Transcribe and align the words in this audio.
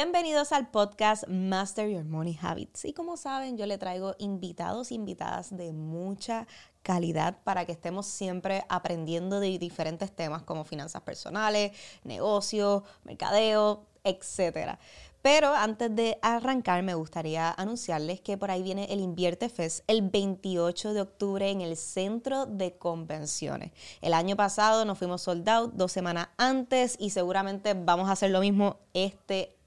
Bienvenidos 0.00 0.52
al 0.52 0.70
podcast 0.70 1.26
Master 1.26 1.90
Your 1.90 2.04
Money 2.04 2.38
Habits. 2.40 2.84
Y 2.84 2.92
como 2.92 3.16
saben, 3.16 3.58
yo 3.58 3.66
le 3.66 3.78
traigo 3.78 4.14
invitados 4.20 4.92
invitadas 4.92 5.56
de 5.56 5.72
mucha 5.72 6.46
calidad 6.84 7.38
para 7.42 7.64
que 7.64 7.72
estemos 7.72 8.06
siempre 8.06 8.64
aprendiendo 8.68 9.40
de 9.40 9.58
diferentes 9.58 10.12
temas 10.14 10.44
como 10.44 10.64
finanzas 10.64 11.02
personales, 11.02 11.72
negocios, 12.04 12.84
mercadeo, 13.02 13.88
etcétera. 14.04 14.78
Pero 15.20 15.52
antes 15.52 15.92
de 15.92 16.16
arrancar, 16.22 16.84
me 16.84 16.94
gustaría 16.94 17.50
anunciarles 17.50 18.20
que 18.20 18.38
por 18.38 18.52
ahí 18.52 18.62
viene 18.62 18.84
el 18.90 19.00
Invierte 19.00 19.48
Fest 19.48 19.82
el 19.88 20.02
28 20.02 20.94
de 20.94 21.00
octubre 21.00 21.50
en 21.50 21.60
el 21.60 21.76
Centro 21.76 22.46
de 22.46 22.78
Convenciones. 22.78 23.72
El 24.00 24.14
año 24.14 24.36
pasado 24.36 24.84
nos 24.84 24.96
fuimos 24.96 25.22
sold 25.22 25.48
out 25.48 25.72
dos 25.72 25.90
semanas 25.90 26.28
antes 26.36 26.94
y 27.00 27.10
seguramente 27.10 27.74
vamos 27.74 28.08
a 28.08 28.12
hacer 28.12 28.30
lo 28.30 28.38
mismo 28.38 28.78
este 28.94 29.48
año. 29.48 29.57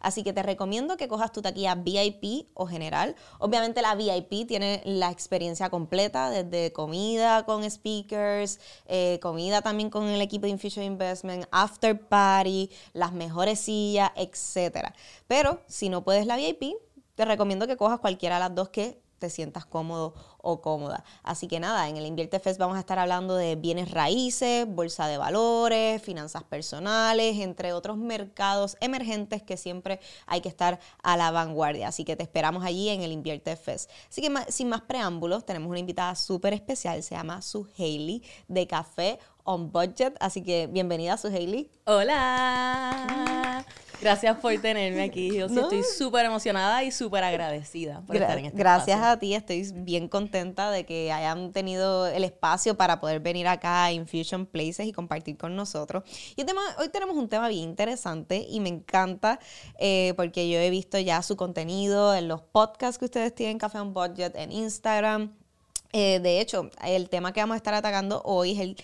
Así 0.00 0.22
que 0.22 0.32
te 0.32 0.42
recomiendo 0.42 0.96
que 0.96 1.08
cojas 1.08 1.32
tu 1.32 1.40
taquilla 1.42 1.74
VIP 1.74 2.48
o 2.54 2.66
general. 2.66 3.16
Obviamente 3.38 3.82
la 3.82 3.94
VIP 3.94 4.46
tiene 4.46 4.82
la 4.84 5.10
experiencia 5.10 5.70
completa, 5.70 6.30
desde 6.30 6.72
comida 6.72 7.44
con 7.44 7.68
speakers, 7.68 8.60
eh, 8.86 9.18
comida 9.22 9.62
también 9.62 9.90
con 9.90 10.08
el 10.08 10.20
equipo 10.20 10.46
de 10.46 10.50
Infusion 10.50 10.84
Investment, 10.84 11.46
after 11.50 11.98
party, 11.98 12.70
las 12.92 13.12
mejores 13.12 13.60
sillas, 13.60 14.10
etc. 14.16 14.92
Pero 15.26 15.60
si 15.66 15.88
no 15.88 16.04
puedes 16.04 16.26
la 16.26 16.36
VIP, 16.36 16.74
te 17.14 17.24
recomiendo 17.24 17.66
que 17.66 17.76
cojas 17.76 18.00
cualquiera 18.00 18.36
de 18.36 18.40
las 18.40 18.54
dos 18.54 18.68
que 18.68 19.03
te 19.18 19.30
sientas 19.30 19.64
cómodo 19.66 20.14
o 20.38 20.60
cómoda. 20.60 21.04
Así 21.22 21.48
que 21.48 21.60
nada, 21.60 21.88
en 21.88 21.96
el 21.96 22.06
Invierte 22.06 22.38
Fest 22.38 22.58
vamos 22.58 22.76
a 22.76 22.80
estar 22.80 22.98
hablando 22.98 23.34
de 23.34 23.56
bienes 23.56 23.90
raíces, 23.90 24.66
bolsa 24.68 25.06
de 25.06 25.16
valores, 25.18 26.02
finanzas 26.02 26.42
personales, 26.42 27.38
entre 27.38 27.72
otros 27.72 27.96
mercados 27.96 28.76
emergentes 28.80 29.42
que 29.42 29.56
siempre 29.56 30.00
hay 30.26 30.40
que 30.40 30.48
estar 30.48 30.80
a 31.02 31.16
la 31.16 31.30
vanguardia. 31.30 31.88
Así 31.88 32.04
que 32.04 32.16
te 32.16 32.22
esperamos 32.22 32.64
allí 32.64 32.88
en 32.88 33.02
el 33.02 33.12
Invierte 33.12 33.56
Fest. 33.56 33.90
Así 34.08 34.20
que 34.20 34.30
sin 34.52 34.68
más 34.68 34.82
preámbulos, 34.82 35.44
tenemos 35.46 35.70
una 35.70 35.78
invitada 35.78 36.14
súper 36.14 36.52
especial, 36.52 37.02
se 37.02 37.14
llama 37.14 37.42
Su 37.42 37.66
Hailey 37.78 38.22
de 38.48 38.66
Café 38.66 39.18
on 39.44 39.70
Budget. 39.70 40.14
Así 40.20 40.42
que 40.42 40.66
bienvenida, 40.66 41.16
Su 41.16 41.28
Hailey. 41.28 41.70
Hola. 41.84 43.64
Gracias 44.00 44.36
por 44.38 44.54
tenerme 44.58 45.02
aquí. 45.02 45.34
Yo 45.34 45.46
estoy 45.46 45.82
súper 45.82 46.26
emocionada 46.26 46.84
y 46.84 46.90
súper 46.90 47.24
agradecida 47.24 48.02
por 48.02 48.16
estar 48.16 48.38
en 48.38 48.46
este 48.46 48.58
Gracias 48.58 49.00
a 49.00 49.18
ti, 49.18 49.34
estoy 49.34 49.66
bien 49.74 50.08
contenta 50.08 50.70
de 50.70 50.84
que 50.84 51.10
hayan 51.10 51.52
tenido 51.52 52.06
el 52.06 52.22
espacio 52.22 52.76
para 52.76 53.00
poder 53.00 53.20
venir 53.20 53.48
acá 53.48 53.84
a 53.84 53.92
Infusion 53.92 54.44
Places 54.44 54.86
y 54.86 54.92
compartir 54.92 55.38
con 55.38 55.56
nosotros. 55.56 56.04
Y 56.36 56.44
hoy 56.78 56.88
tenemos 56.90 57.16
un 57.16 57.30
tema 57.30 57.48
bien 57.48 57.70
interesante 57.70 58.46
y 58.46 58.60
me 58.60 58.68
encanta 58.68 59.38
eh, 59.78 60.12
porque 60.16 60.50
yo 60.50 60.58
he 60.58 60.68
visto 60.68 60.98
ya 60.98 61.22
su 61.22 61.36
contenido 61.36 62.14
en 62.14 62.28
los 62.28 62.42
podcasts 62.42 62.98
que 62.98 63.06
ustedes 63.06 63.34
tienen, 63.34 63.58
Café 63.58 63.78
on 63.78 63.94
Budget, 63.94 64.36
en 64.36 64.52
Instagram. 64.52 65.32
Eh, 65.94 66.18
de 66.20 66.40
hecho, 66.40 66.70
el 66.84 67.08
tema 67.08 67.32
que 67.32 67.40
vamos 67.40 67.54
a 67.54 67.56
estar 67.56 67.72
atacando 67.72 68.20
hoy 68.24 68.52
es 68.52 68.58
el 68.58 68.76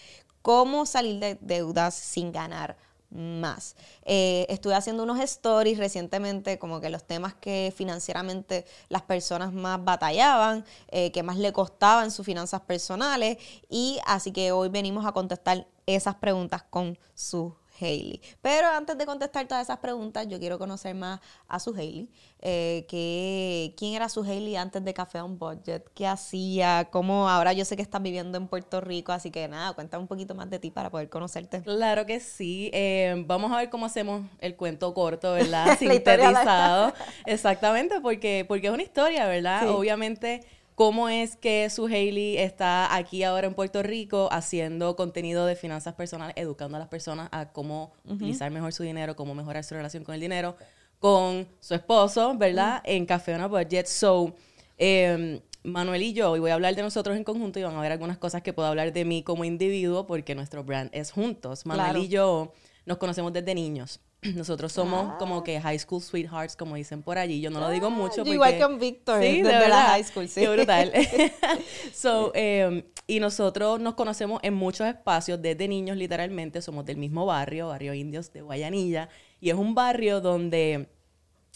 cómo 0.43 0.87
salir 0.87 1.19
de 1.21 1.39
deudas 1.41 1.95
sin 1.95 2.33
ganar 2.33 2.77
más. 3.11 3.75
Eh, 4.05 4.47
estuve 4.49 4.75
haciendo 4.75 5.03
unos 5.03 5.19
stories 5.21 5.79
recientemente, 5.79 6.59
como 6.59 6.81
que 6.81 6.91
los 6.91 7.05
temas 7.05 7.35
que 7.35 7.73
financieramente 7.77 8.65
las 8.89 9.03
personas 9.03 9.53
más 9.53 9.83
batallaban, 9.85 10.65
eh, 10.89 11.11
que 11.11 11.23
más 11.23 11.37
le 11.37 11.53
costaban 11.53 12.11
sus 12.11 12.25
finanzas 12.25 12.61
personales, 12.63 13.39
y 13.69 13.99
así 14.07 14.33
que 14.33 14.53
hoy 14.53 14.69
venimos 14.69 15.05
a 15.07 15.13
contestar 15.13 15.67
esas 15.87 16.15
preguntas 16.15 16.63
con 16.63 16.99
sus 17.15 17.53
Hailey. 17.81 18.21
Pero 18.41 18.69
antes 18.69 18.97
de 18.99 19.07
contestar 19.07 19.47
todas 19.47 19.65
esas 19.65 19.79
preguntas, 19.79 20.27
yo 20.29 20.39
quiero 20.39 20.59
conocer 20.59 20.95
más 20.95 21.21
a 21.49 21.59
su 21.59 21.75
Hailey. 21.75 22.09
Eh, 22.41 23.75
¿Quién 23.77 23.95
era 23.95 24.09
su 24.09 24.23
Hailey 24.23 24.57
antes 24.57 24.85
de 24.85 24.95
Café 24.95 25.21
on 25.21 25.39
Budget? 25.39 25.89
¿Qué 25.95 26.07
hacía? 26.07 26.89
¿Cómo 26.91 27.29
ahora 27.29 27.53
yo 27.53 27.65
sé 27.65 27.77
que 27.77 27.83
estás 27.83 28.03
viviendo 28.03 28.39
en 28.39 28.49
Puerto 28.49 28.81
Rico? 28.81 29.13
Así 29.13 29.31
que 29.31 29.47
nada, 29.49 29.73
cuéntame 29.75 30.03
un 30.03 30.09
poquito 30.09 30.35
más 30.35 30.49
de 30.51 30.59
ti 30.59 30.71
para 30.71 30.91
poder 30.91 31.09
conocerte. 31.09 31.63
Claro 31.63 32.07
que 32.07 32.21
sí. 32.21 32.71
Eh, 32.73 33.25
vamos 33.27 33.53
a 33.53 33.57
ver 33.57 33.71
cómo 33.71 33.87
hacemos 33.87 34.23
el 34.41 34.57
cuento 34.57 34.93
corto, 34.95 35.33
¿verdad? 35.35 35.79
Sintetizado. 35.79 36.93
Exactamente, 37.27 38.01
porque, 38.01 38.45
porque 38.47 38.69
es 38.69 38.73
una 38.73 38.83
historia, 38.83 39.27
¿verdad? 39.27 39.69
Obviamente 39.71 40.45
cómo 40.81 41.11
es 41.11 41.37
que 41.37 41.69
su 41.69 41.89
Hailey 41.89 42.39
está 42.39 42.97
aquí 42.97 43.23
ahora 43.23 43.47
en 43.47 43.53
Puerto 43.53 43.83
Rico 43.83 44.31
haciendo 44.33 44.97
contenido 44.97 45.45
de 45.45 45.55
finanzas 45.55 45.93
personales, 45.93 46.35
educando 46.39 46.79
a 46.79 46.81
las 46.81 46.89
personas 46.89 47.29
a 47.33 47.53
cómo 47.53 47.93
utilizar 48.07 48.51
mejor 48.51 48.73
su 48.73 48.83
dinero, 48.83 49.15
cómo 49.15 49.35
mejorar 49.35 49.63
su 49.63 49.75
relación 49.75 50.05
con 50.05 50.15
el 50.15 50.23
dinero, 50.23 50.57
con 50.99 51.47
su 51.61 51.75
esposo, 51.75 52.35
¿verdad? 52.39 52.81
En 52.87 53.05
Café 53.05 53.35
on 53.35 53.43
a 53.43 53.47
Budget. 53.47 53.85
So, 53.85 54.35
em, 54.79 55.41
Manuel 55.65 56.03
y 56.03 56.15
yo, 56.15 56.35
y 56.35 56.39
voy 56.39 56.51
a 56.51 56.55
hablar 56.55 56.75
de 56.75 56.81
nosotros 56.81 57.15
en 57.15 57.25
conjunto 57.25 57.59
y 57.59 57.63
van 57.63 57.77
a 57.77 57.81
ver 57.83 57.93
algunas 57.93 58.17
cosas 58.17 58.41
que 58.41 58.55
puedo 58.55 58.67
hablar 58.67 58.91
de 58.95 59.05
mí 59.05 59.23
como 59.23 59.45
individuo 59.45 60.07
porque 60.07 60.35
nuestro 60.35 60.65
brand 60.65 60.89
es 60.95 61.11
juntos. 61.13 61.67
Manuel 61.67 62.05
y 62.05 62.09
yo 62.09 62.55
nos 62.87 62.97
conocemos 62.97 63.35
desde 63.35 63.55
niños. 63.55 64.01
Nosotros 64.35 64.73
somos 64.73 65.15
como 65.19 65.43
que 65.43 65.61
high 65.61 65.79
school 65.79 66.03
sweethearts, 66.03 66.55
como 66.55 66.77
dicen 66.77 67.03
por 67.03 67.17
allí. 67.17 67.41
Yo 67.41 67.51
no 67.51 67.61
lo 67.61 67.71
digo 67.71 67.87
ah, 67.87 67.91
mucho. 67.91 68.17
Porque, 68.17 68.33
igual 68.33 68.59
que 68.59 68.65
un 68.67 68.79
Víctor, 68.79 69.23
sí, 69.23 69.43
desde 69.43 69.69
la 69.69 69.83
high 69.83 70.05
school, 70.05 70.29
sí. 70.29 70.41
Qué 70.41 70.49
brutal. 70.49 70.93
so, 71.95 72.33
em, 72.35 72.83
y 73.07 73.19
nosotros 73.19 73.81
nos 73.81 73.95
conocemos 73.95 74.41
en 74.43 74.55
muchos 74.55 74.87
espacios, 74.87 75.41
desde 75.41 75.69
niños 75.69 75.97
literalmente, 75.97 76.61
somos 76.61 76.85
del 76.85 76.99
mismo 76.99 77.25
barrio, 77.25 77.69
Barrio 77.69 77.95
Indios 77.95 78.33
de 78.33 78.43
Guayanilla, 78.43 79.09
y 79.41 79.51
es 79.51 79.57
un 79.57 79.75
barrio 79.75 80.21
donde 80.21 80.89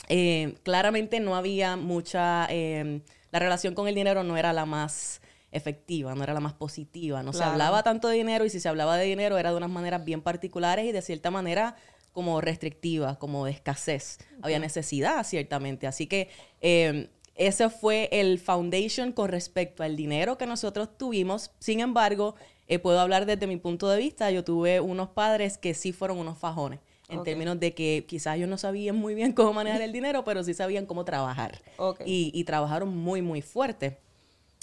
eh, 0.08 0.54
claramente 0.62 1.20
no 1.20 1.36
había 1.36 1.76
mucha, 1.76 2.46
em, 2.48 3.02
la 3.30 3.40
relación 3.40 3.74
con 3.74 3.88
el 3.88 3.94
dinero 3.94 4.24
no 4.24 4.38
era 4.38 4.52
la 4.54 4.64
más 4.64 5.20
efectiva, 5.52 6.14
no 6.14 6.24
era 6.24 6.34
la 6.34 6.40
más 6.40 6.54
positiva, 6.54 7.22
no 7.22 7.32
se 7.32 7.44
hablaba 7.44 7.84
tanto 7.84 8.08
de 8.08 8.16
dinero 8.16 8.44
y 8.44 8.50
si 8.50 8.58
se 8.58 8.68
hablaba 8.68 8.96
de 8.96 9.04
dinero 9.04 9.38
era 9.38 9.50
de 9.50 9.56
unas 9.56 9.70
maneras 9.70 10.04
bien 10.04 10.20
particulares 10.20 10.84
y 10.84 10.90
de 10.90 11.00
cierta 11.00 11.30
manera 11.30 11.76
como 12.14 12.40
restrictiva, 12.40 13.18
como 13.18 13.44
de 13.44 13.50
escasez. 13.50 14.18
Había 14.40 14.60
necesidad, 14.60 15.26
ciertamente. 15.26 15.88
Así 15.88 16.06
que 16.06 16.28
eh, 16.60 17.10
ese 17.34 17.68
fue 17.68 18.08
el 18.12 18.38
foundation 18.38 19.12
con 19.12 19.28
respecto 19.28 19.82
al 19.82 19.96
dinero 19.96 20.38
que 20.38 20.46
nosotros 20.46 20.96
tuvimos. 20.96 21.50
Sin 21.58 21.80
embargo, 21.80 22.36
eh, 22.68 22.78
puedo 22.78 23.00
hablar 23.00 23.26
desde 23.26 23.48
mi 23.48 23.56
punto 23.56 23.88
de 23.88 23.98
vista. 23.98 24.30
Yo 24.30 24.44
tuve 24.44 24.78
unos 24.78 25.10
padres 25.10 25.58
que 25.58 25.74
sí 25.74 25.92
fueron 25.92 26.18
unos 26.18 26.38
fajones. 26.38 26.80
En 27.08 27.22
términos 27.22 27.60
de 27.60 27.74
que 27.74 28.06
quizás 28.08 28.36
ellos 28.36 28.48
no 28.48 28.56
sabían 28.56 28.96
muy 28.96 29.14
bien 29.14 29.32
cómo 29.34 29.52
manejar 29.52 29.82
el 29.82 29.92
dinero, 29.92 30.24
pero 30.24 30.42
sí 30.44 30.54
sabían 30.54 30.86
cómo 30.86 31.04
trabajar. 31.04 31.60
Y, 32.06 32.30
y 32.32 32.44
trabajaron 32.44 32.96
muy, 32.96 33.22
muy 33.22 33.42
fuerte 33.42 33.98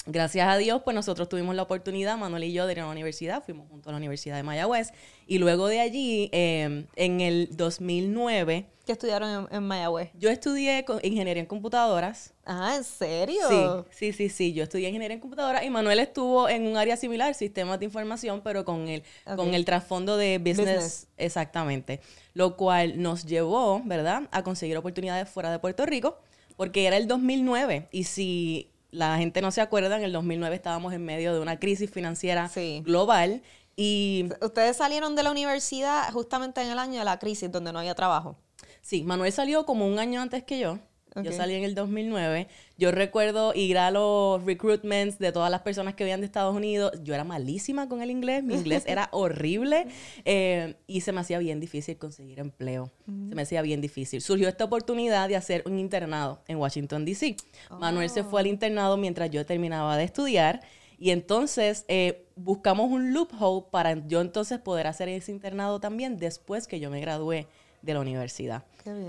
gracias 0.06 0.48
a 0.48 0.58
Dios, 0.58 0.82
pues 0.84 0.96
nosotros 0.96 1.30
tuvimos 1.30 1.56
la 1.56 1.64
oportunidad, 1.64 2.18
Manuel 2.18 2.46
y 2.46 2.54
yo, 2.54 2.66
de 2.66 2.74
ir 2.74 2.80
a 2.80 2.86
la 2.86 2.92
universidad, 2.92 3.44
fuimos 3.44 3.68
juntos 3.70 3.90
a 3.90 3.92
la 3.92 3.98
Universidad 3.98 4.36
de 4.36 4.44
Mayagüez, 4.44 4.92
y 5.28 5.38
luego 5.38 5.68
de 5.68 5.80
allí, 5.80 6.30
em, 6.32 6.88
en 6.96 7.22
el 7.22 7.50
2009... 7.56 8.68
¿Qué 8.86 8.94
estudiaron 8.94 9.48
en, 9.52 9.64
Mayagüez? 9.64 10.10
Yo 10.16 10.30
estudié 10.30 10.84
ingeniería 11.04 11.42
en 11.42 11.46
computadoras. 11.46 12.34
Ah, 12.46 12.74
¿en 12.76 12.84
serio? 12.84 13.86
Sí, 13.92 14.12
sí, 14.12 14.14
sí, 14.14 14.30
sí, 14.30 14.54
yo 14.54 14.64
estudié 14.64 14.90
ingeniería 14.90 15.16
en 15.16 15.22
computadoras 15.22 15.64
y 15.64 15.70
Manuel 15.70 16.00
estuvo 16.00 16.50
en 16.50 16.66
un 16.66 16.78
área 16.78 16.98
similar, 16.98 17.36
sistemas 17.36 17.80
de 17.80 17.86
información, 17.86 18.42
pero 18.44 18.66
con 18.66 18.88
el, 18.88 19.04
con 19.36 19.54
el 19.54 19.66
trasfondo 19.66 20.18
de 20.18 20.40
business, 20.40 21.08
exactamente, 21.18 22.02
lo 22.34 22.58
cual 22.58 23.02
nos 23.02 23.26
llevó, 23.26 23.82
¿verdad?, 23.86 24.28
a 24.32 24.44
conseguir 24.44 24.78
oportunidades 24.78 25.30
fuera 25.30 25.52
de 25.52 25.60
Puerto 25.60 25.86
Rico, 25.86 26.18
porque 26.58 26.88
era 26.88 26.98
el 26.98 27.08
2009 27.08 27.88
y 27.92 28.04
si 28.06 28.71
la 28.92 29.18
gente 29.18 29.42
no 29.42 29.52
se 29.52 29.62
acuerda, 29.62 29.98
en 29.98 30.04
el 30.04 30.12
2009 30.12 30.56
estábamos 30.56 30.94
en 30.94 31.04
medio 31.04 31.34
de 31.34 31.40
una 31.40 31.60
crisis 31.60 31.90
financiera 31.90 32.50
global 32.84 33.42
y... 33.76 34.30
Ustedes 34.42 34.78
salieron 34.78 35.16
de 35.16 35.24
la 35.24 35.32
universidad 35.32 36.12
justamente 36.12 36.62
en 36.62 36.70
el 36.70 36.80
año 36.80 37.00
de 37.00 37.06
la 37.06 37.18
crisis, 37.20 37.52
donde 37.52 37.72
no 37.72 37.80
había 37.80 37.96
trabajo. 37.96 38.38
Sí, 38.82 39.04
Manuel 39.04 39.32
salió 39.32 39.66
como 39.66 39.88
un 39.88 40.00
año 40.00 40.22
antes 40.22 40.44
que 40.44 40.60
yo. 40.60 40.80
Yo 41.16 41.32
salí 41.32 41.56
en 41.56 41.64
el 41.64 41.76
2009. 41.76 42.48
Yo 42.78 42.92
recuerdo 42.92 43.54
ir 43.54 43.78
a 43.78 43.92
los 43.92 44.44
recruitments 44.46 45.20
de 45.20 45.32
todas 45.32 45.52
las 45.52 45.62
personas 45.62 45.94
que 45.94 46.06
venían 46.06 46.22
de 46.22 46.26
Estados 46.26 46.56
Unidos. 46.56 46.94
Yo 47.04 47.14
era 47.14 47.24
malísima 47.24 47.90
con 47.90 48.02
el 48.02 48.10
inglés. 48.12 48.44
Mi 48.44 48.56
inglés 48.56 48.84
era 48.88 49.10
horrible. 49.12 49.88
Eh, 50.24 50.76
y 50.88 51.02
se 51.02 51.12
me 51.12 51.20
hacía 51.20 51.40
bien 51.40 51.60
difícil 51.60 51.98
conseguir 51.98 52.40
empleo. 52.40 52.92
Se 53.06 53.36
me 53.36 53.42
hacía 53.42 53.62
bien 53.62 53.82
difícil. 53.82 54.22
Surgió 54.22 54.48
esta 54.48 54.64
oportunidad 54.64 55.28
de 55.28 55.36
hacer 55.36 55.64
un 55.66 55.78
internado 55.80 56.42
en 56.48 56.58
Washington, 56.58 57.04
D.C. 57.04 57.36
Manuel 57.80 58.10
se 58.10 58.24
fue 58.24 58.40
al 58.40 58.48
oh. 58.48 58.50
internado 58.50 58.98
mientras 58.98 59.30
yo 59.30 59.46
terminaba 59.46 59.98
de 59.98 60.06
estudiar. 60.06 60.62
Y 60.98 61.10
entonces 61.10 61.84
eh, 61.88 62.28
buscamos 62.36 62.90
un 62.92 63.12
loophole 63.12 63.66
para 63.72 64.08
yo 64.08 64.22
entonces 64.22 64.60
poder 64.60 64.88
hacer 64.88 65.10
ese 65.10 65.32
internado 65.32 65.80
también 65.80 66.18
después 66.18 66.68
que 66.68 66.80
yo 66.80 66.90
me 66.90 67.02
gradué 67.02 67.48
de 67.82 67.94
la 67.94 68.00
universidad. 68.00 68.64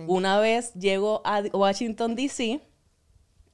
Una 0.07 0.39
vez 0.39 0.75
llego 0.75 1.23
a 1.25 1.43
Washington, 1.53 2.15
D.C., 2.15 2.61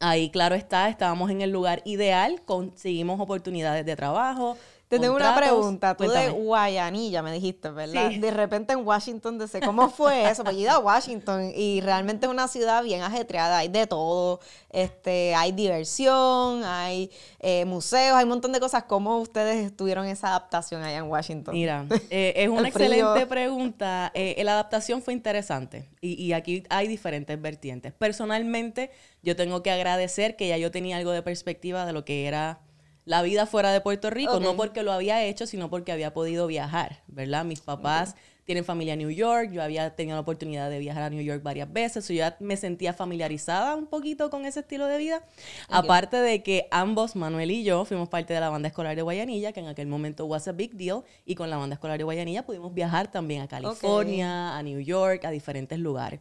ahí 0.00 0.30
claro 0.30 0.54
está, 0.54 0.88
estábamos 0.88 1.30
en 1.30 1.42
el 1.42 1.50
lugar 1.50 1.82
ideal, 1.84 2.42
conseguimos 2.44 3.20
oportunidades 3.20 3.84
de 3.84 3.96
trabajo, 3.96 4.56
Te 4.88 4.98
tengo 4.98 5.16
una 5.16 5.36
pregunta. 5.36 5.94
Tú 5.94 6.08
de. 6.08 6.30
Guayanilla 6.30 7.22
me 7.22 7.30
dijiste, 7.32 7.70
¿verdad? 7.70 8.08
Sí. 8.10 8.18
De 8.18 8.30
repente 8.30 8.72
en 8.72 8.86
Washington 8.86 9.36
DC. 9.38 9.60
¿Cómo 9.60 9.90
fue 9.90 10.30
eso? 10.30 10.42
Pues 10.44 10.56
yo 10.56 10.60
he 10.60 10.64
ido 10.64 10.72
a 10.72 10.78
Washington 10.78 11.52
y 11.54 11.82
realmente 11.82 12.24
es 12.24 12.32
una 12.32 12.48
ciudad 12.48 12.82
bien 12.82 13.02
ajetreada. 13.02 13.58
Hay 13.58 13.68
de 13.68 13.86
todo. 13.86 14.40
Este, 14.70 15.34
hay 15.34 15.52
diversión, 15.52 16.64
hay 16.64 17.10
eh, 17.38 17.66
museos, 17.66 18.16
hay 18.16 18.24
un 18.24 18.30
montón 18.30 18.52
de 18.52 18.60
cosas. 18.60 18.84
¿Cómo 18.84 19.18
ustedes 19.18 19.76
tuvieron 19.76 20.06
esa 20.06 20.28
adaptación 20.28 20.82
allá 20.82 20.98
en 20.98 21.10
Washington? 21.10 21.54
Mira, 21.54 21.84
eh, 22.10 22.32
es 22.36 22.48
una 22.48 22.68
excelente 22.68 23.26
pregunta. 23.26 24.10
Eh, 24.14 24.40
la 24.42 24.52
adaptación 24.52 25.02
fue 25.02 25.12
interesante 25.12 25.90
y, 26.00 26.14
y 26.14 26.32
aquí 26.32 26.64
hay 26.70 26.88
diferentes 26.88 27.38
vertientes. 27.40 27.92
Personalmente, 27.92 28.90
yo 29.22 29.36
tengo 29.36 29.62
que 29.62 29.70
agradecer 29.70 30.36
que 30.36 30.48
ya 30.48 30.56
yo 30.56 30.70
tenía 30.70 30.96
algo 30.96 31.10
de 31.10 31.22
perspectiva 31.22 31.84
de 31.84 31.92
lo 31.92 32.06
que 32.06 32.26
era 32.26 32.60
la 33.08 33.22
vida 33.22 33.46
fuera 33.46 33.72
de 33.72 33.80
Puerto 33.80 34.10
Rico, 34.10 34.38
no 34.38 34.54
porque 34.54 34.82
lo 34.82 34.92
había 34.92 35.24
hecho, 35.24 35.46
sino 35.46 35.70
porque 35.70 35.92
había 35.92 36.12
podido 36.12 36.46
viajar, 36.46 37.02
¿verdad? 37.06 37.42
Mis 37.42 37.62
papás 37.62 38.14
tienen 38.44 38.66
familia 38.66 38.92
en 38.92 38.98
New 38.98 39.10
York, 39.10 39.50
yo 39.50 39.62
había 39.62 39.96
tenido 39.96 40.16
la 40.16 40.20
oportunidad 40.20 40.68
de 40.68 40.78
viajar 40.78 41.04
a 41.04 41.10
New 41.10 41.22
York 41.22 41.42
varias 41.42 41.72
veces, 41.72 42.04
so 42.04 42.12
yo 42.12 42.18
ya 42.18 42.36
me 42.38 42.58
sentía 42.58 42.92
familiarizada 42.92 43.76
un 43.76 43.86
poquito 43.86 44.28
con 44.28 44.44
ese 44.44 44.60
estilo 44.60 44.84
de 44.86 44.98
vida. 44.98 45.22
Aparte 45.68 46.18
de 46.18 46.42
que 46.42 46.68
ambos, 46.70 47.16
Manuel 47.16 47.50
y 47.50 47.64
yo, 47.64 47.86
fuimos 47.86 48.10
parte 48.10 48.34
de 48.34 48.40
la 48.40 48.50
banda 48.50 48.68
escolar 48.68 48.94
de 48.94 49.00
Guayanilla, 49.00 49.52
que 49.52 49.60
en 49.60 49.68
aquel 49.68 49.86
momento 49.86 50.26
was 50.26 50.46
a 50.46 50.52
big 50.52 50.74
deal, 50.74 51.02
y 51.24 51.34
con 51.34 51.48
la 51.48 51.56
banda 51.56 51.74
escolar 51.74 51.96
de 51.96 52.04
Guayanilla 52.04 52.44
pudimos 52.44 52.74
viajar 52.74 53.10
también 53.10 53.40
a 53.40 53.48
California, 53.48 54.54
a 54.54 54.62
New 54.62 54.80
York, 54.80 55.24
a 55.24 55.30
diferentes 55.30 55.78
lugares. 55.78 56.20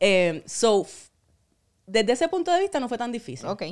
Eh, 0.00 0.42
so, 0.46 0.84
desde 1.86 2.12
ese 2.12 2.28
punto 2.28 2.52
de 2.52 2.60
vista 2.60 2.80
no 2.80 2.88
fue 2.88 2.98
tan 2.98 3.12
difícil 3.12 3.48
Ok. 3.48 3.62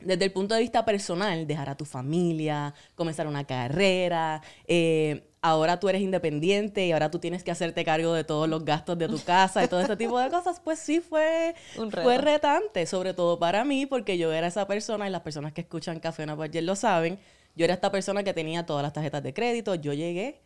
Desde 0.00 0.26
el 0.26 0.32
punto 0.32 0.54
de 0.54 0.60
vista 0.60 0.84
personal, 0.84 1.46
dejar 1.46 1.70
a 1.70 1.76
tu 1.76 1.84
familia, 1.84 2.74
comenzar 2.94 3.26
una 3.26 3.44
carrera, 3.44 4.42
eh, 4.66 5.28
ahora 5.40 5.78
tú 5.78 5.88
eres 5.88 6.02
independiente 6.02 6.86
y 6.86 6.92
ahora 6.92 7.10
tú 7.10 7.18
tienes 7.18 7.44
que 7.44 7.50
hacerte 7.50 7.84
cargo 7.84 8.12
de 8.12 8.24
todos 8.24 8.48
los 8.48 8.64
gastos 8.64 8.98
de 8.98 9.08
tu 9.08 9.18
casa 9.22 9.64
y 9.64 9.68
todo 9.68 9.80
ese 9.80 9.96
tipo 9.96 10.18
de 10.18 10.28
cosas, 10.28 10.60
pues 10.60 10.78
sí 10.78 11.00
fue, 11.00 11.54
Un 11.78 11.90
fue 11.90 12.18
retante, 12.18 12.86
sobre 12.86 13.14
todo 13.14 13.38
para 13.38 13.64
mí, 13.64 13.86
porque 13.86 14.18
yo 14.18 14.32
era 14.32 14.48
esa 14.48 14.66
persona 14.66 15.08
y 15.08 15.10
las 15.10 15.22
personas 15.22 15.52
que 15.52 15.62
escuchan 15.62 16.00
Café 16.00 16.24
Una 16.24 16.36
Ayer 16.42 16.64
lo 16.64 16.76
saben, 16.76 17.18
yo 17.54 17.64
era 17.64 17.74
esta 17.74 17.90
persona 17.90 18.22
que 18.22 18.34
tenía 18.34 18.66
todas 18.66 18.82
las 18.82 18.92
tarjetas 18.92 19.22
de 19.22 19.32
crédito, 19.32 19.74
yo 19.76 19.92
llegué, 19.92 20.40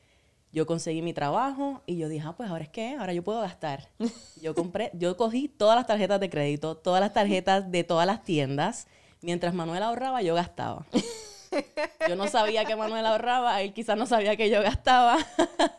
yo 0.53 0.67
conseguí 0.67 1.03
mi 1.03 1.13
trabajo 1.13 1.83
y 1.87 1.97
yo 1.97 2.09
dije, 2.09 2.25
ah, 2.27 2.35
pues 2.37 2.51
ahora 2.51 2.65
es 2.65 2.71
que, 2.71 2.97
ahora 2.97 3.13
yo 3.13 3.23
puedo 3.23 3.41
gastar. 3.41 3.89
Yo 4.43 4.55
compré, 4.55 4.91
yo 4.95 5.17
cogí 5.17 5.49
todas 5.49 5.77
las 5.77 5.87
tarjetas 5.87 6.19
de 6.19 6.31
crédito, 6.31 6.77
todas 6.77 7.01
las 7.01 7.13
tarjetas 7.13 7.71
de 7.71 7.85
todas 7.85 8.07
las 8.07 8.25
tiendas. 8.25 8.87
Mientras 9.23 9.55
Manuel 9.55 9.83
ahorraba, 9.83 10.23
yo 10.23 10.35
gastaba. 10.35 10.87
Yo 12.09 12.17
no 12.17 12.29
sabía 12.29 12.65
que 12.65 12.77
Manuel 12.77 13.05
ahorraba, 13.07 13.61
él 13.61 13.73
quizás 13.73 13.97
no 13.97 14.07
sabía 14.07 14.37
que 14.37 14.51
yo 14.51 14.63
gastaba. 14.63 15.19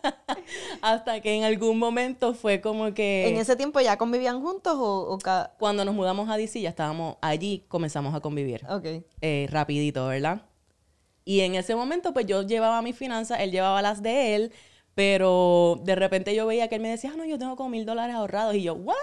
Hasta 0.82 1.22
que 1.22 1.36
en 1.36 1.44
algún 1.44 1.80
momento 1.80 2.34
fue 2.34 2.60
como 2.62 2.94
que... 2.94 3.28
¿En 3.30 3.38
ese 3.38 3.56
tiempo 3.56 3.80
ya 3.80 3.98
convivían 3.98 4.42
juntos 4.42 4.76
o, 4.76 5.10
o 5.10 5.18
cada...? 5.18 5.54
Cuando 5.58 5.86
nos 5.86 5.96
mudamos 5.96 6.30
a 6.30 6.38
DC, 6.38 6.60
ya 6.62 6.70
estábamos 6.70 7.16
allí, 7.22 7.66
comenzamos 7.68 8.14
a 8.14 8.20
convivir. 8.20 8.66
Ok. 8.70 9.04
eh, 9.22 9.48
rapidito, 9.50 10.08
¿verdad? 10.08 10.42
Y 11.24 11.42
en 11.42 11.56
ese 11.56 11.76
momento, 11.76 12.14
pues 12.14 12.26
yo 12.26 12.42
llevaba 12.42 12.82
mis 12.82 12.96
finanzas, 12.96 13.40
él 13.40 13.52
llevaba 13.52 13.82
las 13.82 14.02
de 14.02 14.36
él, 14.36 14.52
pero 14.96 15.80
de 15.84 15.96
repente 15.96 16.36
yo 16.36 16.46
veía 16.46 16.68
que 16.68 16.76
él 16.76 16.82
me 16.82 16.90
decía, 16.90 17.12
ah, 17.14 17.18
no, 17.18 17.26
yo 17.26 17.40
tengo 17.40 17.56
como 17.56 17.70
mil 17.70 17.86
dólares 17.86 18.16
ahorrados. 18.16 18.56
Y 18.56 18.64
yo, 18.64 18.74
¿what? 18.74 18.96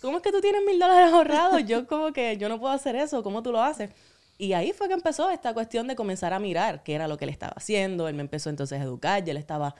¿Cómo 0.00 0.18
es 0.18 0.22
que 0.22 0.30
tú 0.30 0.40
tienes 0.40 0.62
mil 0.66 0.78
dólares 0.78 1.12
ahorrados? 1.12 1.64
Yo 1.64 1.86
como 1.86 2.12
que, 2.12 2.36
yo 2.36 2.48
no 2.48 2.60
puedo 2.60 2.72
hacer 2.72 2.96
eso, 2.96 3.22
¿cómo 3.22 3.42
tú 3.42 3.52
lo 3.52 3.62
haces? 3.62 3.90
Y 4.38 4.52
ahí 4.54 4.72
fue 4.72 4.88
que 4.88 4.94
empezó 4.94 5.30
esta 5.30 5.54
cuestión 5.54 5.86
de 5.86 5.94
comenzar 5.94 6.32
a 6.32 6.38
mirar 6.38 6.82
qué 6.82 6.94
era 6.94 7.08
lo 7.08 7.16
que 7.16 7.24
él 7.24 7.30
estaba 7.30 7.54
haciendo. 7.56 8.08
Él 8.08 8.14
me 8.14 8.22
empezó 8.22 8.50
entonces 8.50 8.80
a 8.80 8.82
educar, 8.82 9.24
ya 9.24 9.30
él 9.30 9.36
estaba 9.36 9.74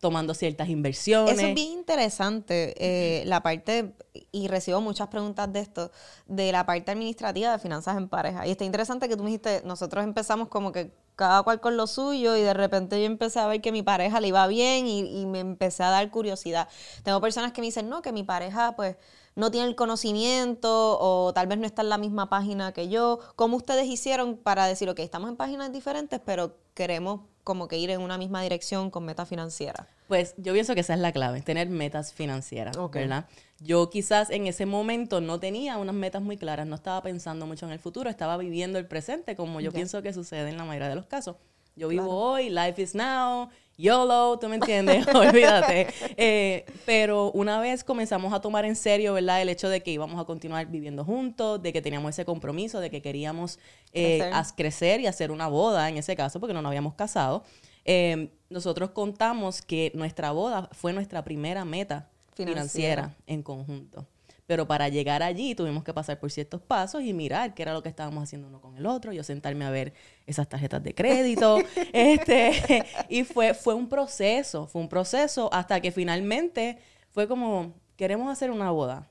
tomando 0.00 0.34
ciertas 0.34 0.68
inversiones. 0.68 1.36
Eso 1.36 1.46
es 1.46 1.54
bien 1.54 1.72
interesante, 1.72 2.74
eh, 2.78 3.24
la 3.26 3.42
parte, 3.42 3.94
y 4.30 4.46
recibo 4.48 4.80
muchas 4.80 5.08
preguntas 5.08 5.52
de 5.52 5.60
esto, 5.60 5.90
de 6.26 6.52
la 6.52 6.64
parte 6.66 6.92
administrativa 6.92 7.52
de 7.52 7.58
finanzas 7.58 7.96
en 7.96 8.08
pareja. 8.08 8.46
Y 8.46 8.52
está 8.52 8.64
interesante 8.64 9.08
que 9.08 9.16
tú 9.16 9.24
me 9.24 9.30
dijiste, 9.30 9.62
nosotros 9.64 10.04
empezamos 10.04 10.48
como 10.48 10.70
que 10.72 10.92
cada 11.16 11.42
cual 11.42 11.60
con 11.60 11.76
lo 11.76 11.88
suyo 11.88 12.36
y 12.36 12.42
de 12.42 12.54
repente 12.54 13.00
yo 13.00 13.06
empecé 13.06 13.40
a 13.40 13.48
ver 13.48 13.60
que 13.60 13.72
mi 13.72 13.82
pareja 13.82 14.20
le 14.20 14.28
iba 14.28 14.46
bien 14.46 14.86
y, 14.86 15.20
y 15.20 15.26
me 15.26 15.40
empecé 15.40 15.82
a 15.82 15.90
dar 15.90 16.08
curiosidad. 16.12 16.68
Tengo 17.02 17.20
personas 17.20 17.52
que 17.52 17.60
me 17.60 17.66
dicen, 17.66 17.88
no, 17.88 18.02
que 18.02 18.12
mi 18.12 18.22
pareja 18.22 18.76
pues 18.76 18.94
no 19.34 19.50
tiene 19.50 19.66
el 19.66 19.74
conocimiento 19.74 20.98
o 21.00 21.32
tal 21.32 21.48
vez 21.48 21.58
no 21.58 21.66
está 21.66 21.82
en 21.82 21.88
la 21.88 21.98
misma 21.98 22.28
página 22.28 22.72
que 22.72 22.88
yo. 22.88 23.18
¿Cómo 23.34 23.56
ustedes 23.56 23.86
hicieron 23.86 24.36
para 24.36 24.66
decir, 24.66 24.88
ok, 24.90 25.00
estamos 25.00 25.28
en 25.28 25.36
páginas 25.36 25.72
diferentes, 25.72 26.20
pero 26.24 26.56
queremos 26.74 27.20
como 27.48 27.66
que 27.66 27.78
ir 27.78 27.88
en 27.88 28.02
una 28.02 28.18
misma 28.18 28.42
dirección 28.42 28.90
con 28.90 29.06
meta 29.06 29.24
financiera? 29.24 29.88
Pues 30.06 30.34
yo 30.36 30.52
pienso 30.52 30.74
que 30.74 30.80
esa 30.80 30.92
es 30.92 31.00
la 31.00 31.12
clave, 31.12 31.40
tener 31.40 31.70
metas 31.70 32.12
financieras, 32.12 32.76
Ok. 32.76 32.96
¿verdad? 32.96 33.24
Yo 33.58 33.88
quizás 33.88 34.28
en 34.28 34.46
ese 34.46 34.66
momento 34.66 35.22
no 35.22 35.40
tenía 35.40 35.78
unas 35.78 35.94
metas 35.94 36.20
muy 36.20 36.36
claras, 36.36 36.66
no 36.66 36.74
estaba 36.74 37.02
pensando 37.02 37.46
mucho 37.46 37.64
en 37.64 37.72
el 37.72 37.78
futuro, 37.78 38.10
estaba 38.10 38.36
viviendo 38.36 38.78
el 38.78 38.84
presente, 38.86 39.34
como 39.34 39.60
yo 39.62 39.70
Ya. 39.70 39.76
pienso 39.76 40.02
que 40.02 40.12
sucede 40.12 40.50
en 40.50 40.58
la 40.58 40.64
mayoría 40.66 40.90
de 40.90 40.96
los 40.96 41.06
casos. 41.06 41.36
Yo 41.74 41.88
vivo 41.88 42.10
hoy, 42.10 42.50
life 42.50 42.82
is 42.82 42.94
now, 42.94 43.48
YOLO, 43.78 44.38
¿tú 44.40 44.48
me 44.48 44.56
entiendes? 44.56 45.06
Olvídate. 45.14 45.86
Eh, 46.16 46.66
pero 46.84 47.30
una 47.30 47.60
vez 47.60 47.84
comenzamos 47.84 48.32
a 48.32 48.40
tomar 48.40 48.64
en 48.64 48.74
serio, 48.74 49.14
¿verdad? 49.14 49.40
El 49.40 49.48
hecho 49.48 49.68
de 49.68 49.82
que 49.82 49.92
íbamos 49.92 50.20
a 50.20 50.24
continuar 50.24 50.66
viviendo 50.66 51.04
juntos, 51.04 51.62
de 51.62 51.72
que 51.72 51.80
teníamos 51.80 52.10
ese 52.10 52.24
compromiso, 52.24 52.80
de 52.80 52.90
que 52.90 53.00
queríamos 53.00 53.60
eh, 53.92 54.30
Crecer. 54.56 55.00
y 55.00 55.06
hacer 55.06 55.30
una 55.30 55.46
boda 55.46 55.88
en 55.88 55.96
ese 55.96 56.16
caso, 56.16 56.40
porque 56.40 56.54
no 56.54 56.60
nos 56.60 56.70
habíamos 56.70 56.94
casado. 56.94 57.44
eh, 57.84 58.30
nosotros 58.50 58.90
contamos 58.90 59.62
que 59.62 59.92
nuestra 59.94 60.32
boda 60.32 60.68
fue 60.72 60.92
nuestra 60.92 61.22
primera 61.22 61.64
meta 61.64 62.08
Financiera. 62.34 62.54
financiera, 62.54 63.16
en 63.26 63.42
conjunto. 63.42 64.06
Pero 64.48 64.66
para 64.66 64.88
llegar 64.88 65.22
allí 65.22 65.54
tuvimos 65.54 65.84
que 65.84 65.92
pasar 65.92 66.18
por 66.18 66.30
ciertos 66.30 66.62
pasos 66.62 67.02
y 67.02 67.12
mirar 67.12 67.52
qué 67.52 67.60
era 67.60 67.74
lo 67.74 67.82
que 67.82 67.90
estábamos 67.90 68.22
haciendo 68.24 68.48
uno 68.48 68.62
con 68.62 68.78
el 68.78 68.86
otro. 68.86 69.12
Yo 69.12 69.22
sentarme 69.22 69.66
a 69.66 69.70
ver 69.70 69.92
esas 70.26 70.48
tarjetas 70.48 70.82
de 70.82 70.94
crédito. 70.94 71.58
este, 71.92 72.86
y 73.10 73.24
fue, 73.24 73.52
fue 73.52 73.74
un 73.74 73.90
proceso, 73.90 74.66
fue 74.66 74.80
un 74.80 74.88
proceso 74.88 75.50
hasta 75.52 75.82
que 75.82 75.92
finalmente 75.92 76.78
fue 77.10 77.28
como, 77.28 77.74
queremos 77.96 78.32
hacer 78.32 78.50
una 78.50 78.70
boda. 78.70 79.10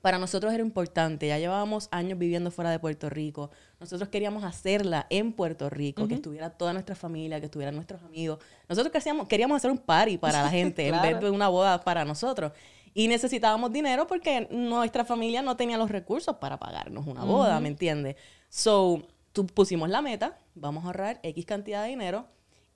Para 0.00 0.18
nosotros 0.18 0.50
era 0.54 0.62
importante, 0.62 1.28
ya 1.28 1.38
llevábamos 1.38 1.88
años 1.90 2.18
viviendo 2.18 2.50
fuera 2.50 2.70
de 2.70 2.78
Puerto 2.78 3.10
Rico. 3.10 3.50
Nosotros 3.80 4.08
queríamos 4.08 4.44
hacerla 4.44 5.06
en 5.10 5.32
Puerto 5.34 5.68
Rico, 5.68 6.08
que 6.08 6.14
estuviera 6.14 6.48
toda 6.48 6.72
nuestra 6.72 6.94
familia, 6.94 7.38
que 7.38 7.46
estuvieran 7.46 7.74
nuestros 7.74 8.02
amigos. 8.02 8.38
Nosotros 8.66 8.90
queríamos, 8.90 9.28
queríamos 9.28 9.56
hacer 9.56 9.70
un 9.70 9.78
party 9.78 10.16
para 10.16 10.42
la 10.42 10.48
gente 10.58 10.86
en 10.86 10.92
vez 11.02 11.10
Claro. 11.10 11.26
de 11.26 11.30
una 11.30 11.48
boda 11.48 11.82
para 11.84 12.06
nosotros. 12.06 12.52
Y 12.94 13.08
necesitábamos 13.08 13.72
dinero 13.72 14.06
porque 14.06 14.46
nuestra 14.52 15.04
familia 15.04 15.42
no 15.42 15.56
tenía 15.56 15.76
los 15.76 15.90
recursos 15.90 16.36
para 16.36 16.58
pagarnos 16.58 17.06
una 17.06 17.24
boda, 17.24 17.58
¿me 17.58 17.68
entiendes? 17.68 18.14
So, 18.48 19.02
tú 19.32 19.46
pusimos 19.46 19.88
la 19.90 20.00
meta, 20.00 20.38
vamos 20.54 20.84
a 20.84 20.86
ahorrar 20.86 21.18
X 21.24 21.44
cantidad 21.44 21.82
de 21.82 21.88
dinero. 21.88 22.26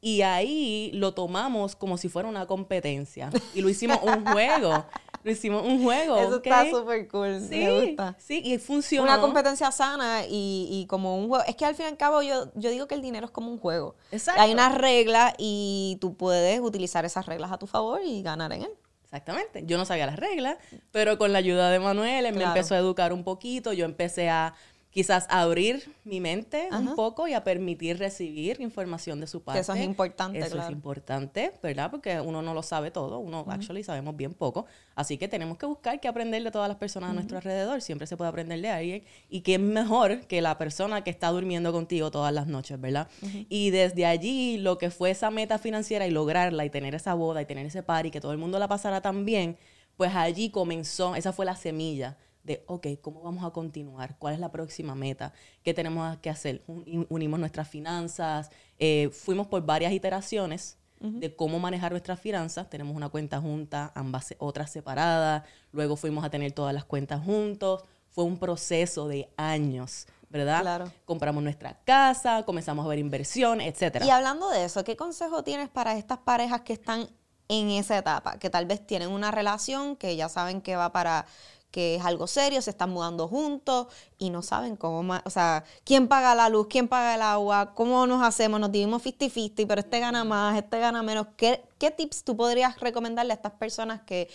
Y 0.00 0.22
ahí 0.22 0.90
lo 0.94 1.12
tomamos 1.14 1.74
como 1.74 1.98
si 1.98 2.08
fuera 2.08 2.28
una 2.28 2.46
competencia. 2.46 3.30
Y 3.54 3.60
lo 3.62 3.68
hicimos 3.68 3.98
un 4.02 4.24
juego. 4.32 4.84
Lo 5.24 5.30
hicimos 5.32 5.64
un 5.64 5.82
juego. 5.82 6.16
Eso 6.16 6.36
está 6.36 6.70
súper 6.70 7.08
cool, 7.08 7.40
Sí, 7.40 7.58
me 7.58 7.86
gusta. 7.86 8.16
sí, 8.18 8.40
y 8.44 8.58
funcionó. 8.58 9.04
Una 9.04 9.20
competencia 9.20 9.72
sana 9.72 10.24
y, 10.28 10.68
y 10.70 10.86
como 10.86 11.16
un 11.16 11.26
juego. 11.28 11.44
Es 11.46 11.56
que 11.56 11.64
al 11.64 11.74
fin 11.74 11.86
y 11.86 11.88
al 11.88 11.96
cabo 11.96 12.22
yo, 12.22 12.52
yo 12.54 12.70
digo 12.70 12.86
que 12.86 12.94
el 12.94 13.02
dinero 13.02 13.26
es 13.26 13.32
como 13.32 13.50
un 13.50 13.58
juego. 13.58 13.96
Exacto. 14.12 14.40
Hay 14.40 14.52
unas 14.52 14.76
reglas 14.78 15.34
y 15.38 15.98
tú 16.00 16.16
puedes 16.16 16.60
utilizar 16.60 17.04
esas 17.04 17.26
reglas 17.26 17.50
a 17.50 17.58
tu 17.58 17.66
favor 17.66 18.00
y 18.04 18.22
ganar 18.22 18.52
en 18.52 18.62
él. 18.62 18.70
Exactamente. 19.08 19.62
Yo 19.64 19.78
no 19.78 19.86
sabía 19.86 20.04
las 20.04 20.16
reglas, 20.16 20.58
pero 20.92 21.16
con 21.16 21.32
la 21.32 21.38
ayuda 21.38 21.70
de 21.70 21.78
Manuel, 21.78 22.26
él 22.26 22.34
me 22.34 22.44
empezó 22.44 22.74
a 22.74 22.78
educar 22.78 23.14
un 23.14 23.24
poquito. 23.24 23.72
Yo 23.72 23.86
empecé 23.86 24.28
a 24.28 24.54
quizás 24.90 25.26
abrir 25.28 25.92
mi 26.04 26.18
mente 26.20 26.68
un 26.70 26.88
Ajá. 26.88 26.94
poco 26.96 27.28
y 27.28 27.34
a 27.34 27.44
permitir 27.44 27.98
recibir 27.98 28.60
información 28.60 29.20
de 29.20 29.26
su 29.26 29.42
parte. 29.42 29.60
eso 29.60 29.74
es 29.74 29.84
importante, 29.84 30.38
Eso 30.38 30.52
claro. 30.56 30.68
es 30.68 30.72
importante, 30.72 31.52
¿verdad? 31.62 31.90
Porque 31.90 32.20
uno 32.20 32.40
no 32.42 32.54
lo 32.54 32.62
sabe 32.62 32.90
todo, 32.90 33.18
uno 33.18 33.44
actually 33.48 33.84
sabemos 33.84 34.16
bien 34.16 34.32
poco. 34.34 34.66
Así 34.94 35.18
que 35.18 35.28
tenemos 35.28 35.58
que 35.58 35.66
buscar 35.66 36.00
que 36.00 36.08
aprender 36.08 36.42
de 36.42 36.50
todas 36.50 36.68
las 36.68 36.78
personas 36.78 37.10
a 37.10 37.12
nuestro 37.12 37.36
alrededor. 37.36 37.82
Siempre 37.82 38.06
se 38.06 38.16
puede 38.16 38.30
aprender 38.30 38.60
de 38.60 38.70
alguien. 38.70 39.04
Y 39.28 39.42
que 39.42 39.54
es 39.54 39.60
mejor 39.60 40.20
que 40.26 40.40
la 40.40 40.56
persona 40.58 41.04
que 41.04 41.10
está 41.10 41.28
durmiendo 41.28 41.70
contigo 41.72 42.10
todas 42.10 42.32
las 42.32 42.46
noches, 42.46 42.80
¿verdad? 42.80 43.08
Y 43.48 43.70
desde 43.70 44.06
allí, 44.06 44.58
lo 44.58 44.78
que 44.78 44.90
fue 44.90 45.10
esa 45.10 45.30
meta 45.30 45.58
financiera 45.58 46.06
y 46.06 46.10
lograrla 46.10 46.64
y 46.64 46.70
tener 46.70 46.94
esa 46.94 47.14
boda 47.14 47.42
y 47.42 47.46
tener 47.46 47.66
ese 47.66 47.82
party, 47.82 48.10
que 48.10 48.20
todo 48.20 48.32
el 48.32 48.38
mundo 48.38 48.58
la 48.58 48.68
pasara 48.68 49.00
tan 49.00 49.24
bien, 49.24 49.56
pues 49.96 50.14
allí 50.14 50.50
comenzó, 50.50 51.14
esa 51.14 51.32
fue 51.32 51.44
la 51.44 51.56
semilla 51.56 52.16
de, 52.48 52.64
ok, 52.66 52.86
¿cómo 53.00 53.22
vamos 53.22 53.44
a 53.44 53.50
continuar? 53.50 54.16
¿Cuál 54.18 54.34
es 54.34 54.40
la 54.40 54.50
próxima 54.50 54.94
meta? 54.96 55.32
¿Qué 55.62 55.72
tenemos 55.74 56.16
que 56.18 56.30
hacer? 56.30 56.62
Un- 56.66 57.06
Unimos 57.08 57.38
nuestras 57.38 57.68
finanzas, 57.68 58.50
eh, 58.80 59.10
fuimos 59.12 59.46
por 59.46 59.64
varias 59.64 59.92
iteraciones 59.92 60.76
de 61.00 61.36
cómo 61.36 61.60
manejar 61.60 61.92
nuestras 61.92 62.18
finanzas. 62.18 62.68
Tenemos 62.68 62.96
una 62.96 63.08
cuenta 63.08 63.40
junta, 63.40 63.92
ambas 63.94 64.34
otras 64.38 64.72
separadas, 64.72 65.44
luego 65.70 65.94
fuimos 65.94 66.24
a 66.24 66.30
tener 66.30 66.50
todas 66.50 66.74
las 66.74 66.84
cuentas 66.84 67.22
juntos. 67.24 67.84
Fue 68.10 68.24
un 68.24 68.36
proceso 68.38 69.06
de 69.06 69.28
años 69.36 70.06
¿verdad? 70.30 70.60
Claro. 70.60 70.92
Compramos 71.06 71.42
nuestra 71.42 71.78
casa, 71.84 72.42
comenzamos 72.44 72.84
a 72.84 72.88
ver 72.88 72.98
inversión, 72.98 73.62
etcétera. 73.62 74.04
Y 74.04 74.10
hablando 74.10 74.50
de 74.50 74.64
eso, 74.64 74.84
¿qué 74.84 74.94
consejo 74.94 75.42
tienes 75.42 75.70
para 75.70 75.96
estas 75.96 76.18
parejas 76.18 76.60
que 76.62 76.74
están 76.74 77.08
en 77.48 77.70
esa 77.70 77.96
etapa? 77.96 78.38
Que 78.38 78.50
tal 78.50 78.66
vez 78.66 78.86
tienen 78.86 79.08
una 79.08 79.30
relación 79.30 79.96
que 79.96 80.16
ya 80.16 80.28
saben 80.28 80.60
que 80.60 80.76
va 80.76 80.92
para 80.92 81.24
que 81.70 81.96
es 81.96 82.04
algo 82.04 82.26
serio, 82.26 82.62
se 82.62 82.70
están 82.70 82.90
mudando 82.90 83.28
juntos 83.28 83.88
y 84.18 84.30
no 84.30 84.42
saben 84.42 84.76
cómo, 84.76 85.14
o 85.24 85.30
sea, 85.30 85.64
quién 85.84 86.08
paga 86.08 86.34
la 86.34 86.48
luz, 86.48 86.66
quién 86.68 86.88
paga 86.88 87.14
el 87.14 87.22
agua, 87.22 87.74
cómo 87.74 88.06
nos 88.06 88.22
hacemos, 88.22 88.58
nos 88.58 88.72
dividimos 88.72 89.04
50-50, 89.04 89.66
pero 89.66 89.80
este 89.80 90.00
gana 90.00 90.24
más, 90.24 90.56
este 90.56 90.78
gana 90.78 91.02
menos. 91.02 91.28
¿Qué, 91.36 91.62
¿Qué 91.78 91.90
tips 91.90 92.24
tú 92.24 92.36
podrías 92.36 92.80
recomendarle 92.80 93.32
a 93.32 93.36
estas 93.36 93.52
personas 93.52 94.00
que 94.02 94.28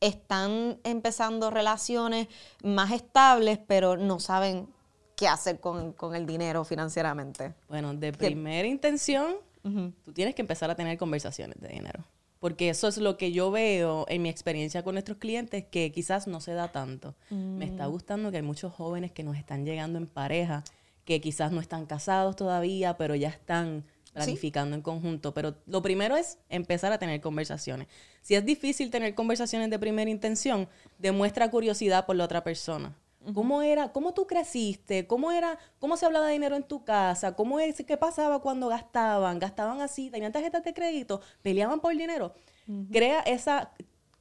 están 0.00 0.78
empezando 0.82 1.50
relaciones 1.50 2.28
más 2.62 2.90
estables, 2.90 3.58
pero 3.66 3.96
no 3.96 4.18
saben 4.18 4.68
qué 5.14 5.28
hacer 5.28 5.60
con, 5.60 5.92
con 5.92 6.14
el 6.14 6.26
dinero 6.26 6.64
financieramente? 6.64 7.54
Bueno, 7.68 7.94
de 7.94 8.12
primera 8.12 8.66
intención, 8.66 9.36
tú 9.62 10.12
tienes 10.12 10.34
que 10.34 10.42
empezar 10.42 10.70
a 10.70 10.74
tener 10.74 10.98
conversaciones 10.98 11.60
de 11.60 11.68
dinero. 11.68 12.04
Porque 12.40 12.70
eso 12.70 12.88
es 12.88 12.96
lo 12.96 13.16
que 13.18 13.32
yo 13.32 13.50
veo 13.50 14.06
en 14.08 14.22
mi 14.22 14.30
experiencia 14.30 14.82
con 14.82 14.94
nuestros 14.94 15.18
clientes, 15.18 15.64
que 15.70 15.92
quizás 15.92 16.26
no 16.26 16.40
se 16.40 16.54
da 16.54 16.72
tanto. 16.72 17.14
Me 17.30 17.66
está 17.66 17.86
gustando 17.86 18.30
que 18.30 18.38
hay 18.38 18.42
muchos 18.42 18.72
jóvenes 18.72 19.12
que 19.12 19.22
nos 19.22 19.36
están 19.36 19.64
llegando 19.64 19.98
en 19.98 20.06
pareja, 20.06 20.64
que 21.04 21.20
quizás 21.20 21.52
no 21.52 21.60
están 21.60 21.84
casados 21.84 22.36
todavía, 22.36 22.96
pero 22.96 23.14
ya 23.14 23.28
están 23.28 23.84
planificando 24.14 24.74
en 24.74 24.82
conjunto. 24.82 25.34
Pero 25.34 25.54
lo 25.66 25.82
primero 25.82 26.16
es 26.16 26.38
empezar 26.48 26.92
a 26.92 26.98
tener 26.98 27.20
conversaciones. 27.20 27.88
Si 28.22 28.34
es 28.34 28.44
difícil 28.44 28.90
tener 28.90 29.14
conversaciones 29.14 29.70
de 29.70 29.78
primera 29.78 30.10
intención, 30.10 30.66
demuestra 30.98 31.50
curiosidad 31.50 32.06
por 32.06 32.16
la 32.16 32.24
otra 32.24 32.42
persona. 32.42 32.96
¿Cómo 33.34 33.60
era, 33.60 33.92
cómo 33.92 34.14
tú 34.14 34.26
creciste? 34.26 35.06
¿Cómo 35.06 35.30
era, 35.30 35.58
cómo 35.78 35.96
se 35.96 36.06
hablaba 36.06 36.26
de 36.26 36.32
dinero 36.32 36.56
en 36.56 36.62
tu 36.62 36.84
casa? 36.84 37.36
¿Cómo 37.36 37.60
es, 37.60 37.84
qué 37.86 37.96
pasaba 37.96 38.40
cuando 38.40 38.68
gastaban? 38.68 39.38
¿Gastaban 39.38 39.82
así? 39.82 40.10
¿Tenían 40.10 40.32
tarjetas 40.32 40.64
de 40.64 40.72
crédito? 40.72 41.20
¿Peleaban 41.42 41.80
por 41.80 41.92
dinero? 41.94 42.34
Crea 42.90 43.20
esa 43.20 43.72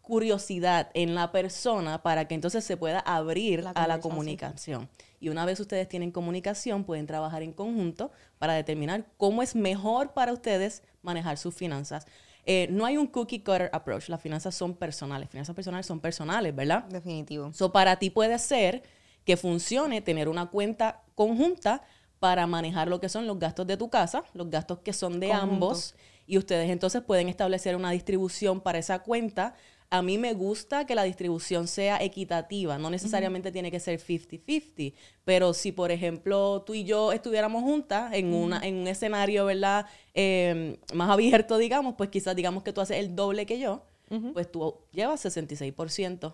curiosidad 0.01 0.89
en 0.96 1.13
la 1.13 1.32
persona 1.32 2.01
para 2.01 2.27
que 2.27 2.34
entonces 2.34 2.63
se 2.63 2.77
pueda 2.77 3.00
abrir 3.00 3.63
La 3.63 3.70
a 3.72 3.88
la 3.88 4.00
comunicación. 4.00 4.89
Y 5.20 5.29
una 5.29 5.46
vez 5.46 5.60
ustedes 5.60 5.88
tienen 5.88 6.12
comunicación, 6.12 6.84
pueden 6.84 7.06
trabajar 7.06 7.44
en 7.44 7.53
conjunto 7.53 8.12
para 8.39 8.53
determinar 8.53 9.06
cómo 9.18 9.44
es 9.44 9.56
mejor 9.56 10.13
para 10.13 10.34
ustedes 10.34 10.82
manejar 11.03 11.38
sus 11.38 11.53
finanzas. 11.53 12.08
Eh, 12.51 12.68
no 12.72 12.84
hay 12.84 12.98
un 12.98 13.06
cookie 13.06 13.41
cutter 13.41 13.70
approach. 13.72 14.10
Las 14.10 14.20
finanzas 14.20 14.56
son 14.56 14.74
personales. 14.74 15.29
Finanzas 15.29 15.56
personales 15.56 15.86
son 15.86 16.00
personales, 16.00 16.56
¿verdad? 16.56 16.84
Definitivo. 16.86 17.53
So, 17.53 17.72
para 17.72 17.98
ti 17.98 18.10
puede 18.10 18.39
ser 18.39 18.82
que 19.24 19.38
funcione 19.38 20.01
tener 20.01 20.27
una 20.27 20.48
cuenta 20.48 21.03
conjunta 21.13 21.84
para 22.18 22.48
manejar 22.48 22.88
lo 22.88 23.00
que 23.00 23.08
son 23.08 23.27
los 23.27 23.38
gastos 23.38 23.68
de 23.68 23.77
tu 23.77 23.91
casa, 23.91 24.24
los 24.34 24.50
gastos 24.50 24.79
que 24.79 24.94
son 24.94 25.20
de 25.20 25.27
Conjunto. 25.27 25.53
ambos, 25.53 25.96
y 26.25 26.39
ustedes 26.39 26.72
entonces 26.72 27.03
pueden 27.03 27.29
establecer 27.29 27.75
una 27.75 27.91
distribución 27.91 28.62
para 28.62 28.79
esa 28.79 28.98
cuenta. 28.98 29.53
A 29.91 30.03
mí 30.03 30.19
me 30.19 30.34
gusta 30.34 30.86
que 30.86 30.93
la 30.93 31.03
distribución 31.03 31.67
sea 31.67 31.98
equitativa, 32.03 32.77
no 32.77 32.91
necesariamente 32.91 33.51
tiene 33.51 33.72
que 33.72 33.79
ser 33.79 34.00
50-50, 34.00 34.93
pero 35.25 35.53
si 35.53 35.72
por 35.72 35.89
ejemplo 35.91 36.62
tú 36.62 36.75
y 36.75 36.84
yo 36.84 37.12
estuviéramos 37.12 37.63
juntas 37.63 38.13
en, 38.13 38.34
una, 38.34 38.60
en 38.60 38.75
un 38.75 38.88
escenario, 38.88 39.46
¿verdad? 39.46 39.88
Eh, 40.13 40.77
más 40.93 41.10
abierto, 41.10 41.58
digamos, 41.58 41.96
pues 41.98 42.10
quizás 42.10 42.36
digamos 42.36 42.62
que 42.62 42.72
tú 42.72 42.81
haces 42.81 42.98
el 42.98 43.15
doble 43.15 43.48
que 43.48 43.60
yo, 43.60 43.84
pues 44.34 44.51
tú 44.51 44.75
llevas 44.91 45.25
66%, 45.25 46.34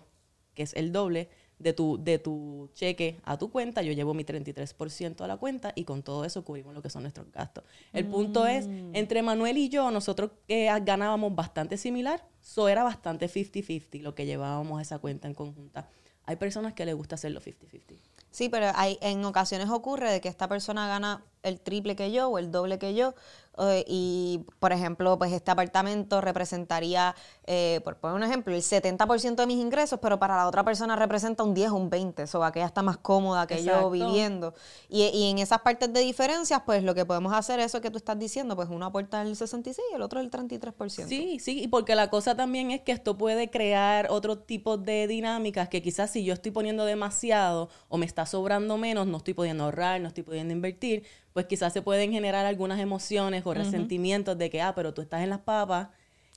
que 0.54 0.62
es 0.62 0.74
el 0.74 0.92
doble 0.92 1.28
de 1.58 1.72
tu, 1.72 2.02
de 2.02 2.18
tu 2.18 2.68
cheque 2.74 3.18
a 3.24 3.38
tu 3.38 3.50
cuenta, 3.50 3.82
yo 3.82 3.92
llevo 3.92 4.12
mi 4.14 4.24
33% 4.24 5.22
a 5.22 5.26
la 5.26 5.36
cuenta 5.36 5.72
y 5.74 5.84
con 5.84 6.02
todo 6.02 6.24
eso 6.24 6.44
cubrimos 6.44 6.74
lo 6.74 6.82
que 6.82 6.90
son 6.90 7.02
nuestros 7.02 7.30
gastos. 7.32 7.64
El 7.92 8.06
punto 8.06 8.46
es, 8.46 8.66
entre 8.92 9.22
Manuel 9.22 9.56
y 9.56 9.68
yo, 9.68 9.90
nosotros 9.90 10.30
eh, 10.48 10.68
ganábamos 10.82 11.34
bastante 11.34 11.76
similar, 11.76 12.22
so 12.40 12.68
era 12.68 12.82
bastante 12.82 13.28
50-50 13.28 14.02
lo 14.02 14.14
que 14.14 14.26
llevábamos 14.26 14.78
a 14.78 14.82
esa 14.82 14.98
cuenta 14.98 15.28
en 15.28 15.34
conjunta. 15.34 15.88
Hay 16.24 16.36
personas 16.36 16.74
que 16.74 16.84
les 16.84 16.94
gusta 16.94 17.14
hacerlo 17.14 17.40
50-50. 17.40 17.98
Sí, 18.30 18.50
pero 18.50 18.70
hay, 18.74 18.98
en 19.00 19.24
ocasiones 19.24 19.70
ocurre 19.70 20.10
de 20.10 20.20
que 20.20 20.28
esta 20.28 20.46
persona 20.46 20.86
gana 20.88 21.24
el 21.42 21.58
triple 21.58 21.96
que 21.96 22.12
yo 22.12 22.28
o 22.28 22.38
el 22.38 22.50
doble 22.50 22.78
que 22.78 22.94
yo. 22.94 23.14
Eh, 23.58 23.84
y, 23.86 24.44
por 24.58 24.72
ejemplo, 24.72 25.18
pues 25.18 25.32
este 25.32 25.50
apartamento 25.50 26.20
representaría, 26.20 27.14
eh, 27.44 27.80
por 27.84 27.96
poner 27.96 28.16
un 28.16 28.22
ejemplo, 28.22 28.54
el 28.54 28.62
70% 28.62 29.36
de 29.36 29.46
mis 29.46 29.58
ingresos, 29.58 29.98
pero 30.00 30.18
para 30.18 30.36
la 30.36 30.46
otra 30.46 30.64
persona 30.64 30.96
representa 30.96 31.42
un 31.42 31.54
10 31.54 31.70
o 31.70 31.76
un 31.76 31.90
20. 31.90 32.24
O 32.34 32.44
aquella 32.44 32.66
está 32.66 32.82
más 32.82 32.98
cómoda 32.98 33.46
que 33.46 33.62
yo 33.62 33.90
viviendo. 33.90 34.54
Y, 34.88 35.04
y 35.04 35.30
en 35.30 35.38
esas 35.38 35.60
partes 35.60 35.92
de 35.92 36.00
diferencias, 36.00 36.62
pues 36.64 36.82
lo 36.82 36.94
que 36.94 37.04
podemos 37.04 37.32
hacer 37.32 37.60
es 37.60 37.66
eso 37.66 37.80
que 37.80 37.90
tú 37.90 37.98
estás 37.98 38.18
diciendo, 38.18 38.56
pues 38.56 38.68
uno 38.70 38.86
aporta 38.86 39.22
el 39.22 39.34
66 39.36 39.86
y 39.92 39.94
el 39.94 40.02
otro 40.02 40.20
el 40.20 40.30
33%. 40.30 41.06
Sí, 41.06 41.38
sí, 41.40 41.62
y 41.62 41.68
porque 41.68 41.94
la 41.94 42.10
cosa 42.10 42.34
también 42.34 42.70
es 42.70 42.80
que 42.82 42.92
esto 42.92 43.18
puede 43.18 43.50
crear 43.50 44.08
otro 44.10 44.38
tipo 44.38 44.76
de 44.76 45.06
dinámicas 45.06 45.68
que 45.68 45.82
quizás 45.82 46.10
si 46.10 46.24
yo 46.24 46.32
estoy 46.32 46.52
poniendo 46.52 46.84
demasiado 46.84 47.68
o 47.88 47.98
me 47.98 48.06
está 48.06 48.26
sobrando 48.26 48.76
menos, 48.76 49.06
no 49.06 49.18
estoy 49.18 49.34
pudiendo 49.34 49.64
ahorrar, 49.64 50.00
no 50.00 50.08
estoy 50.08 50.22
pudiendo 50.22 50.52
invertir, 50.52 51.04
pues 51.36 51.44
quizás 51.44 51.70
se 51.70 51.82
pueden 51.82 52.12
generar 52.12 52.46
algunas 52.46 52.80
emociones 52.80 53.44
o 53.44 53.52
resentimientos 53.52 54.38
de 54.38 54.48
que, 54.48 54.62
ah, 54.62 54.74
pero 54.74 54.94
tú 54.94 55.02
estás 55.02 55.20
en 55.22 55.28
las 55.28 55.40
papas, 55.40 55.88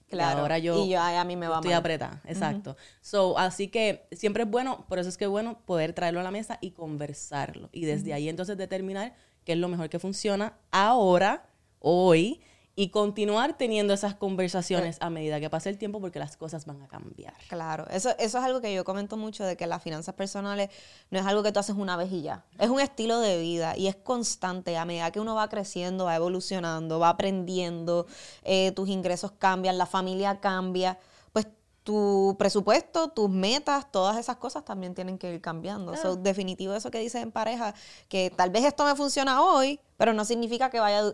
Claro, 0.09 0.39
y 0.39 0.41
ahora 0.41 0.57
yo, 0.57 0.83
y 0.83 0.89
yo, 0.89 1.01
ay, 1.01 1.15
a 1.15 1.23
mí 1.23 1.37
me 1.37 1.47
va 1.47 1.55
estoy 1.55 1.69
mal. 1.69 1.79
apretada. 1.79 2.21
Exacto. 2.25 2.75
So, 2.99 3.37
así 3.39 3.69
que 3.69 4.07
siempre 4.11 4.43
es 4.43 4.49
bueno, 4.49 4.85
por 4.89 4.99
eso 4.99 5.07
es 5.07 5.15
que 5.15 5.23
es 5.23 5.29
bueno 5.29 5.61
poder 5.65 5.93
traerlo 5.93 6.19
a 6.19 6.23
la 6.23 6.31
mesa 6.31 6.57
y 6.59 6.71
conversarlo. 6.71 7.69
Y 7.71 7.85
desde 7.85 8.13
ahí 8.13 8.27
entonces 8.27 8.57
determinar 8.57 9.15
qué 9.45 9.53
es 9.53 9.57
lo 9.57 9.69
mejor 9.69 9.87
que 9.89 9.99
funciona 9.99 10.57
ahora, 10.69 11.45
hoy, 11.79 12.41
y 12.79 12.91
continuar 12.91 13.57
teniendo 13.57 13.93
esas 13.93 14.15
conversaciones 14.15 14.99
a 15.01 15.09
medida 15.09 15.41
que 15.41 15.49
pase 15.49 15.69
el 15.69 15.77
tiempo 15.77 15.99
porque 15.99 16.17
las 16.17 16.37
cosas 16.37 16.65
van 16.65 16.81
a 16.81 16.87
cambiar. 16.87 17.33
Claro, 17.49 17.85
eso, 17.89 18.11
eso 18.17 18.37
es 18.37 18.43
algo 18.45 18.61
que 18.61 18.73
yo 18.73 18.85
comento 18.85 19.17
mucho 19.17 19.43
de 19.43 19.57
que 19.57 19.67
las 19.67 19.83
finanzas 19.83 20.15
personales 20.15 20.69
no 21.11 21.19
es 21.19 21.25
algo 21.25 21.43
que 21.43 21.51
tú 21.51 21.59
haces 21.59 21.75
una 21.75 21.97
vez 21.97 22.09
y 22.13 22.21
ya. 22.21 22.45
Es 22.57 22.69
un 22.69 22.79
estilo 22.79 23.19
de 23.19 23.37
vida 23.37 23.75
y 23.75 23.87
es 23.87 23.97
constante. 23.97 24.77
A 24.77 24.85
medida 24.85 25.11
que 25.11 25.19
uno 25.19 25.35
va 25.35 25.49
creciendo, 25.49 26.05
va 26.05 26.15
evolucionando, 26.15 26.99
va 26.99 27.09
aprendiendo, 27.09 28.07
eh, 28.43 28.71
tus 28.71 28.87
ingresos 28.87 29.33
cambian, 29.33 29.77
la 29.77 29.85
familia 29.85 30.39
cambia, 30.39 30.97
pues 31.33 31.47
tu 31.83 32.37
presupuesto, 32.39 33.09
tus 33.09 33.29
metas, 33.29 33.91
todas 33.91 34.15
esas 34.15 34.37
cosas 34.37 34.63
también 34.63 34.95
tienen 34.95 35.17
que 35.17 35.33
ir 35.33 35.41
cambiando. 35.41 35.97
So, 35.97 36.15
definitivo 36.15 36.73
eso 36.73 36.91
que 36.91 36.99
dices 36.99 37.23
en 37.23 37.33
pareja, 37.33 37.75
que 38.07 38.31
tal 38.33 38.51
vez 38.51 38.63
esto 38.63 38.85
me 38.85 38.95
funciona 38.95 39.41
hoy, 39.43 39.81
pero 39.97 40.13
no 40.13 40.23
significa 40.23 40.69
que 40.69 40.79
vaya 40.79 41.13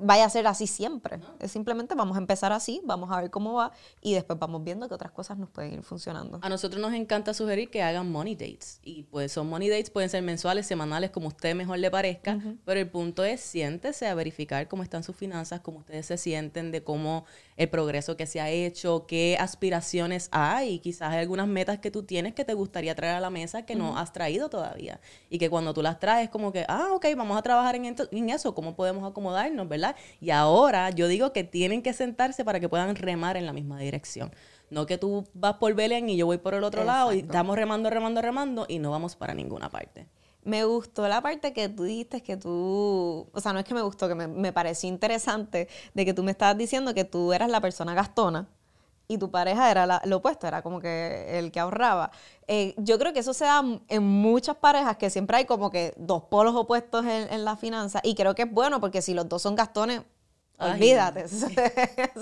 vaya 0.00 0.24
a 0.24 0.30
ser 0.30 0.46
así 0.46 0.66
siempre. 0.66 1.20
Es 1.40 1.52
simplemente 1.52 1.94
vamos 1.94 2.16
a 2.16 2.20
empezar 2.20 2.52
así, 2.52 2.80
vamos 2.84 3.10
a 3.10 3.20
ver 3.20 3.30
cómo 3.30 3.54
va 3.54 3.72
y 4.00 4.14
después 4.14 4.38
vamos 4.38 4.62
viendo 4.64 4.88
que 4.88 4.94
otras 4.94 5.12
cosas 5.12 5.38
nos 5.38 5.48
pueden 5.50 5.74
ir 5.74 5.82
funcionando. 5.82 6.38
A 6.42 6.48
nosotros 6.48 6.80
nos 6.80 6.92
encanta 6.92 7.34
sugerir 7.34 7.70
que 7.70 7.82
hagan 7.82 8.10
money 8.10 8.34
dates. 8.34 8.80
Y 8.82 9.04
pues 9.04 9.32
son 9.32 9.48
money 9.48 9.68
dates, 9.68 9.90
pueden 9.90 10.10
ser 10.10 10.22
mensuales, 10.22 10.66
semanales, 10.66 11.10
como 11.10 11.26
a 11.26 11.28
usted 11.28 11.54
mejor 11.54 11.78
le 11.78 11.90
parezca. 11.90 12.38
Pero 12.64 12.80
el 12.80 12.88
punto 12.88 13.24
es, 13.24 13.40
siéntese 13.40 14.06
a 14.06 14.14
verificar 14.14 14.68
cómo 14.68 14.82
están 14.82 15.02
sus 15.02 15.16
finanzas, 15.16 15.60
cómo 15.60 15.78
ustedes 15.78 16.06
se 16.06 16.16
sienten, 16.16 16.72
de 16.72 16.82
cómo 16.82 17.24
el 17.56 17.68
progreso 17.68 18.16
que 18.16 18.26
se 18.26 18.40
ha 18.40 18.50
hecho, 18.50 19.06
qué 19.06 19.36
aspiraciones 19.38 20.28
hay. 20.32 20.74
Y 20.74 20.78
quizás 20.80 21.12
hay 21.12 21.20
algunas 21.20 21.48
metas 21.48 21.78
que 21.78 21.90
tú 21.90 22.02
tienes 22.02 22.34
que 22.34 22.44
te 22.44 22.54
gustaría 22.54 22.94
traer 22.94 23.16
a 23.16 23.20
la 23.20 23.30
mesa 23.30 23.64
que 23.64 23.76
no 23.76 23.98
has 23.98 24.12
traído 24.12 24.48
todavía. 24.48 25.00
Y 25.30 25.38
que 25.38 25.50
cuando 25.50 25.72
tú 25.74 25.82
las 25.82 25.98
traes, 25.98 26.30
como 26.30 26.52
que, 26.52 26.64
ah, 26.68 26.88
ok, 26.92 27.06
vamos 27.16 27.38
a 27.38 27.42
trabajar 27.42 27.76
en, 27.76 28.30
eso, 28.30 28.54
cómo 28.54 28.74
podemos 28.74 29.08
acomodarnos, 29.08 29.68
¿verdad? 29.68 29.85
Y 30.20 30.30
ahora 30.30 30.90
yo 30.90 31.06
digo 31.06 31.32
que 31.32 31.44
tienen 31.44 31.82
que 31.82 31.92
sentarse 31.92 32.44
para 32.44 32.58
que 32.58 32.68
puedan 32.68 32.96
remar 32.96 33.36
en 33.36 33.46
la 33.46 33.52
misma 33.52 33.78
dirección. 33.78 34.32
No 34.70 34.86
que 34.86 34.98
tú 34.98 35.28
vas 35.34 35.54
por 35.54 35.74
Belén 35.74 36.08
y 36.08 36.16
yo 36.16 36.26
voy 36.26 36.38
por 36.38 36.54
el 36.54 36.64
otro 36.64 36.84
lado 36.84 37.12
y 37.12 37.20
estamos 37.20 37.54
remando, 37.56 37.90
remando, 37.90 38.20
remando 38.20 38.66
y 38.68 38.78
no 38.78 38.90
vamos 38.90 39.14
para 39.14 39.34
ninguna 39.34 39.70
parte. 39.70 40.08
Me 40.42 40.64
gustó 40.64 41.08
la 41.08 41.20
parte 41.20 41.52
que 41.52 41.68
tú 41.68 41.84
dijiste 41.84 42.22
que 42.22 42.36
tú, 42.36 43.28
o 43.32 43.40
sea, 43.40 43.52
no 43.52 43.58
es 43.58 43.64
que 43.64 43.74
me 43.74 43.82
gustó, 43.82 44.08
que 44.08 44.14
me, 44.14 44.28
me 44.28 44.52
pareció 44.52 44.88
interesante 44.88 45.68
de 45.94 46.04
que 46.04 46.14
tú 46.14 46.22
me 46.22 46.30
estabas 46.30 46.56
diciendo 46.56 46.94
que 46.94 47.04
tú 47.04 47.32
eras 47.32 47.50
la 47.50 47.60
persona 47.60 47.94
gastona 47.94 48.48
y 49.08 49.18
tu 49.18 49.30
pareja 49.30 49.70
era 49.70 49.86
la- 49.86 50.02
lo 50.04 50.16
opuesto, 50.16 50.46
era 50.46 50.62
como 50.62 50.80
que 50.80 51.38
el 51.38 51.52
que 51.52 51.60
ahorraba. 51.60 52.10
Eh, 52.48 52.74
yo 52.78 52.98
creo 52.98 53.12
que 53.12 53.20
eso 53.20 53.34
se 53.34 53.44
da 53.44 53.62
en 53.88 54.02
muchas 54.02 54.56
parejas, 54.56 54.96
que 54.96 55.10
siempre 55.10 55.36
hay 55.38 55.44
como 55.44 55.70
que 55.70 55.94
dos 55.96 56.24
polos 56.24 56.54
opuestos 56.56 57.04
en, 57.04 57.32
en 57.32 57.44
la 57.44 57.56
finanza 57.56 58.00
y 58.02 58.14
creo 58.14 58.34
que 58.34 58.42
es 58.42 58.50
bueno 58.50 58.80
porque 58.80 59.02
si 59.02 59.14
los 59.14 59.28
dos 59.28 59.42
son 59.42 59.54
gastones, 59.54 60.02
Ay. 60.58 60.72
olvídate. 60.72 61.20
Ese 61.24 61.46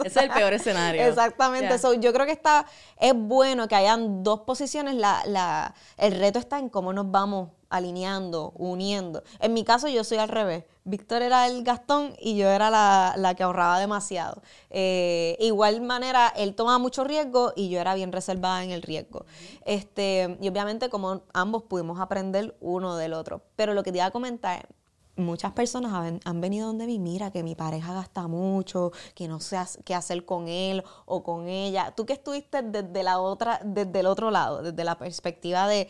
es 0.05 0.17
el 0.17 0.31
peor 0.31 0.53
escenario. 0.55 1.03
Exactamente. 1.03 1.69
Ya. 1.69 1.79
So, 1.79 1.95
yo 1.95 2.12
creo 2.12 2.26
que 2.26 2.33
está, 2.33 2.67
es 2.99 3.14
bueno 3.14 3.69
que 3.69 3.76
hayan 3.76 4.23
dos 4.25 4.41
posiciones. 4.41 4.95
La, 4.97 5.23
la, 5.26 5.75
el 5.97 6.19
reto 6.19 6.38
está 6.38 6.59
en 6.59 6.69
cómo 6.69 6.93
nos 6.93 7.11
vamos 7.11 7.50
alineando, 7.76 8.52
uniendo. 8.57 9.23
En 9.40 9.52
mi 9.52 9.64
caso 9.64 9.88
yo 9.88 10.04
soy 10.04 10.19
al 10.19 10.28
revés. 10.28 10.64
Víctor 10.85 11.23
era 11.23 11.47
el 11.47 11.64
gastón 11.64 12.14
y 12.21 12.37
yo 12.37 12.49
era 12.49 12.71
la, 12.71 13.35
que 13.35 13.43
ahorraba 13.43 13.78
demasiado. 13.78 14.43
Eh, 14.71 15.37
igual 15.40 15.81
manera, 15.81 16.33
él 16.37 16.54
tomaba 16.54 16.78
mucho 16.78 17.04
riesgo 17.04 17.52
y 17.57 17.71
yo 17.71 17.81
era 17.81 17.95
bien 17.95 18.12
reservada 18.12 18.62
en 18.62 18.71
el 18.71 18.83
riesgo. 18.83 19.25
Este, 19.64 20.37
y 20.40 20.49
obviamente 20.49 20.90
como 20.90 21.23
ambos 21.33 21.62
pudimos 21.62 22.00
aprender 22.00 22.57
uno 22.61 22.97
del 22.97 23.14
otro. 23.14 23.43
Pero 23.57 23.75
lo 23.75 23.83
que 23.83 23.93
te 23.93 23.99
iba 23.99 24.07
a 24.07 24.11
comentar 24.11 24.69
muchas 25.16 25.52
personas 25.52 26.21
han, 26.25 26.40
venido 26.40 26.66
donde 26.66 26.87
mí, 26.87 26.99
mira 26.99 27.31
que 27.31 27.43
mi 27.43 27.54
pareja 27.54 27.95
gasta 27.95 28.26
mucho, 28.26 28.93
que 29.14 29.28
no 29.28 29.40
sé 29.40 29.59
qué 29.85 29.95
hacer 29.95 30.25
con 30.25 30.49
él 30.49 30.83
o 31.07 31.23
con 31.23 31.49
ella. 31.49 31.93
Tú 31.97 32.07
que 32.07 32.14
estuviste 32.14 32.62
desde 32.62 33.02
la 33.02 33.21
otra, 33.21 33.61
desde 33.64 34.00
el 34.00 34.07
otro 34.07 34.31
lado, 34.31 34.62
desde 34.62 34.85
la 34.85 34.99
perspectiva 34.99 35.69
de, 35.69 35.88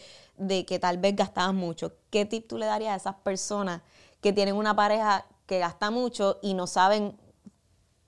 que 0.66 0.78
tal 0.78 0.98
vez 0.98 1.16
gastabas 1.16 1.54
mucho, 1.54 1.96
¿qué 2.10 2.24
tip 2.24 2.48
tú 2.48 2.58
le 2.58 2.66
darías 2.66 2.92
a 2.92 2.96
esas 2.96 3.14
personas 3.22 3.82
que 4.20 4.32
tienen 4.32 4.56
una 4.56 4.74
pareja 4.74 5.26
que 5.46 5.58
gasta 5.58 5.90
mucho 5.90 6.38
y 6.42 6.54
no 6.54 6.66
saben 6.66 7.16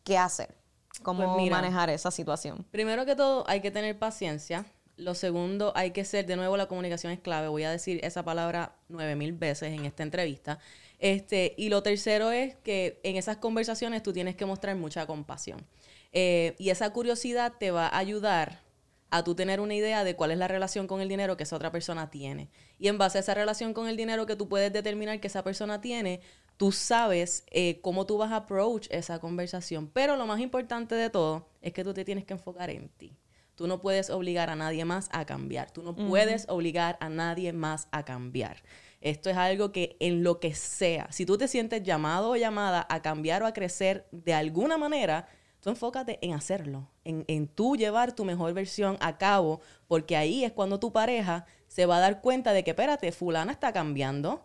qué 0.05 0.19
hacer? 0.19 0.55
¿Cómo 1.03 1.37
pues 1.37 1.51
manejar 1.51 1.91
esa 1.91 2.11
situación? 2.11 2.65
Primero 2.71 3.05
que 3.05 3.15
todo, 3.15 3.45
hay 3.47 3.61
que 3.61 3.71
tener 3.71 3.99
paciencia. 3.99 4.65
Lo 4.97 5.15
segundo, 5.15 5.73
hay 5.77 5.91
que 5.91 6.07
ser, 6.07 6.25
de 6.25 6.37
nuevo, 6.37 6.57
la 6.57 6.69
comunicación 6.69 7.13
es 7.13 7.21
clave. 7.21 7.49
Voy 7.49 7.65
a 7.65 7.71
decir 7.71 8.01
esa 8.03 8.25
palabra 8.25 8.77
nueve 8.89 9.15
mil 9.15 9.33
veces 9.35 9.75
en 9.75 9.85
esta 9.85 10.03
entrevista. 10.03 10.59
Este, 10.99 11.55
y 11.59 11.69
lo 11.69 11.83
tercero 11.83 12.31
es 12.31 12.55
que 12.57 12.99
en 13.03 13.17
esas 13.17 13.37
conversaciones 13.37 14.03
tú 14.03 14.15
tienes 14.15 14.37
que 14.37 14.47
mostrar 14.47 14.75
mucha 14.77 15.07
compasión. 15.07 15.67
Eh, 16.13 16.55
y 16.59 16.71
esa 16.71 16.91
curiosidad 16.95 17.53
te 17.61 17.71
va 17.71 17.89
a 17.89 17.99
ayudar 17.99 18.63
a 19.11 19.25
tú 19.25 19.35
tener 19.35 19.61
una 19.61 19.75
idea 19.75 20.05
de 20.05 20.17
cuál 20.17 20.31
es 20.31 20.39
la 20.39 20.49
relación 20.49 20.87
con 20.87 21.01
el 21.01 21.09
dinero 21.09 21.37
que 21.37 21.45
esa 21.45 21.57
otra 21.57 21.71
persona 21.71 22.11
tiene. 22.11 22.51
Y 22.79 22.89
en 22.89 22.99
base 22.99 23.19
a 23.19 23.21
esa 23.21 23.35
relación 23.35 23.73
con 23.73 23.89
el 23.89 23.97
dinero 23.97 24.27
que 24.27 24.37
tú 24.37 24.49
puedes 24.49 24.73
determinar 24.73 25.21
que 25.21 25.29
esa 25.29 25.45
persona 25.45 25.81
tiene, 25.81 26.21
tú 26.57 26.73
sabes 26.73 27.45
eh, 27.51 27.81
cómo 27.83 28.07
tú 28.07 28.19
vas 28.19 28.33
a 28.33 28.37
approach 28.37 28.89
esa 28.91 29.19
conversación. 29.19 29.89
Pero 29.89 30.17
lo 30.17 30.27
más 30.27 30.41
importante 30.41 30.95
de 30.95 31.11
todo 31.11 31.49
es 31.63 31.73
que 31.73 31.85
tú 31.85 31.95
te 31.95 32.05
tienes 32.05 32.25
que 32.25 32.35
enfocar 32.35 32.71
en 32.71 32.89
ti. 32.89 33.17
Tú 33.55 33.67
no 33.67 33.81
puedes 33.81 34.11
obligar 34.11 34.51
a 34.51 34.57
nadie 34.57 34.85
más 34.85 35.09
a 35.13 35.25
cambiar. 35.25 35.71
Tú 35.71 35.83
no 35.83 35.97
puedes 35.97 36.47
obligar 36.49 36.99
a 37.01 37.09
nadie 37.09 37.55
más 37.55 37.89
a 37.91 38.05
cambiar. 38.05 38.63
Esto 39.01 39.31
es 39.31 39.37
algo 39.37 39.73
que 39.73 39.97
en 39.99 40.23
lo 40.23 40.41
que 40.41 40.55
sea, 40.55 41.11
si 41.11 41.25
tú 41.25 41.39
te 41.39 41.49
sientes 41.49 41.83
llamado 41.83 42.31
o 42.31 42.37
llamada 42.37 42.87
a 42.91 43.01
cambiar 43.01 43.43
o 43.43 43.47
a 43.47 43.53
crecer 43.53 44.09
de 44.11 44.35
alguna 44.35 44.77
manera, 44.77 45.29
tú 45.67 45.71
enfócate 45.71 46.21
en 46.23 46.33
hacerlo, 46.33 46.89
en, 47.03 47.25
en 47.27 47.49
tú 47.49 47.75
llevar 47.75 48.15
tu 48.15 48.25
mejor 48.25 48.55
versión 48.55 48.97
a 49.01 49.19
cabo, 49.19 49.61
porque 49.89 50.17
ahí 50.17 50.45
es 50.45 50.53
cuando 50.53 50.79
tu 50.79 50.93
pareja 50.93 51.45
se 51.67 51.87
va 51.87 51.97
a 51.97 52.01
dar 52.01 52.21
cuenta 52.21 52.53
de 52.53 52.63
que, 52.63 52.71
espérate, 52.71 53.11
fulana 53.11 53.51
está 53.51 53.73
cambiando, 53.73 54.45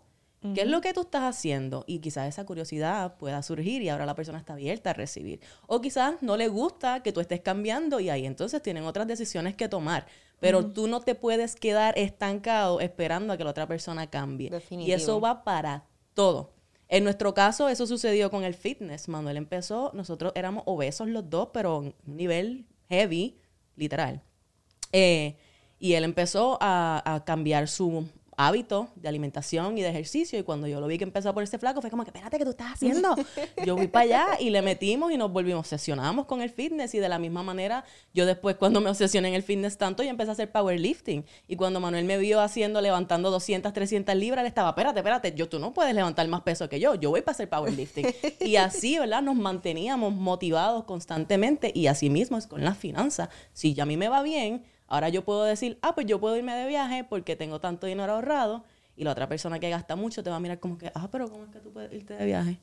¿Qué 0.56 0.62
es 0.62 0.68
lo 0.68 0.82
que 0.82 0.92
tú 0.92 1.02
estás 1.02 1.22
haciendo? 1.22 1.84
Y 1.86 2.00
quizás 2.00 2.28
esa 2.28 2.48
curiosidad 2.48 3.18
pueda 3.18 3.44
surgir 3.44 3.84
y 3.84 3.90
ahora 3.90 4.08
la 4.08 4.16
persona 4.16 4.40
está 4.40 4.54
abierta 4.54 4.90
a 4.90 4.94
recibir. 4.94 5.40
O 5.68 5.82
quizás 5.82 6.16
no 6.22 6.36
le 6.36 6.48
gusta 6.48 7.04
que 7.04 7.12
tú 7.12 7.20
estés 7.20 7.42
cambiando 7.42 8.00
y 8.00 8.10
ahí 8.10 8.26
entonces 8.26 8.60
tienen 8.64 8.86
otras 8.86 9.06
decisiones 9.06 9.54
que 9.54 9.70
tomar. 9.70 10.08
Pero 10.40 10.66
tú 10.66 10.88
no 10.88 11.02
te 11.02 11.14
puedes 11.14 11.56
quedar 11.56 11.96
estancado 11.96 12.80
esperando 12.80 13.34
a 13.34 13.38
que 13.38 13.44
la 13.44 13.52
otra 13.52 13.68
persona 13.68 14.10
cambie. 14.10 14.50
Y 14.72 14.94
eso 14.94 15.22
va 15.22 15.44
para 15.44 15.86
todo. 16.16 16.56
En 16.92 17.06
nuestro 17.06 17.34
caso, 17.34 17.70
eso 17.70 17.88
sucedió 17.88 18.30
con 18.30 18.44
el 18.44 18.54
fitness. 18.54 19.08
Manuel 19.08 19.38
empezó, 19.38 19.92
nosotros 19.94 20.34
éramos 20.36 20.64
obesos 20.66 21.08
los 21.08 21.30
dos, 21.30 21.50
pero 21.54 21.80
un 21.80 21.96
nivel 22.06 22.68
heavy, 22.90 23.40
literal. 23.78 24.22
Eh, 24.92 25.38
y 25.80 25.94
él 25.94 26.04
empezó 26.04 26.58
a 26.62 27.24
cambiar 27.26 27.70
su 27.70 28.08
hábito 28.48 28.90
de 28.96 29.08
alimentación 29.10 29.78
y 29.78 29.82
de 29.82 29.90
ejercicio. 29.90 30.38
Y 30.40 30.44
cuando 30.44 30.68
yo 30.68 30.80
lo 30.80 30.88
vi 30.88 30.98
que 30.98 31.04
empezó 31.04 31.34
por 31.34 31.44
este 31.44 31.58
flaco, 31.58 31.82
fue 31.82 31.90
como 31.90 32.04
que, 32.04 32.10
espérate, 32.10 32.38
¿qué 32.38 32.44
tú 32.44 32.52
estás 32.52 32.74
haciendo? 32.74 33.16
Yo 33.66 33.78
fui 33.78 33.88
para 33.88 34.04
allá 34.04 34.28
y 34.40 34.50
le 34.50 34.62
metimos 34.62 35.12
y 35.12 35.18
nos 35.18 35.32
volvimos, 35.32 35.60
obsesionamos 35.60 36.26
con 36.26 36.42
el 36.42 36.50
fitness. 36.50 36.94
Y 36.96 37.00
de 37.00 37.10
la 37.10 37.20
misma 37.20 37.44
manera, 37.44 37.84
yo 38.14 38.26
después, 38.26 38.56
cuando 38.56 38.82
me 38.82 38.90
obsesioné 38.90 39.30
en 39.30 39.36
el 39.36 39.44
fitness 39.44 39.78
tanto, 39.78 40.04
yo 40.04 40.10
empecé 40.10 40.30
a 40.30 40.34
hacer 40.34 40.52
powerlifting. 40.52 41.26
Y 41.48 41.56
cuando 41.56 41.80
Manuel 41.80 42.06
me 42.06 42.18
vio 42.18 42.42
haciendo, 42.42 42.82
levantando 42.82 43.32
200, 43.32 43.72
300 43.74 44.16
libras, 44.16 44.44
le 44.44 44.50
estaba, 44.50 44.70
espérate, 44.70 45.00
espérate, 45.00 45.34
yo, 45.36 45.48
tú 45.48 45.60
no 45.60 45.74
puedes 45.74 45.94
levantar 45.94 46.28
más 46.28 46.42
peso 46.42 46.68
que 46.70 46.80
yo. 46.80 46.96
Yo 46.96 47.10
voy 47.10 47.22
para 47.22 47.34
hacer 47.34 47.50
powerlifting. 47.50 48.08
y 48.40 48.56
así, 48.56 48.98
¿verdad? 48.98 49.22
Nos 49.22 49.36
manteníamos 49.36 50.14
motivados 50.14 50.86
constantemente. 50.86 51.72
Y 51.74 51.88
así 51.88 52.10
mismo 52.10 52.38
es 52.38 52.48
con 52.48 52.64
las 52.64 52.78
finanzas. 52.78 53.30
Si 53.54 53.74
ya 53.74 53.84
a 53.84 53.86
mí 53.86 53.98
me 53.98 54.10
va 54.10 54.24
bien, 54.24 54.64
Ahora 54.92 55.08
yo 55.08 55.24
puedo 55.24 55.46
decir, 55.46 55.80
ah, 55.82 55.96
pues 55.96 56.06
yo 56.06 56.20
puedo 56.20 56.36
irme 56.36 56.54
de 56.54 56.68
viaje 56.68 57.06
porque 57.06 57.38
tengo 57.38 57.62
tanto 57.62 57.88
dinero 57.88 58.12
ahorrado. 58.12 58.66
Y 58.98 59.06
la 59.06 59.12
otra 59.12 59.30
persona 59.30 59.58
que 59.58 59.70
gasta 59.70 59.96
mucho 59.96 60.22
te 60.22 60.30
va 60.30 60.36
a 60.36 60.40
mirar 60.42 60.60
como 60.60 60.78
que, 60.78 60.92
ah, 60.94 61.08
pero 61.10 61.30
¿cómo 61.30 61.46
es 61.46 61.50
que 61.50 61.62
tú 61.62 61.72
puedes 61.72 61.94
irte 61.94 62.14
de 62.14 62.26
viaje? 62.26 62.60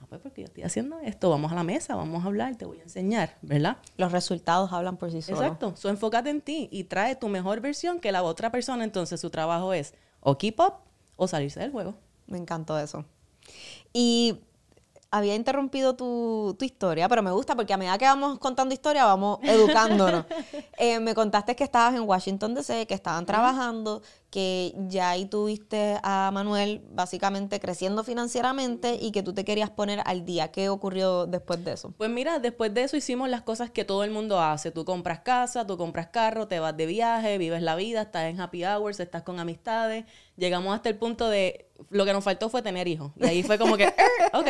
Ah, 0.00 0.06
pues 0.08 0.18
porque 0.22 0.40
yo 0.40 0.46
estoy 0.46 0.62
haciendo 0.62 0.98
esto, 1.00 1.28
vamos 1.28 1.52
a 1.52 1.54
la 1.54 1.64
mesa, 1.64 1.94
vamos 1.94 2.24
a 2.24 2.28
hablar, 2.28 2.56
te 2.56 2.64
voy 2.64 2.80
a 2.80 2.84
enseñar, 2.84 3.36
¿verdad? 3.42 3.76
Los 3.98 4.12
resultados 4.12 4.72
hablan 4.72 4.96
por 4.96 5.12
sí 5.12 5.20
solos. 5.20 5.42
Exacto, 5.42 5.76
so 5.76 5.90
enfócate 5.90 6.30
en 6.30 6.40
ti 6.40 6.70
y 6.72 6.84
trae 6.84 7.16
tu 7.16 7.28
mejor 7.28 7.60
versión 7.60 8.00
que 8.00 8.12
la 8.12 8.22
otra 8.22 8.50
persona, 8.50 8.82
entonces 8.82 9.20
su 9.20 9.28
trabajo 9.28 9.74
es 9.74 9.92
o 10.20 10.38
keep 10.38 10.58
up 10.60 10.72
o 11.16 11.28
salirse 11.28 11.60
del 11.60 11.70
juego. 11.70 11.96
Me 12.28 12.38
encantó 12.38 12.78
eso. 12.78 13.04
Y 13.92 14.40
había 15.10 15.34
interrumpido 15.34 15.96
tu, 15.96 16.56
historia, 16.60 17.08
pero 17.08 17.22
me 17.22 17.30
gusta 17.30 17.56
porque 17.56 17.72
a 17.72 17.76
medida 17.76 17.96
que 17.96 18.04
vamos 18.04 18.38
contando 18.38 18.74
historia 18.74 19.04
vamos 19.04 19.38
educándonos. 19.42 20.26
Eh, 20.78 21.00
me 21.00 21.14
contaste 21.14 21.56
que 21.56 21.64
estabas 21.64 21.94
en 21.94 22.02
Washington 22.02 22.54
DC, 22.54 22.86
que 22.86 22.94
estaban 22.94 23.24
trabajando, 23.24 24.02
que 24.30 24.74
ya 24.88 25.10
ahí 25.10 25.24
tuviste 25.24 25.98
a 26.02 26.30
Manuel 26.32 26.82
básicamente 26.90 27.58
creciendo 27.60 28.04
financieramente 28.04 28.98
y 29.00 29.10
que 29.12 29.22
tú 29.22 29.32
te 29.32 29.44
querías 29.44 29.70
poner 29.70 30.02
al 30.04 30.26
día. 30.26 30.50
¿Qué 30.52 30.68
ocurrió 30.68 31.26
después 31.26 31.64
de 31.64 31.72
eso? 31.72 31.94
Pues 31.96 32.10
mira, 32.10 32.38
después 32.38 32.74
de 32.74 32.82
eso 32.82 32.96
hicimos 32.96 33.30
las 33.30 33.42
cosas 33.42 33.70
que 33.70 33.84
todo 33.84 34.04
el 34.04 34.10
mundo 34.10 34.40
hace. 34.40 34.70
Tú 34.70 34.84
compras 34.84 35.20
casa, 35.20 35.66
tú 35.66 35.78
compras 35.78 36.08
carro, 36.08 36.48
te 36.48 36.60
vas 36.60 36.76
de 36.76 36.84
viaje, 36.84 37.38
vives 37.38 37.62
la 37.62 37.76
vida, 37.76 38.02
estás 38.02 38.24
en 38.24 38.40
happy 38.40 38.64
hours, 38.64 39.00
estás 39.00 39.22
con 39.22 39.40
amistades. 39.40 40.04
Llegamos 40.36 40.74
hasta 40.74 40.90
el 40.90 40.96
punto 40.96 41.30
de 41.30 41.70
lo 41.88 42.04
que 42.04 42.12
nos 42.12 42.22
faltó 42.22 42.50
fue 42.50 42.60
tener 42.60 42.86
hijos. 42.88 43.12
Y 43.16 43.26
ahí 43.26 43.42
fue 43.42 43.58
como 43.58 43.76
que, 43.76 43.86
ok, 44.34 44.48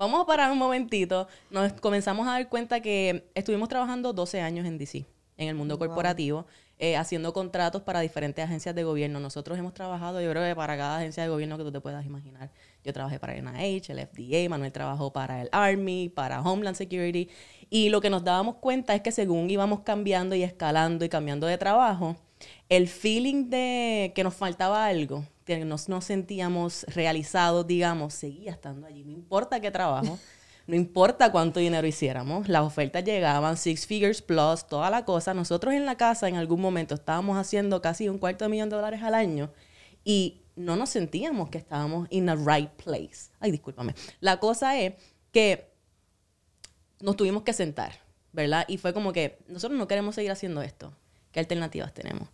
vamos 0.00 0.22
a 0.22 0.24
parar 0.24 0.50
un 0.50 0.58
momentito. 0.58 1.28
Nos 1.50 1.74
comenzamos 1.74 2.26
a 2.26 2.32
dar 2.32 2.48
cuenta 2.48 2.80
que 2.80 3.30
estuvimos 3.34 3.68
trabajando 3.68 4.14
12 4.14 4.40
años 4.40 4.66
en 4.66 4.78
DC, 4.78 5.04
en 5.36 5.48
el 5.48 5.54
mundo 5.54 5.78
corporativo, 5.78 6.46
eh, 6.78 6.96
haciendo 6.96 7.34
contratos 7.34 7.82
para 7.82 8.00
diferentes 8.00 8.42
agencias 8.42 8.74
de 8.74 8.82
gobierno. 8.82 9.20
Nosotros 9.20 9.58
hemos 9.58 9.74
trabajado, 9.74 10.22
yo 10.22 10.30
creo 10.30 10.42
que 10.42 10.56
para 10.56 10.78
cada 10.78 10.96
agencia 10.96 11.22
de 11.22 11.28
gobierno 11.28 11.58
que 11.58 11.64
tú 11.64 11.72
te 11.72 11.80
puedas 11.82 12.06
imaginar. 12.06 12.50
Yo 12.82 12.94
trabajé 12.94 13.18
para 13.18 13.34
el 13.36 13.44
NIH, 13.44 13.92
el 13.92 14.06
FDA, 14.06 14.48
Manuel 14.48 14.72
trabajó 14.72 15.12
para 15.12 15.42
el 15.42 15.50
Army, 15.52 16.08
para 16.08 16.40
Homeland 16.40 16.78
Security. 16.78 17.28
Y 17.68 17.90
lo 17.90 18.00
que 18.00 18.08
nos 18.08 18.24
dábamos 18.24 18.56
cuenta 18.56 18.94
es 18.94 19.02
que 19.02 19.12
según 19.12 19.50
íbamos 19.50 19.80
cambiando 19.80 20.34
y 20.34 20.42
escalando 20.42 21.04
y 21.04 21.10
cambiando 21.10 21.46
de 21.46 21.58
trabajo, 21.58 22.16
el 22.70 22.88
feeling 22.88 23.50
de 23.50 24.12
que 24.14 24.24
nos 24.24 24.32
faltaba 24.32 24.86
algo, 24.86 25.26
que 25.58 25.64
nos, 25.64 25.88
nos 25.88 26.04
sentíamos 26.04 26.84
realizados, 26.84 27.66
digamos, 27.66 28.14
seguía 28.14 28.52
estando 28.52 28.86
allí. 28.86 29.04
No 29.04 29.12
importa 29.12 29.60
qué 29.60 29.70
trabajo, 29.70 30.18
no 30.66 30.76
importa 30.76 31.32
cuánto 31.32 31.60
dinero 31.60 31.86
hiciéramos, 31.86 32.48
las 32.48 32.62
ofertas 32.62 33.04
llegaban, 33.04 33.56
six 33.56 33.86
figures 33.86 34.22
plus, 34.22 34.66
toda 34.66 34.90
la 34.90 35.04
cosa. 35.04 35.34
Nosotros 35.34 35.74
en 35.74 35.86
la 35.86 35.96
casa 35.96 36.28
en 36.28 36.36
algún 36.36 36.60
momento 36.60 36.94
estábamos 36.94 37.36
haciendo 37.36 37.82
casi 37.82 38.08
un 38.08 38.18
cuarto 38.18 38.44
de 38.44 38.50
millón 38.50 38.70
de 38.70 38.76
dólares 38.76 39.02
al 39.02 39.14
año 39.14 39.50
y 40.04 40.42
no 40.56 40.76
nos 40.76 40.90
sentíamos 40.90 41.48
que 41.48 41.58
estábamos 41.58 42.06
in 42.10 42.26
the 42.26 42.36
right 42.36 42.70
place. 42.70 43.30
Ay, 43.40 43.50
discúlpame. 43.50 43.94
La 44.20 44.38
cosa 44.38 44.78
es 44.78 44.94
que 45.32 45.72
nos 47.00 47.16
tuvimos 47.16 47.42
que 47.42 47.52
sentar, 47.52 47.92
¿verdad? 48.32 48.64
Y 48.68 48.78
fue 48.78 48.92
como 48.92 49.12
que 49.12 49.38
nosotros 49.48 49.78
no 49.78 49.88
queremos 49.88 50.14
seguir 50.14 50.30
haciendo 50.30 50.62
esto. 50.62 50.92
¿Qué 51.32 51.40
alternativas 51.40 51.94
tenemos? 51.94 52.28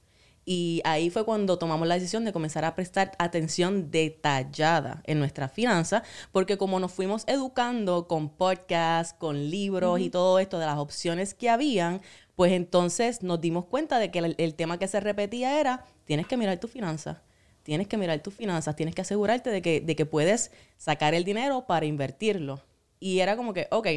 Y 0.48 0.80
ahí 0.84 1.10
fue 1.10 1.24
cuando 1.24 1.58
tomamos 1.58 1.88
la 1.88 1.94
decisión 1.94 2.24
de 2.24 2.32
comenzar 2.32 2.64
a 2.64 2.76
prestar 2.76 3.10
atención 3.18 3.90
detallada 3.90 5.02
en 5.04 5.18
nuestra 5.18 5.48
finanza, 5.48 6.04
porque 6.30 6.56
como 6.56 6.78
nos 6.78 6.92
fuimos 6.92 7.24
educando 7.26 8.06
con 8.06 8.28
podcasts, 8.28 9.12
con 9.18 9.50
libros 9.50 9.98
y 9.98 10.08
todo 10.08 10.38
esto 10.38 10.60
de 10.60 10.66
las 10.66 10.78
opciones 10.78 11.34
que 11.34 11.50
habían, 11.50 12.00
pues 12.36 12.52
entonces 12.52 13.24
nos 13.24 13.40
dimos 13.40 13.64
cuenta 13.64 13.98
de 13.98 14.12
que 14.12 14.20
el, 14.38 14.54
tema 14.54 14.78
que 14.78 14.86
se 14.86 15.00
repetía 15.00 15.58
era, 15.58 15.84
tienes 16.04 16.28
que 16.28 16.36
mirar 16.36 16.60
tu 16.60 16.68
finanza, 16.68 17.24
tienes 17.64 17.88
que 17.88 17.96
mirar 17.96 18.20
tus 18.20 18.34
finanzas, 18.34 18.76
tienes 18.76 18.94
que 18.94 19.02
asegurarte 19.02 19.50
de 19.50 19.60
que, 19.62 19.80
de 19.80 19.96
que 19.96 20.06
puedes 20.06 20.52
sacar 20.76 21.14
el 21.14 21.24
dinero 21.24 21.66
para 21.66 21.86
invertirlo. 21.86 22.62
Y 23.00 23.18
era 23.18 23.36
como 23.36 23.52
que, 23.52 23.66
ok, 23.72 23.88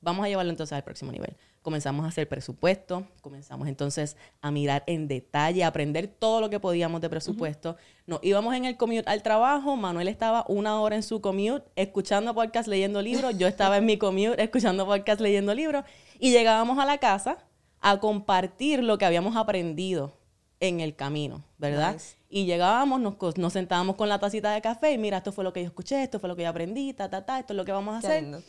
vamos 0.00 0.24
a 0.24 0.28
llevarlo 0.28 0.52
entonces 0.52 0.74
al 0.74 0.84
próximo 0.84 1.10
nivel 1.10 1.36
comenzamos 1.66 2.04
a 2.04 2.08
hacer 2.10 2.28
presupuesto, 2.28 3.08
comenzamos 3.22 3.66
entonces 3.66 4.16
a 4.40 4.52
mirar 4.52 4.84
en 4.86 5.08
detalle, 5.08 5.64
a 5.64 5.66
aprender 5.66 6.06
todo 6.06 6.40
lo 6.40 6.48
que 6.48 6.60
podíamos 6.60 7.00
de 7.00 7.10
presupuesto. 7.10 7.76
Nos 8.06 8.20
íbamos 8.22 8.54
en 8.54 8.66
el 8.66 8.76
commute 8.76 9.02
al 9.10 9.24
trabajo, 9.24 9.74
Manuel 9.74 10.06
estaba 10.06 10.44
una 10.46 10.80
hora 10.80 10.94
en 10.94 11.02
su 11.02 11.20
commute 11.20 11.64
escuchando 11.74 12.32
podcast, 12.36 12.68
leyendo 12.68 13.02
libros, 13.02 13.36
yo 13.36 13.48
estaba 13.48 13.78
en 13.78 13.84
mi 13.84 13.98
commute 13.98 14.40
escuchando 14.40 14.86
podcast, 14.86 15.20
leyendo 15.20 15.52
libros, 15.54 15.84
y 16.20 16.30
llegábamos 16.30 16.78
a 16.78 16.84
la 16.84 16.98
casa 16.98 17.38
a 17.80 17.98
compartir 17.98 18.84
lo 18.84 18.96
que 18.96 19.04
habíamos 19.04 19.34
aprendido 19.34 20.12
en 20.60 20.78
el 20.78 20.94
camino, 20.94 21.42
¿verdad? 21.58 21.96
Y 22.28 22.44
llegábamos, 22.46 23.00
nos, 23.00 23.16
nos 23.38 23.52
sentábamos 23.52 23.96
con 23.96 24.08
la 24.08 24.20
tacita 24.20 24.52
de 24.52 24.60
café 24.60 24.92
y 24.92 24.98
mira, 24.98 25.18
esto 25.18 25.32
fue 25.32 25.42
lo 25.42 25.52
que 25.52 25.62
yo 25.62 25.66
escuché, 25.66 26.04
esto 26.04 26.20
fue 26.20 26.28
lo 26.28 26.36
que 26.36 26.44
yo 26.44 26.48
aprendí, 26.48 26.92
ta, 26.92 27.10
ta, 27.10 27.26
ta, 27.26 27.40
esto 27.40 27.54
es 27.54 27.56
lo 27.56 27.64
que 27.64 27.72
vamos 27.72 27.96
a 27.96 28.00
Qué 28.00 28.06
hacer. 28.06 28.22
lindo. 28.22 28.42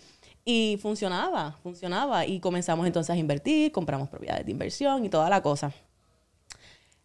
Y 0.50 0.80
funcionaba, 0.82 1.58
funcionaba. 1.62 2.26
Y 2.26 2.40
comenzamos 2.40 2.88
entonces 2.88 3.14
a 3.14 3.18
invertir, 3.18 3.70
compramos 3.74 4.08
propiedades 4.08 4.46
de 4.46 4.52
inversión 4.54 5.04
y 5.04 5.10
toda 5.10 5.30
la 5.30 5.42
cosa. 5.42 5.74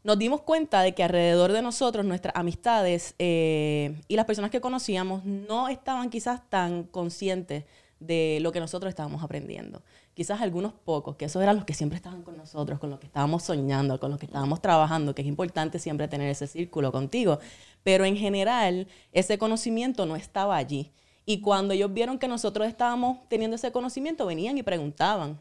Nos 0.05 0.17
dimos 0.17 0.43
cuenta 0.43 0.81
de 0.81 0.95
que 0.95 1.03
alrededor 1.03 1.51
de 1.51 1.61
nosotros, 1.61 2.07
nuestras 2.07 2.37
amistades 2.37 3.17
eh, 3.19 4.01
y 4.07 4.15
las 4.15 4.27
personas 4.27 4.53
que 4.53 4.61
conocíamos 4.61 5.25
no 5.25 5.69
estaban 5.69 6.09
quizás 6.09 6.49
tan 6.49 6.85
conscientes 6.85 7.65
de 7.99 8.39
lo 8.43 8.53
que 8.53 8.61
nosotros 8.61 8.89
estábamos 8.89 9.25
aprendiendo. 9.25 9.83
Quizás 10.15 10.41
algunos 10.41 10.73
pocos, 10.73 11.17
que 11.17 11.25
esos 11.25 11.43
eran 11.43 11.57
los 11.57 11.65
que 11.65 11.75
siempre 11.75 11.97
estaban 11.97 12.23
con 12.23 12.37
nosotros, 12.37 12.79
con 12.79 12.91
los 12.91 13.01
que 13.01 13.07
estábamos 13.07 13.43
soñando, 13.43 13.99
con 13.99 14.11
los 14.11 14.21
que 14.21 14.27
estábamos 14.27 14.63
trabajando, 14.63 15.17
que 15.17 15.23
es 15.23 15.29
importante 15.29 15.81
siempre 15.81 16.07
tener 16.07 16.31
ese 16.31 16.47
círculo 16.47 16.93
contigo. 16.93 17.41
Pero 17.83 18.05
en 18.05 18.17
general, 18.17 18.87
ese 19.11 19.37
conocimiento 19.37 20.07
no 20.07 20.15
estaba 20.15 20.57
allí. 20.57 20.93
Y 21.25 21.41
cuando 21.41 21.73
ellos 21.75 21.93
vieron 21.93 22.19
que 22.19 22.29
nosotros 22.29 22.67
estábamos 22.67 23.19
teniendo 23.29 23.55
ese 23.57 23.71
conocimiento, 23.73 24.27
venían 24.27 24.59
y 24.59 24.63
preguntaban. 24.63 25.41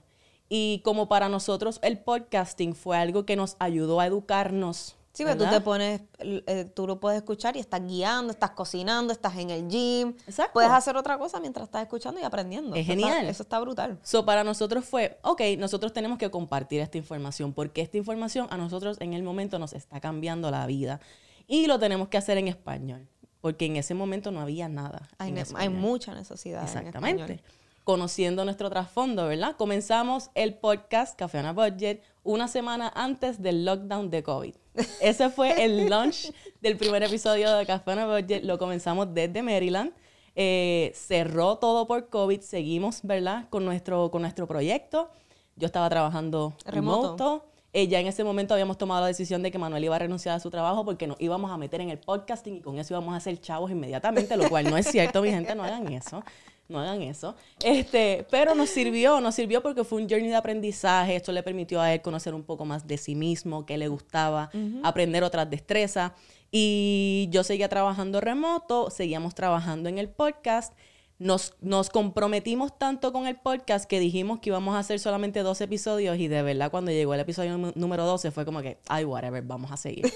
Y 0.49 0.81
como 0.83 1.07
para 1.07 1.29
nosotros 1.29 1.79
el 1.81 1.97
podcasting 1.97 2.75
fue 2.75 2.97
algo 2.97 3.25
que 3.25 3.35
nos 3.35 3.55
ayudó 3.59 3.99
a 3.99 4.05
educarnos. 4.07 4.95
Sí, 5.13 5.25
pero 5.25 5.43
tú 5.43 5.49
te 5.49 5.59
pones, 5.59 6.01
eh, 6.19 6.71
tú 6.73 6.87
lo 6.87 7.01
puedes 7.01 7.17
escuchar 7.17 7.57
y 7.57 7.59
estás 7.59 7.85
guiando, 7.85 8.31
estás 8.31 8.51
cocinando, 8.51 9.11
estás 9.11 9.35
en 9.37 9.49
el 9.49 9.67
gym. 9.67 10.13
Exacto. 10.25 10.53
Puedes 10.53 10.71
hacer 10.71 10.95
otra 10.95 11.17
cosa 11.17 11.39
mientras 11.41 11.65
estás 11.65 11.81
escuchando 11.81 12.21
y 12.21 12.23
aprendiendo. 12.23 12.75
Es 12.77 12.83
Eso 12.87 12.93
está- 12.93 13.07
genial. 13.09 13.25
eso 13.27 13.43
está 13.43 13.59
brutal. 13.59 13.99
So, 14.03 14.23
para 14.25 14.45
nosotros 14.45 14.85
fue, 14.85 15.19
ok, 15.23 15.41
nosotros 15.57 15.91
tenemos 15.91 16.17
que 16.17 16.31
compartir 16.31 16.79
esta 16.79 16.97
información 16.97 17.51
porque 17.51 17.81
esta 17.81 17.97
información 17.97 18.47
a 18.51 18.57
nosotros 18.57 18.95
en 19.01 19.13
el 19.13 19.21
momento 19.23 19.59
nos 19.59 19.73
está 19.73 19.99
cambiando 19.99 20.49
la 20.49 20.65
vida. 20.65 21.01
Y 21.45 21.67
lo 21.67 21.77
tenemos 21.77 22.07
que 22.07 22.17
hacer 22.17 22.37
en 22.37 22.47
español, 22.47 23.05
porque 23.41 23.65
en 23.65 23.75
ese 23.75 23.93
momento 23.93 24.31
no 24.31 24.39
había 24.41 24.69
nada. 24.69 25.09
Hay, 25.17 25.29
en 25.29 25.35
ne- 25.35 25.43
hay 25.55 25.69
mucha 25.69 26.13
necesidad. 26.13 26.61
en 26.61 26.67
Exactamente. 26.67 27.21
español. 27.33 27.41
Conociendo 27.83 28.45
nuestro 28.45 28.69
trasfondo, 28.69 29.25
¿verdad? 29.27 29.55
Comenzamos 29.57 30.29
el 30.35 30.53
podcast 30.53 31.17
Café 31.17 31.39
on 31.39 31.47
a 31.47 31.53
Budget 31.53 32.03
una 32.23 32.47
semana 32.47 32.91
antes 32.95 33.41
del 33.41 33.65
lockdown 33.65 34.11
de 34.11 34.21
COVID. 34.21 34.53
Ese 35.01 35.29
fue 35.31 35.63
el 35.65 35.89
launch 35.89 36.31
del 36.61 36.77
primer 36.77 37.01
episodio 37.01 37.51
de 37.55 37.65
Café 37.65 37.91
on 37.93 37.99
a 37.99 38.05
Budget. 38.05 38.43
Lo 38.43 38.59
comenzamos 38.59 39.11
desde 39.13 39.41
Maryland. 39.41 39.91
Eh, 40.35 40.91
cerró 40.95 41.57
todo 41.57 41.87
por 41.87 42.07
COVID. 42.09 42.41
Seguimos, 42.41 42.99
¿verdad? 43.01 43.49
Con 43.49 43.65
nuestro, 43.65 44.11
con 44.11 44.21
nuestro 44.21 44.47
proyecto. 44.47 45.09
Yo 45.55 45.65
estaba 45.65 45.89
trabajando 45.89 46.53
Remoto. 46.65 47.01
remoto. 47.17 47.45
Eh, 47.73 47.87
ya 47.87 47.99
en 47.99 48.07
ese 48.07 48.23
momento 48.23 48.53
habíamos 48.53 48.77
tomado 48.77 49.01
la 49.01 49.07
decisión 49.07 49.41
de 49.41 49.49
que 49.49 49.57
Manuel 49.57 49.83
iba 49.83 49.95
a 49.95 49.99
renunciar 49.99 50.35
a 50.35 50.39
su 50.39 50.49
trabajo 50.49 50.83
porque 50.83 51.07
nos 51.07 51.19
íbamos 51.21 51.51
a 51.51 51.57
meter 51.57 51.79
en 51.79 51.89
el 51.89 51.99
podcasting 51.99 52.57
y 52.57 52.61
con 52.61 52.77
eso 52.77 52.93
íbamos 52.93 53.13
a 53.13 53.17
hacer 53.17 53.39
chavos 53.39 53.71
inmediatamente, 53.71 54.35
lo 54.35 54.49
cual 54.49 54.69
no 54.69 54.75
es 54.77 54.87
cierto, 54.87 55.21
mi 55.21 55.29
gente, 55.29 55.55
no 55.55 55.63
hagan 55.63 55.87
eso. 55.93 56.21
No 56.67 56.79
hagan 56.79 57.01
eso. 57.01 57.35
Este, 57.63 58.25
pero 58.29 58.55
nos 58.55 58.69
sirvió, 58.69 59.19
nos 59.19 59.35
sirvió 59.35 59.61
porque 59.61 59.83
fue 59.83 60.01
un 60.01 60.09
journey 60.09 60.29
de 60.29 60.35
aprendizaje. 60.35 61.17
Esto 61.17 61.33
le 61.33 61.43
permitió 61.43 61.81
a 61.81 61.93
él 61.93 62.01
conocer 62.01 62.33
un 62.33 62.43
poco 62.43 62.63
más 62.63 62.87
de 62.87 62.97
sí 62.97 63.13
mismo, 63.13 63.65
qué 63.65 63.77
le 63.77 63.89
gustaba, 63.89 64.49
aprender 64.81 65.23
otras 65.23 65.49
destrezas. 65.49 66.13
Y 66.49 67.27
yo 67.29 67.43
seguía 67.43 67.67
trabajando 67.67 68.21
remoto, 68.21 68.89
seguíamos 68.89 69.35
trabajando 69.35 69.89
en 69.89 69.97
el 69.97 70.09
podcast. 70.09 70.73
Nos, 71.21 71.53
nos 71.61 71.91
comprometimos 71.91 72.75
tanto 72.79 73.13
con 73.13 73.27
el 73.27 73.35
podcast 73.35 73.85
que 73.85 73.99
dijimos 73.99 74.39
que 74.39 74.49
íbamos 74.49 74.73
a 74.73 74.79
hacer 74.79 74.99
solamente 74.99 75.41
dos 75.43 75.61
episodios 75.61 76.17
y 76.17 76.27
de 76.27 76.41
verdad 76.41 76.71
cuando 76.71 76.89
llegó 76.89 77.13
el 77.13 77.19
episodio 77.19 77.59
nú- 77.59 77.73
número 77.75 78.07
12 78.07 78.31
fue 78.31 78.43
como 78.43 78.63
que, 78.63 78.79
ay, 78.87 79.05
whatever, 79.05 79.43
vamos 79.43 79.71
a 79.71 79.77
seguir. 79.77 80.11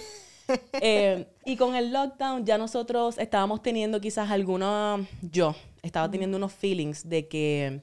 Eh, 0.74 1.26
y 1.44 1.58
con 1.58 1.76
el 1.76 1.92
lockdown 1.92 2.46
ya 2.46 2.60
nosotros 2.60 3.18
estábamos 3.18 3.64
teniendo 3.64 4.00
quizás 4.00 4.30
alguna, 4.30 5.04
yo 5.24 5.56
estaba 5.82 6.12
teniendo 6.12 6.38
unos 6.38 6.54
feelings 6.54 7.10
de 7.10 7.28
que, 7.28 7.82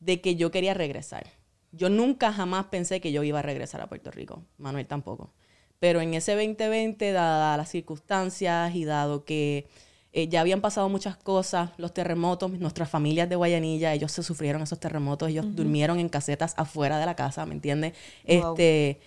de 0.00 0.22
que 0.22 0.36
yo 0.36 0.50
quería 0.50 0.72
regresar. 0.72 1.26
Yo 1.72 1.90
nunca 1.90 2.32
jamás 2.32 2.66
pensé 2.68 3.02
que 3.02 3.12
yo 3.12 3.22
iba 3.24 3.40
a 3.40 3.42
regresar 3.42 3.82
a 3.82 3.88
Puerto 3.90 4.10
Rico, 4.10 4.42
Manuel 4.56 4.86
tampoco. 4.86 5.34
Pero 5.78 6.00
en 6.00 6.14
ese 6.14 6.32
2020, 6.34 7.12
dadas 7.12 7.58
las 7.58 7.68
circunstancias 7.68 8.74
y 8.74 8.86
dado 8.86 9.26
que 9.26 9.68
eh, 10.16 10.28
ya 10.28 10.40
habían 10.40 10.62
pasado 10.62 10.88
muchas 10.88 11.18
cosas, 11.18 11.72
los 11.76 11.92
terremotos, 11.92 12.50
nuestras 12.52 12.88
familias 12.88 13.28
de 13.28 13.36
Guayanilla, 13.36 13.92
ellos 13.92 14.10
se 14.12 14.22
sufrieron 14.22 14.62
esos 14.62 14.80
terremotos, 14.80 15.28
ellos 15.28 15.44
durmieron 15.54 16.00
en 16.00 16.08
casetas 16.08 16.54
afuera 16.56 16.98
de 16.98 17.04
la 17.04 17.14
casa, 17.14 17.44
¿me 17.44 17.52
entiendes? 17.52 17.92
Wow. 18.26 18.52
Este, 18.52 18.98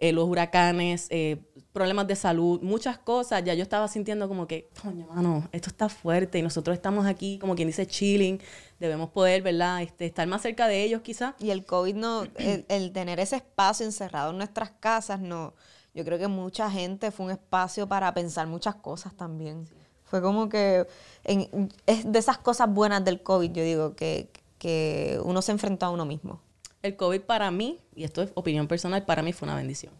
eh, 0.00 0.10
los 0.10 0.28
huracanes, 0.28 1.06
eh, 1.10 1.36
problemas 1.72 2.08
de 2.08 2.16
salud, 2.16 2.60
muchas 2.62 2.98
cosas. 2.98 3.44
Ya 3.44 3.54
yo 3.54 3.62
estaba 3.62 3.86
sintiendo 3.86 4.26
como 4.26 4.48
que, 4.48 4.68
coño, 4.82 5.06
mano, 5.06 5.48
esto 5.52 5.70
está 5.70 5.88
fuerte 5.88 6.40
y 6.40 6.42
nosotros 6.42 6.74
estamos 6.74 7.06
aquí, 7.06 7.38
como 7.38 7.54
quien 7.54 7.68
dice, 7.68 7.86
chilling. 7.86 8.40
Debemos 8.80 9.10
poder, 9.10 9.42
¿verdad? 9.42 9.82
Este, 9.82 10.06
estar 10.06 10.26
más 10.26 10.42
cerca 10.42 10.66
de 10.66 10.82
ellos, 10.82 11.00
quizá. 11.02 11.36
Y 11.38 11.50
el 11.50 11.64
COVID 11.64 11.94
no, 11.94 12.24
el, 12.38 12.66
el 12.68 12.90
tener 12.90 13.20
ese 13.20 13.36
espacio 13.36 13.86
encerrado 13.86 14.32
en 14.32 14.38
nuestras 14.38 14.72
casas, 14.80 15.20
no, 15.20 15.54
yo 15.94 16.04
creo 16.04 16.18
que 16.18 16.26
mucha 16.26 16.68
gente 16.72 17.12
fue 17.12 17.26
un 17.26 17.32
espacio 17.32 17.86
para 17.86 18.12
pensar 18.12 18.48
muchas 18.48 18.74
cosas 18.74 19.16
también. 19.16 19.68
Fue 20.06 20.22
como 20.22 20.48
que 20.48 20.86
en- 21.24 21.68
es 21.86 22.10
de 22.10 22.18
esas 22.18 22.38
cosas 22.38 22.72
buenas 22.72 23.04
del 23.04 23.20
COVID, 23.22 23.50
yo 23.52 23.62
digo, 23.62 23.94
que, 23.94 24.28
que 24.58 25.20
uno 25.22 25.42
se 25.42 25.52
enfrentó 25.52 25.86
a 25.86 25.90
uno 25.90 26.04
mismo. 26.06 26.40
El 26.82 26.96
COVID 26.96 27.20
para 27.22 27.50
mí, 27.50 27.78
y 27.94 28.04
esto 28.04 28.22
es 28.22 28.30
opinión 28.34 28.68
personal, 28.68 29.04
para 29.04 29.22
mí 29.22 29.32
fue 29.32 29.46
una 29.46 29.56
bendición. 29.56 29.92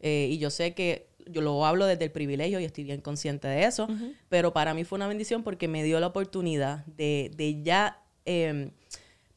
Eh, 0.00 0.28
y 0.30 0.38
yo 0.38 0.50
sé 0.50 0.74
que 0.74 1.06
yo 1.28 1.40
lo 1.40 1.66
hablo 1.66 1.86
desde 1.86 2.04
el 2.04 2.12
privilegio 2.12 2.60
y 2.60 2.64
estoy 2.64 2.84
bien 2.84 3.00
consciente 3.00 3.48
de 3.48 3.64
eso, 3.64 3.88
pero 4.28 4.52
para 4.52 4.72
mí 4.74 4.84
fue 4.84 4.96
una 4.96 5.08
bendición 5.08 5.42
porque 5.42 5.66
me 5.68 5.82
dio 5.82 5.98
la 6.00 6.06
oportunidad 6.06 6.84
de, 6.86 7.30
de 7.36 7.62
ya 7.62 8.00
eh, 8.24 8.70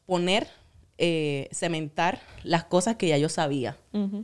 poner, 0.06 0.48
eh, 1.02 1.48
cementar 1.54 2.20
las 2.44 2.66
cosas 2.66 2.98
que 2.98 3.08
ya 3.08 3.18
yo 3.18 3.30
sabía, 3.30 3.78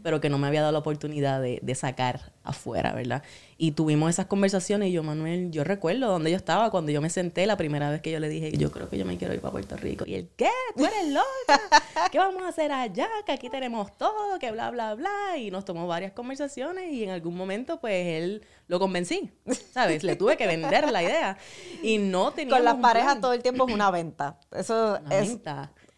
pero 0.04 0.20
que 0.20 0.30
no 0.30 0.38
me 0.38 0.48
había 0.48 0.60
dado 0.60 0.74
la 0.74 0.80
oportunidad 0.80 1.42
de, 1.42 1.60
de 1.62 1.76
sacar 1.76 2.34
afuera, 2.44 2.94
¿verdad? 2.94 3.24
Y 3.58 3.72
tuvimos 3.72 4.10
esas 4.10 4.26
conversaciones 4.26 4.90
y 4.90 4.92
yo, 4.92 5.02
Manuel, 5.02 5.52
yo 5.52 5.64
recuerdo 5.64 6.10
donde 6.10 6.32
yo 6.32 6.36
estaba 6.38 6.70
cuando 6.72 6.92
yo 6.92 7.02
me 7.02 7.10
senté 7.10 7.46
la 7.46 7.56
primera 7.56 7.90
vez 7.90 8.02
que 8.02 8.12
yo 8.12 8.20
le 8.20 8.28
dije, 8.28 8.52
yo 8.58 8.72
creo 8.72 8.90
que 8.90 8.98
yo 8.98 9.06
me 9.06 9.18
quiero 9.18 9.34
ir 9.34 9.40
para 9.40 9.54
Puerto 9.54 9.78
Rico. 9.78 10.04
Y 10.06 10.16
él, 10.16 10.30
¿qué? 10.36 10.50
¿Tú 10.76 10.86
eres 10.86 11.08
loca? 11.08 11.62
¿Qué 12.12 12.18
vamos 12.18 12.44
a 12.44 12.50
hacer 12.50 12.74
allá? 12.74 13.08
Que 13.26 13.32
aquí 13.32 13.50
tenemos 13.50 13.96
todo, 13.98 14.38
que 14.40 14.52
bla, 14.52 14.70
bla, 14.72 14.96
bla. 14.96 15.38
Y 15.38 15.52
nos 15.52 15.64
tomó 15.64 15.88
varias 15.88 16.12
conversaciones 16.12 16.92
y 16.92 17.06
en 17.06 17.12
algún 17.12 17.38
momento, 17.38 17.80
pues, 17.80 18.06
él 18.06 18.46
lo 18.68 18.80
convencí, 18.80 19.32
¿sabes? 19.72 20.04
Le 20.04 20.18
tuve 20.18 20.36
que 20.36 20.48
vender 20.48 20.92
la 20.92 21.04
idea. 21.04 21.38
Y 21.82 21.98
no 21.98 22.32
tenía 22.32 22.54
Con 22.54 22.66
las 22.66 22.76
parejas 22.76 23.22
todo 23.22 23.32
el 23.32 23.42
tiempo 23.42 23.66
es 23.68 23.74
una 23.74 23.92
venta. 23.92 24.40
Eso 24.52 25.00
es, 25.10 25.38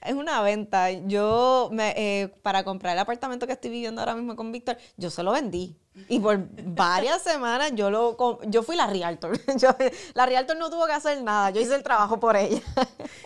es 0.08 0.14
una 0.14 0.42
venta. 0.42 0.92
Yo, 0.92 1.70
me, 1.72 1.94
eh, 1.98 2.30
para 2.42 2.64
comprar 2.64 2.94
el 2.94 3.00
apartamento 3.00 3.46
que 3.46 3.54
estoy 3.54 3.70
viviendo 3.72 4.02
ahora 4.02 4.16
mismo 4.16 4.36
con 4.36 4.52
Víctor, 4.52 4.78
yo 4.98 5.10
se 5.10 5.24
lo 5.24 5.32
vendí. 5.32 5.76
Y 6.10 6.20
por 6.20 6.40
varias 6.64 7.24
semanas 7.24 7.72
yo 7.74 7.90
lo 7.90 8.40
yo 8.48 8.62
fui 8.62 8.76
la 8.76 8.86
realtor. 8.86 9.40
La 10.14 10.26
realtor 10.28 10.56
no 10.58 10.70
tuvo 10.70 10.86
que 10.86 10.92
hacer 10.94 11.24
nada. 11.24 11.50
Yo 11.50 11.60
hice 11.60 11.76
el 11.76 11.84
trabajo 11.84 12.20
por 12.20 12.38
ella. 12.38 12.62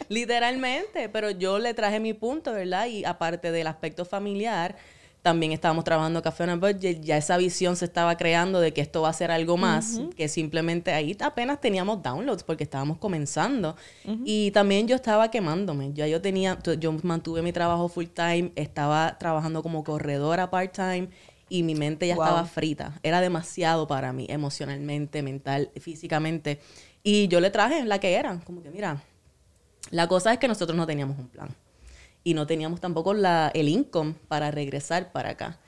Literalmente, 0.08 1.10
pero 1.10 1.32
yo 1.32 1.60
le 1.60 1.74
traje 1.74 2.00
mi 2.00 2.13
punto, 2.13 2.54
¿verdad? 2.54 2.86
Y 2.86 3.04
aparte 3.04 3.52
del 3.52 3.67
aspecto 3.67 4.06
familiar, 4.06 4.78
también 5.21 5.51
estábamos 5.51 5.84
trabajando 5.84 6.21
Café 6.21 6.43
on 6.45 6.49
a 6.49 6.55
Budget, 6.55 7.01
ya 7.01 7.15
esa 7.17 7.38
visión 7.38 7.75
se 7.75 7.86
estaba 7.86 8.17
creando 8.17 8.60
de 8.60 8.73
que 8.73 8.81
esto 8.81 9.03
va 9.03 9.10
a 9.10 9.13
ser 9.13 9.29
algo 9.31 9.55
más, 9.55 10.01
que 10.15 10.27
simplemente 10.27 10.91
ahí 10.93 11.15
apenas 11.19 11.62
teníamos 11.62 12.01
downloads 12.01 12.43
porque 12.43 12.63
estábamos 12.63 12.97
comenzando. 12.97 13.75
Y 14.25 14.51
también 14.51 14.88
yo 14.88 14.95
estaba 14.95 15.29
quemándome, 15.29 15.91
ya 15.93 16.07
yo 16.07 16.21
tenía, 16.21 16.57
yo 16.79 16.91
mantuve 17.03 17.41
mi 17.43 17.53
trabajo 17.53 17.88
full 17.88 18.07
time, 18.07 18.51
estaba 18.55 19.17
trabajando 19.19 19.62
como 19.62 19.84
corredora 19.84 20.49
part 20.49 20.73
time 20.73 21.10
y 21.49 21.63
mi 21.63 21.75
mente 21.75 22.07
ya 22.07 22.15
Wow. 22.15 22.23
estaba 22.23 22.45
frita. 22.45 22.99
Era 23.03 23.21
demasiado 23.21 23.86
para 23.88 24.13
mí, 24.13 24.25
emocionalmente, 24.29 25.21
mental, 25.21 25.69
físicamente. 25.79 26.60
Y 27.03 27.27
yo 27.27 27.39
le 27.41 27.51
traje 27.51 27.84
la 27.86 27.99
que 27.99 28.13
era, 28.13 28.39
como 28.39 28.63
que 28.63 28.71
mira, 28.71 29.03
la 29.91 30.07
cosa 30.07 30.31
es 30.34 30.39
que 30.39 30.47
nosotros 30.47 30.75
no 30.77 30.88
teníamos 30.88 31.19
un 31.19 31.27
plan 31.27 31.49
y 32.23 32.34
no 32.34 32.45
teníamos 32.47 32.79
tampoco 32.79 33.13
la, 33.13 33.51
el 33.53 33.67
income 33.67 34.15
para 34.27 34.51
regresar 34.51 35.12
para 35.12 35.31
acá. 35.31 35.60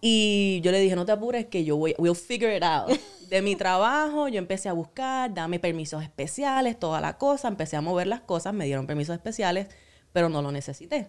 Y 0.00 0.60
yo 0.62 0.70
le 0.70 0.80
dije, 0.80 0.96
no 0.96 1.06
te 1.06 1.12
apures, 1.12 1.46
que 1.46 1.64
yo 1.64 1.76
voy, 1.76 1.94
we'll 1.98 2.14
figure 2.14 2.54
it 2.54 2.62
out. 2.62 2.90
De 3.30 3.40
mi 3.40 3.56
trabajo, 3.56 4.28
yo 4.28 4.38
empecé 4.38 4.68
a 4.68 4.74
buscar, 4.74 5.32
dame 5.32 5.58
permisos 5.58 6.02
especiales, 6.02 6.78
toda 6.78 7.00
la 7.00 7.16
cosa, 7.16 7.48
empecé 7.48 7.76
a 7.76 7.80
mover 7.80 8.06
las 8.06 8.20
cosas, 8.20 8.52
me 8.52 8.66
dieron 8.66 8.86
permisos 8.86 9.14
especiales, 9.14 9.68
pero 10.12 10.28
no 10.28 10.42
lo 10.42 10.52
necesité, 10.52 11.08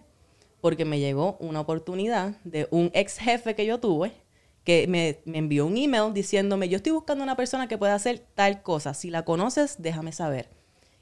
porque 0.62 0.86
me 0.86 0.98
llegó 0.98 1.36
una 1.40 1.60
oportunidad 1.60 2.38
de 2.44 2.68
un 2.70 2.90
ex 2.94 3.18
jefe 3.18 3.54
que 3.54 3.66
yo 3.66 3.80
tuve, 3.80 4.12
que 4.64 4.86
me, 4.88 5.20
me 5.26 5.38
envió 5.38 5.66
un 5.66 5.76
email 5.76 6.14
diciéndome, 6.14 6.70
yo 6.70 6.78
estoy 6.78 6.92
buscando 6.92 7.22
una 7.22 7.36
persona 7.36 7.68
que 7.68 7.76
pueda 7.76 7.94
hacer 7.94 8.24
tal 8.34 8.62
cosa, 8.62 8.94
si 8.94 9.10
la 9.10 9.26
conoces, 9.26 9.76
déjame 9.78 10.12
saber. 10.12 10.48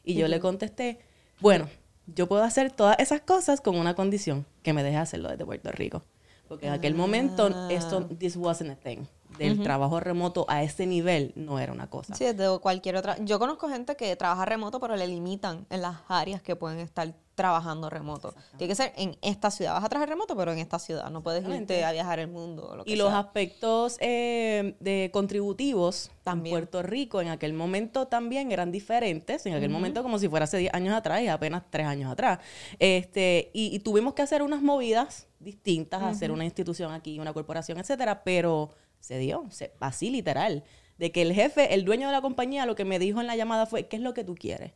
Y 0.02 0.14
yo 0.14 0.26
le 0.26 0.40
contesté, 0.40 0.98
bueno, 1.40 1.68
yo 2.06 2.28
puedo 2.28 2.42
hacer 2.42 2.70
todas 2.70 2.98
esas 2.98 3.20
cosas 3.20 3.60
con 3.60 3.76
una 3.76 3.94
condición, 3.94 4.46
que 4.62 4.72
me 4.72 4.82
deje 4.82 4.96
hacerlo 4.96 5.28
desde 5.30 5.44
Puerto 5.44 5.70
Rico. 5.72 6.02
Porque 6.48 6.66
en 6.66 6.72
aquel 6.72 6.94
momento 6.94 7.70
esto, 7.70 8.04
this 8.06 8.36
wasn't 8.36 8.70
a 8.70 8.76
thing. 8.76 9.06
del 9.38 9.62
trabajo 9.62 9.98
remoto 9.98 10.44
a 10.48 10.62
ese 10.62 10.86
nivel 10.86 11.32
no 11.34 11.58
era 11.58 11.72
una 11.72 11.88
cosa. 11.88 12.14
Sí, 12.14 12.24
de 12.24 12.58
cualquier 12.60 12.96
otra. 12.96 13.16
Yo 13.20 13.38
conozco 13.38 13.68
gente 13.68 13.96
que 13.96 14.14
trabaja 14.16 14.44
remoto, 14.44 14.78
pero 14.78 14.94
le 14.96 15.06
limitan 15.06 15.66
en 15.70 15.82
las 15.82 15.96
áreas 16.08 16.42
que 16.42 16.54
pueden 16.54 16.80
estar 16.80 17.14
trabajando 17.34 17.90
remoto. 17.90 18.34
Tiene 18.56 18.70
que 18.70 18.74
ser 18.74 18.92
en 18.96 19.16
esta 19.22 19.50
ciudad. 19.50 19.74
Vas 19.74 19.84
a 19.84 19.88
trabajar 19.88 20.08
remoto, 20.08 20.36
pero 20.36 20.52
en 20.52 20.58
esta 20.58 20.78
ciudad. 20.78 21.10
No 21.10 21.22
puedes 21.22 21.46
irte 21.46 21.84
a 21.84 21.92
viajar 21.92 22.18
el 22.18 22.28
mundo. 22.28 22.82
y 22.86 22.96
los 22.96 23.12
aspectos 23.12 23.96
eh, 24.00 24.76
de 24.80 25.10
contributivos 25.12 26.10
también. 26.22 26.54
en 26.54 26.60
Puerto 26.60 26.82
Rico 26.82 27.20
en 27.20 27.28
aquel 27.28 27.52
momento 27.52 28.06
también 28.06 28.52
eran 28.52 28.70
diferentes. 28.70 29.46
En 29.46 29.54
aquel 29.54 29.70
momento 29.70 30.02
como 30.02 30.18
si 30.18 30.28
fuera 30.28 30.44
hace 30.44 30.58
10 30.58 30.74
años 30.74 30.94
atrás 30.94 31.22
y 31.22 31.28
apenas 31.28 31.64
3 31.70 31.86
años 31.86 32.12
atrás. 32.12 32.38
Este, 32.78 33.50
y, 33.52 33.78
tuvimos 33.80 34.14
que 34.14 34.22
hacer 34.22 34.42
unas 34.42 34.62
movidas 34.62 35.26
distintas, 35.40 36.02
hacer 36.02 36.30
una 36.30 36.44
institución 36.44 36.92
aquí, 36.92 37.18
una 37.18 37.32
corporación, 37.32 37.78
etcétera, 37.78 38.24
pero 38.24 38.70
se 39.00 39.18
dio, 39.18 39.44
así 39.80 40.10
literal. 40.10 40.64
De 40.96 41.10
que 41.10 41.22
el 41.22 41.34
jefe, 41.34 41.74
el 41.74 41.84
dueño 41.84 42.06
de 42.06 42.12
la 42.12 42.22
compañía, 42.22 42.66
lo 42.66 42.76
que 42.76 42.84
me 42.84 42.98
dijo 42.98 43.20
en 43.20 43.26
la 43.26 43.36
llamada 43.36 43.66
fue, 43.66 43.88
¿qué 43.88 43.96
es 43.96 44.02
lo 44.02 44.14
que 44.14 44.22
tú 44.22 44.36
quieres? 44.36 44.72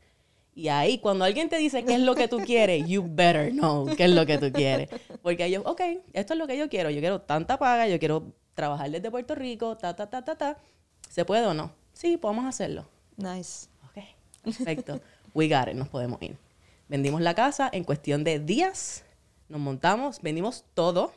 Y 0.59 0.71
ahí, 0.71 0.99
cuando 0.99 1.25
alguien 1.25 1.49
te 1.49 1.57
dice 1.57 1.85
qué 1.85 1.95
es 1.95 2.01
lo 2.01 2.17
que 2.17 2.27
tú 2.27 2.39
quieres, 2.39 2.85
you 2.89 3.07
better 3.09 3.53
know 3.53 3.87
qué 3.97 4.07
es 4.07 4.11
lo 4.11 4.27
que 4.27 4.39
tú 4.39 4.51
quieres. 4.51 4.89
Porque 5.23 5.45
ellos, 5.45 5.63
ok, 5.65 5.81
esto 6.13 6.33
es 6.33 6.39
lo 6.39 6.49
que 6.49 6.59
yo 6.59 6.69
quiero. 6.69 6.91
Yo 6.91 6.99
quiero 6.99 7.21
tanta 7.21 7.61
paga, 7.61 7.87
yo 7.87 8.01
quiero 8.01 8.35
trabajar 8.55 8.91
desde 8.91 9.09
Puerto 9.09 9.37
Rico, 9.37 9.77
ta, 9.77 9.95
ta, 9.95 10.11
ta, 10.11 10.25
ta, 10.25 10.35
ta. 10.35 10.59
¿Se 11.09 11.25
puede 11.25 11.47
o 11.47 11.55
no? 11.55 11.71
Sí, 11.93 12.17
podemos 12.17 12.45
hacerlo. 12.45 12.89
Nice. 13.17 13.69
Ok, 13.89 14.03
perfecto. 14.43 15.01
We 15.33 15.47
got 15.47 15.69
it, 15.69 15.75
nos 15.75 15.89
podemos 15.89 16.21
ir. 16.23 16.37
Vendimos 16.89 17.21
la 17.21 17.35
casa 17.35 17.71
en 17.73 17.85
cuestión 17.85 18.25
de 18.25 18.41
días, 18.41 19.05
nos 19.49 19.61
montamos, 19.61 20.21
vendimos 20.23 20.65
todo 20.75 21.13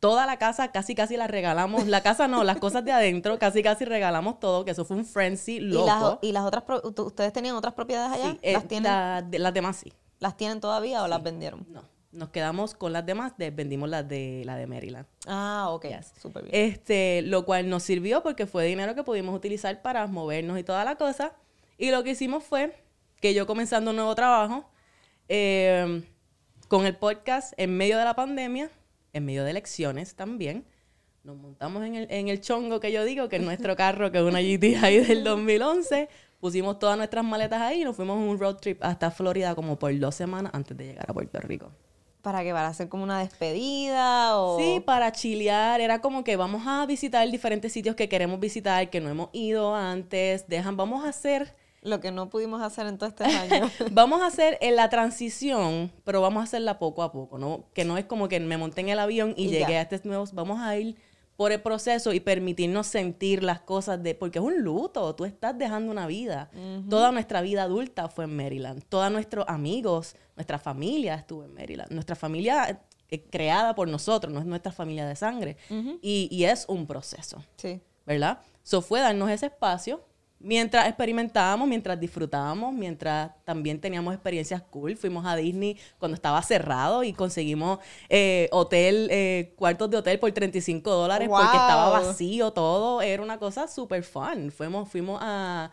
toda 0.00 0.26
la 0.26 0.38
casa 0.38 0.72
casi 0.72 0.94
casi 0.94 1.16
la 1.16 1.26
regalamos. 1.26 1.86
La 1.86 2.02
casa 2.02 2.26
no, 2.26 2.42
las 2.42 2.58
cosas 2.58 2.84
de 2.84 2.92
adentro 2.92 3.38
casi 3.38 3.62
casi 3.62 3.84
regalamos 3.84 4.40
todo, 4.40 4.64
que 4.64 4.72
eso 4.72 4.84
fue 4.84 4.96
un 4.96 5.04
frenzy 5.04 5.60
loco. 5.60 6.18
¿Y 6.22 6.32
las, 6.32 6.44
otras, 6.44 6.64
ustedes 6.82 7.32
tenían 7.32 7.54
otras 7.54 7.74
propiedades 7.74 8.18
allá? 8.18 8.32
Sí, 8.32 8.52
¿Las, 8.52 8.66
tienen? 8.66 8.90
las 9.30 9.54
demás 9.54 9.76
sí. 9.76 9.92
¿Las 10.18 10.36
tienen 10.36 10.60
todavía 10.60 11.02
o 11.02 11.08
las 11.08 11.22
vendieron? 11.22 11.66
No. 11.70 11.82
Nos 12.12 12.30
quedamos 12.30 12.74
con 12.74 12.92
las 12.92 13.06
demás, 13.06 13.34
vendimos 13.36 13.88
las 13.88 14.08
de 14.08 14.42
la 14.44 14.56
de 14.56 14.66
Maryland. 14.66 15.06
Ah, 15.28 15.68
ok. 15.70 15.86
Súper 16.20 16.42
bien. 16.44 16.54
Este, 16.54 17.22
lo 17.22 17.44
cual 17.44 17.68
nos 17.68 17.84
sirvió 17.84 18.22
porque 18.22 18.46
fue 18.46 18.64
dinero 18.64 18.96
que 18.96 19.04
pudimos 19.04 19.34
utilizar 19.36 19.80
para 19.80 20.06
movernos 20.08 20.58
y 20.58 20.64
toda 20.64 20.84
la 20.84 20.96
cosa. 20.96 21.34
Y 21.78 21.90
lo 21.92 22.02
que 22.02 22.10
hicimos 22.10 22.42
fue 22.42 22.74
que 23.20 23.32
yo 23.32 23.46
comenzando 23.46 23.90
un 23.90 23.96
nuevo 23.96 24.14
trabajo 24.16 24.64
eh, 25.28 26.02
con 26.66 26.84
el 26.84 26.96
podcast 26.96 27.52
en 27.56 27.76
medio 27.76 27.96
de 27.96 28.04
la 28.04 28.14
pandemia, 28.14 28.70
en 29.12 29.24
medio 29.24 29.44
de 29.44 29.50
elecciones 29.50 30.14
también. 30.14 30.64
Nos 31.22 31.36
montamos 31.36 31.84
en 31.84 31.96
el, 31.96 32.06
en 32.10 32.28
el 32.28 32.40
chongo 32.40 32.80
que 32.80 32.92
yo 32.92 33.04
digo, 33.04 33.28
que 33.28 33.36
es 33.36 33.42
nuestro 33.42 33.76
carro, 33.76 34.10
que 34.10 34.18
es 34.18 34.24
una 34.24 34.40
GTI 34.40 35.04
del 35.06 35.24
2011. 35.24 36.08
Pusimos 36.40 36.78
todas 36.78 36.96
nuestras 36.96 37.24
maletas 37.24 37.60
ahí 37.60 37.82
y 37.82 37.84
nos 37.84 37.94
fuimos 37.94 38.16
en 38.16 38.28
un 38.28 38.38
road 38.38 38.56
trip 38.56 38.82
hasta 38.82 39.10
Florida 39.10 39.54
como 39.54 39.78
por 39.78 39.96
dos 39.98 40.14
semanas 40.14 40.52
antes 40.54 40.76
de 40.76 40.86
llegar 40.86 41.10
a 41.10 41.12
Puerto 41.12 41.38
Rico. 41.40 41.70
¿Para 42.22 42.42
qué? 42.42 42.52
¿Para 42.52 42.68
hacer 42.68 42.88
como 42.88 43.02
una 43.02 43.18
despedida? 43.20 44.38
O... 44.38 44.58
Sí, 44.58 44.80
para 44.84 45.12
chilear. 45.12 45.80
Era 45.80 46.00
como 46.00 46.24
que 46.24 46.36
vamos 46.36 46.62
a 46.66 46.84
visitar 46.86 47.30
diferentes 47.30 47.72
sitios 47.72 47.96
que 47.96 48.08
queremos 48.08 48.40
visitar, 48.40 48.88
que 48.90 49.00
no 49.00 49.08
hemos 49.08 49.28
ido 49.32 49.74
antes. 49.74 50.46
Dejan, 50.48 50.76
vamos 50.76 51.04
a 51.04 51.08
hacer 51.08 51.54
lo 51.82 52.00
que 52.00 52.10
no 52.10 52.28
pudimos 52.28 52.62
hacer 52.62 52.86
en 52.86 52.98
todo 52.98 53.08
este 53.08 53.24
año. 53.24 53.70
vamos 53.92 54.20
a 54.22 54.26
hacer 54.26 54.58
la 54.72 54.88
transición, 54.88 55.92
pero 56.04 56.20
vamos 56.20 56.40
a 56.40 56.44
hacerla 56.44 56.78
poco 56.78 57.02
a 57.02 57.12
poco, 57.12 57.38
¿no? 57.38 57.64
Que 57.74 57.84
no 57.84 57.96
es 57.96 58.04
como 58.04 58.28
que 58.28 58.40
me 58.40 58.56
monté 58.56 58.82
en 58.82 58.90
el 58.90 58.98
avión 58.98 59.34
y, 59.36 59.48
llegué 59.48 59.78
a 59.78 59.82
estos 59.82 60.04
nuevos. 60.04 60.32
Vamos 60.32 60.60
a 60.60 60.76
ir 60.76 60.96
por 61.36 61.52
el 61.52 61.62
proceso 61.62 62.12
y 62.12 62.20
permitirnos 62.20 62.86
sentir 62.86 63.42
las 63.42 63.60
cosas 63.60 64.02
de. 64.02 64.14
Porque 64.14 64.38
es 64.38 64.44
un 64.44 64.60
luto, 64.62 65.14
tú 65.14 65.24
estás 65.24 65.56
dejando 65.56 65.90
una 65.90 66.06
vida. 66.06 66.50
Toda 66.88 67.12
nuestra 67.12 67.40
vida 67.40 67.62
adulta 67.62 68.08
fue 68.08 68.24
en 68.24 68.36
Maryland. 68.36 68.84
Todos 68.88 69.10
nuestros 69.10 69.46
amigos, 69.48 70.16
nuestra 70.36 70.58
familia 70.58 71.14
estuvo 71.14 71.44
en 71.44 71.54
Maryland. 71.54 71.90
Nuestra 71.92 72.14
familia 72.14 72.82
eh, 73.08 73.24
creada 73.30 73.74
por 73.74 73.88
nosotros, 73.88 74.32
no 74.32 74.40
es 74.40 74.46
nuestra 74.46 74.70
familia 74.70 75.06
de 75.06 75.16
sangre. 75.16 75.56
y, 76.02 76.28
y, 76.30 76.44
es 76.44 76.66
un 76.68 76.86
proceso. 76.86 77.42
Sí. 77.56 77.80
¿Verdad? 78.04 78.40
So 78.62 78.82
fue 78.82 79.00
darnos 79.00 79.30
ese 79.30 79.46
espacio 79.46 80.04
mientras 80.40 80.88
experimentábamos, 80.88 81.68
mientras 81.68 82.00
disfrutábamos, 82.00 82.72
mientras 82.72 83.30
también 83.44 83.80
teníamos 83.80 84.14
experiencias 84.14 84.62
cool. 84.62 84.96
Fuimos 84.96 85.24
a 85.26 85.36
Disney 85.36 85.78
cuando 85.98 86.14
estaba 86.14 86.42
cerrado 86.42 87.04
y 87.04 87.12
conseguimos 87.12 87.78
eh, 88.08 88.48
hotel, 88.50 89.08
eh, 89.10 89.52
cuartos 89.56 89.90
de 89.90 89.98
hotel 89.98 90.18
por 90.18 90.32
35 90.32 90.90
dólares 90.90 91.28
porque 91.28 91.56
estaba 91.56 91.90
vacío 91.90 92.52
todo. 92.52 93.02
Era 93.02 93.22
una 93.22 93.38
cosa 93.38 93.68
súper 93.68 94.02
fun. 94.02 94.50
Fuimos, 94.50 94.88
fuimos 94.88 95.20
a, 95.22 95.70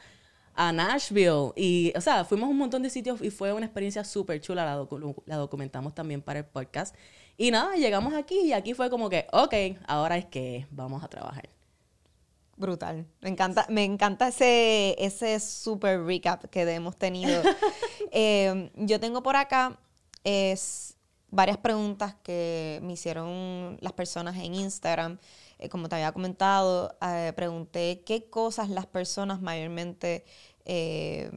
Nashville 0.55 1.53
y, 1.55 1.93
o 1.95 2.01
sea, 2.01 2.25
fuimos 2.25 2.47
a 2.47 2.49
un 2.49 2.57
montón 2.57 2.81
de 2.81 2.89
sitios 2.89 3.21
y 3.21 3.29
fue 3.29 3.53
una 3.53 3.67
experiencia 3.67 4.03
súper 4.03 4.41
chula. 4.41 4.65
La, 4.65 4.87
la 5.25 5.35
documentamos 5.35 5.93
también 5.93 6.21
para 6.21 6.39
el 6.39 6.45
podcast. 6.45 6.95
Y 7.37 7.51
nada, 7.51 7.75
llegamos 7.75 8.15
aquí 8.15 8.39
y 8.39 8.53
aquí 8.53 8.73
fue 8.73 8.89
como 8.89 9.07
que, 9.09 9.27
ok, 9.31 9.53
ahora 9.87 10.17
es 10.17 10.25
que 10.25 10.65
vamos 10.71 11.03
a 11.03 11.07
trabajar. 11.07 11.56
Brutal. 12.57 13.05
Me 13.21 13.29
encanta, 13.29 13.67
me 13.69 13.83
encanta 13.83 14.29
ese, 14.29 14.95
ese 14.97 15.39
super 15.39 16.03
recap 16.03 16.45
que 16.49 16.61
hemos 16.61 16.97
tenido. 16.97 17.41
Eh, 18.09 18.71
yo 18.75 19.01
tengo 19.01 19.21
por 19.21 19.35
acá 19.35 19.77
es 20.23 20.95
varias 21.29 21.57
preguntas 21.57 22.15
que 22.23 22.79
me 22.81 22.93
hicieron 22.93 23.77
las 23.81 23.91
personas 23.91 24.37
en 24.37 24.55
Instagram. 24.55 25.19
Eh, 25.59 25.67
como 25.67 25.89
te 25.89 25.95
había 25.95 26.13
comentado, 26.13 26.95
eh, 27.01 27.33
pregunté 27.35 28.03
qué 28.05 28.29
cosas 28.29 28.69
las 28.69 28.85
personas 28.85 29.41
mayormente 29.41 30.23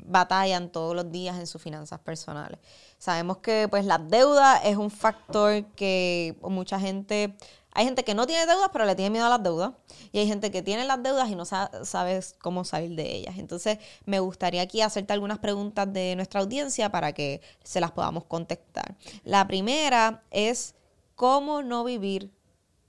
batallan 0.06 0.70
todos 0.70 0.94
los 0.94 1.10
días 1.10 1.38
en 1.38 1.46
sus 1.48 1.60
finanzas 1.60 1.98
personales. 2.00 2.60
Sabemos 2.98 3.38
que 3.38 3.66
pues 3.68 3.84
la 3.84 3.98
deuda 3.98 4.58
es 4.58 4.76
un 4.76 4.90
factor 4.90 5.64
que 5.74 6.36
mucha 6.42 6.78
gente 6.78 7.36
hay 7.72 7.84
gente 7.84 8.04
que 8.04 8.14
no 8.14 8.26
tiene 8.26 8.46
deudas, 8.46 8.70
pero 8.72 8.84
le 8.84 8.94
tiene 8.94 9.10
miedo 9.10 9.26
a 9.26 9.28
las 9.28 9.42
deudas. 9.42 9.72
Y 10.12 10.18
hay 10.18 10.26
gente 10.26 10.50
que 10.50 10.62
tiene 10.62 10.84
las 10.84 11.02
deudas 11.02 11.28
y 11.30 11.36
no 11.36 11.44
sabe, 11.44 12.20
cómo 12.40 12.64
salir 12.64 12.96
de 12.96 13.14
ellas. 13.14 13.38
Entonces, 13.38 13.78
me 14.04 14.18
gustaría 14.18 14.62
aquí 14.62 14.80
hacerte 14.80 15.12
algunas 15.12 15.38
preguntas 15.38 15.92
de 15.92 16.16
nuestra 16.16 16.40
audiencia 16.40 16.90
para 16.90 17.12
que 17.12 17.40
se 17.62 17.80
las 17.80 17.92
podamos 17.92 18.24
contestar. 18.24 18.96
La 19.24 19.46
primera 19.46 20.22
es, 20.30 20.74
¿cómo 21.14 21.62
no 21.62 21.84
vivir 21.84 22.30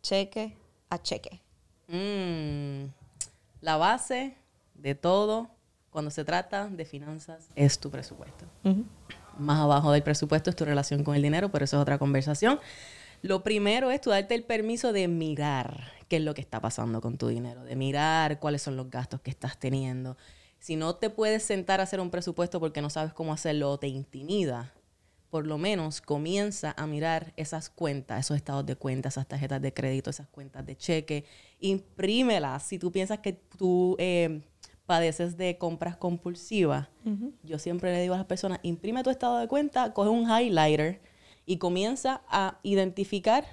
cheque 0.02 0.58
a 0.90 1.02
cheque? 1.02 1.42
Mm, 1.88 2.90
la 3.62 3.78
base 3.78 4.36
de 4.74 4.96
todo 4.96 5.50
cuando 5.92 6.10
se 6.10 6.26
trata 6.26 6.68
de 6.68 6.86
finanzas 6.86 7.50
es 7.56 7.78
tu 7.78 7.92
presupuesto. 7.92 8.46
Más 9.38 9.60
abajo 9.60 9.92
del 9.92 10.02
presupuesto 10.02 10.50
es 10.50 10.56
tu 10.56 10.66
relación 10.66 11.04
con 11.04 11.16
el 11.16 11.22
dinero, 11.22 11.52
pero 11.52 11.66
eso 11.66 11.78
es 11.78 11.82
otra 11.82 12.00
conversación. 12.00 12.60
Lo 13.22 13.44
primero 13.44 13.92
es 13.92 14.02
tú 14.02 14.10
darte 14.10 14.36
el 14.36 14.44
permiso 14.44 14.94
de 14.94 15.08
mirar 15.08 15.92
qué 16.08 16.18
es 16.18 16.24
lo 16.24 16.34
que 16.34 16.42
está 16.42 16.60
pasando 16.60 17.02
con 17.02 17.18
tu 17.18 17.28
dinero, 17.28 17.64
de 17.64 17.76
mirar 17.76 18.40
cuáles 18.40 18.62
son 18.64 18.76
los 18.76 18.90
gastos 18.90 19.22
que 19.22 19.30
estás 19.30 19.60
teniendo. 19.60 20.18
Si 20.60 20.76
no 20.76 20.96
te 20.96 21.10
puedes 21.10 21.44
sentar 21.44 21.80
a 21.80 21.84
hacer 21.84 22.00
un 22.00 22.10
presupuesto 22.10 22.60
porque 22.60 22.82
no 22.82 22.90
sabes 22.90 23.14
cómo 23.14 23.34
hacerlo 23.34 23.72
o 23.72 23.80
te 23.80 23.88
intimida, 23.88 24.74
por 25.30 25.48
lo 25.48 25.58
menos 25.58 26.02
comienza 26.02 26.74
a 26.76 26.86
mirar 26.88 27.34
esas 27.38 27.70
cuentas, 27.70 28.20
esos 28.20 28.38
estados 28.38 28.66
de 28.66 28.76
cuenta, 28.76 29.10
esas 29.10 29.28
tarjetas 29.28 29.62
de 29.62 29.74
crédito, 29.74 30.10
esas 30.10 30.28
cuentas 30.28 30.66
de 30.66 30.76
cheque, 30.76 31.26
imprímelas. 31.60 32.64
Si 32.64 32.78
tú 32.78 32.92
piensas 32.92 33.20
que 33.20 33.34
tú 33.34 33.96
eh, 33.98 34.42
padeces 34.86 35.38
de 35.38 35.58
compras 35.58 35.96
compulsivas, 35.96 36.90
yo 37.44 37.60
siempre 37.60 37.94
le 37.94 38.02
digo 38.02 38.14
a 38.14 38.18
las 38.18 38.26
personas, 38.26 38.60
imprime 38.64 39.04
tu 39.04 39.10
estado 39.10 39.38
de 39.38 39.48
cuenta, 39.48 39.94
coge 39.94 40.10
un 40.10 40.30
highlighter 40.30 41.02
y 41.46 41.58
comienza 41.58 42.22
a 42.30 42.60
identificar 42.64 43.46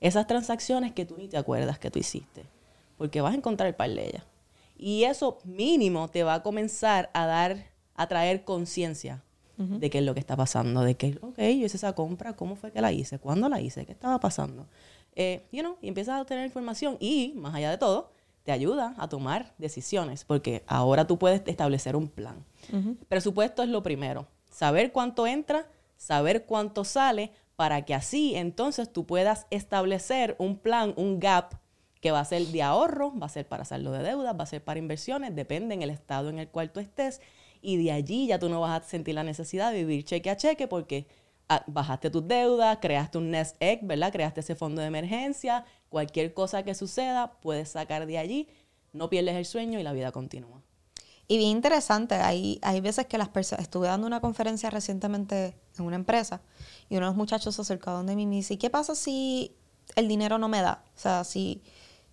esas 0.00 0.26
transacciones 0.26 0.92
que 0.92 1.04
tú 1.04 1.16
ni 1.18 1.28
te 1.28 1.36
acuerdas 1.36 1.78
que 1.78 1.90
tú 1.90 1.98
hiciste, 1.98 2.44
porque 2.96 3.20
vas 3.20 3.34
a 3.34 3.36
encontrar 3.36 3.68
el 3.68 3.74
par 3.74 3.90
de 3.90 4.06
ellas. 4.08 4.24
Y 4.76 5.04
eso 5.04 5.38
mínimo 5.44 6.08
te 6.08 6.22
va 6.22 6.34
a 6.34 6.42
comenzar 6.42 7.10
a 7.12 7.26
dar, 7.26 7.66
a 7.94 8.06
traer 8.06 8.44
conciencia 8.44 9.22
de 9.56 9.90
qué 9.90 9.98
es 9.98 10.04
lo 10.04 10.14
que 10.14 10.20
está 10.20 10.36
pasando, 10.36 10.82
de 10.82 10.94
que, 10.94 11.18
ok, 11.20 11.38
yo 11.38 11.66
hice 11.66 11.78
esa 11.78 11.92
compra, 11.92 12.36
¿cómo 12.36 12.54
fue 12.54 12.70
que 12.70 12.80
la 12.80 12.92
hice? 12.92 13.18
¿Cuándo 13.18 13.48
la 13.48 13.60
hice? 13.60 13.84
¿Qué 13.86 13.90
estaba 13.90 14.20
pasando? 14.20 14.68
Eh, 15.16 15.48
you 15.50 15.62
know, 15.62 15.76
y 15.82 15.88
empiezas 15.88 16.14
a 16.14 16.20
obtener 16.20 16.46
información 16.46 16.96
y, 17.00 17.32
más 17.34 17.56
allá 17.56 17.72
de 17.72 17.76
todo, 17.76 18.12
te 18.44 18.52
ayuda 18.52 18.94
a 18.98 19.08
tomar 19.08 19.52
decisiones, 19.58 20.24
porque 20.24 20.62
ahora 20.68 21.08
tú 21.08 21.18
puedes 21.18 21.42
establecer 21.46 21.96
un 21.96 22.06
plan. 22.06 22.44
Presupuesto 23.08 23.64
es 23.64 23.68
lo 23.68 23.82
primero, 23.82 24.28
saber 24.48 24.92
cuánto 24.92 25.26
entra, 25.26 25.66
saber 25.98 26.46
cuánto 26.46 26.84
sale 26.84 27.32
para 27.56 27.84
que 27.84 27.92
así 27.92 28.34
entonces 28.36 28.90
tú 28.90 29.04
puedas 29.04 29.46
establecer 29.50 30.36
un 30.38 30.56
plan, 30.56 30.94
un 30.96 31.20
gap 31.20 31.54
que 32.00 32.12
va 32.12 32.20
a 32.20 32.24
ser 32.24 32.46
de 32.46 32.62
ahorro, 32.62 33.12
va 33.18 33.26
a 33.26 33.28
ser 33.28 33.46
para 33.46 33.64
saldo 33.64 33.90
de 33.90 34.04
deudas, 34.04 34.38
va 34.38 34.44
a 34.44 34.46
ser 34.46 34.62
para 34.62 34.78
inversiones, 34.78 35.34
depende 35.34 35.74
en 35.74 35.82
el 35.82 35.90
estado 35.90 36.30
en 36.30 36.38
el 36.38 36.48
cual 36.48 36.70
tú 36.70 36.78
estés 36.80 37.20
y 37.60 37.82
de 37.82 37.90
allí 37.90 38.28
ya 38.28 38.38
tú 38.38 38.48
no 38.48 38.60
vas 38.60 38.80
a 38.80 38.88
sentir 38.88 39.16
la 39.16 39.24
necesidad 39.24 39.72
de 39.72 39.84
vivir 39.84 40.04
cheque 40.04 40.30
a 40.30 40.36
cheque 40.36 40.68
porque 40.68 41.08
ah, 41.48 41.64
bajaste 41.66 42.10
tus 42.10 42.26
deudas, 42.26 42.78
creaste 42.80 43.18
un 43.18 43.32
nest 43.32 43.56
egg, 43.58 43.80
¿verdad? 43.82 44.12
Creaste 44.12 44.40
ese 44.40 44.54
fondo 44.54 44.80
de 44.80 44.86
emergencia, 44.86 45.64
cualquier 45.88 46.32
cosa 46.32 46.62
que 46.62 46.76
suceda, 46.76 47.40
puedes 47.40 47.70
sacar 47.70 48.06
de 48.06 48.18
allí, 48.18 48.48
no 48.92 49.10
pierdes 49.10 49.34
el 49.34 49.44
sueño 49.44 49.80
y 49.80 49.82
la 49.82 49.92
vida 49.92 50.12
continúa. 50.12 50.62
Y 51.30 51.36
bien 51.36 51.50
interesante, 51.50 52.14
hay, 52.14 52.58
hay 52.62 52.80
veces 52.80 53.06
que 53.06 53.18
las 53.18 53.28
personas, 53.28 53.62
estuve 53.62 53.86
dando 53.86 54.06
una 54.06 54.20
conferencia 54.20 54.70
recientemente 54.70 55.54
en 55.78 55.84
una 55.84 55.96
empresa 55.96 56.40
y 56.88 56.96
uno 56.96 57.04
de 57.04 57.10
los 57.10 57.16
muchachos 57.16 57.54
se 57.54 57.60
acercó 57.60 57.90
donde 57.90 58.16
mí 58.16 58.22
y 58.22 58.26
me 58.26 58.36
dice, 58.36 58.56
¿qué 58.56 58.70
pasa 58.70 58.94
si 58.94 59.54
el 59.94 60.08
dinero 60.08 60.38
no 60.38 60.48
me 60.48 60.62
da? 60.62 60.82
O 60.96 60.98
sea, 60.98 61.24
si 61.24 61.62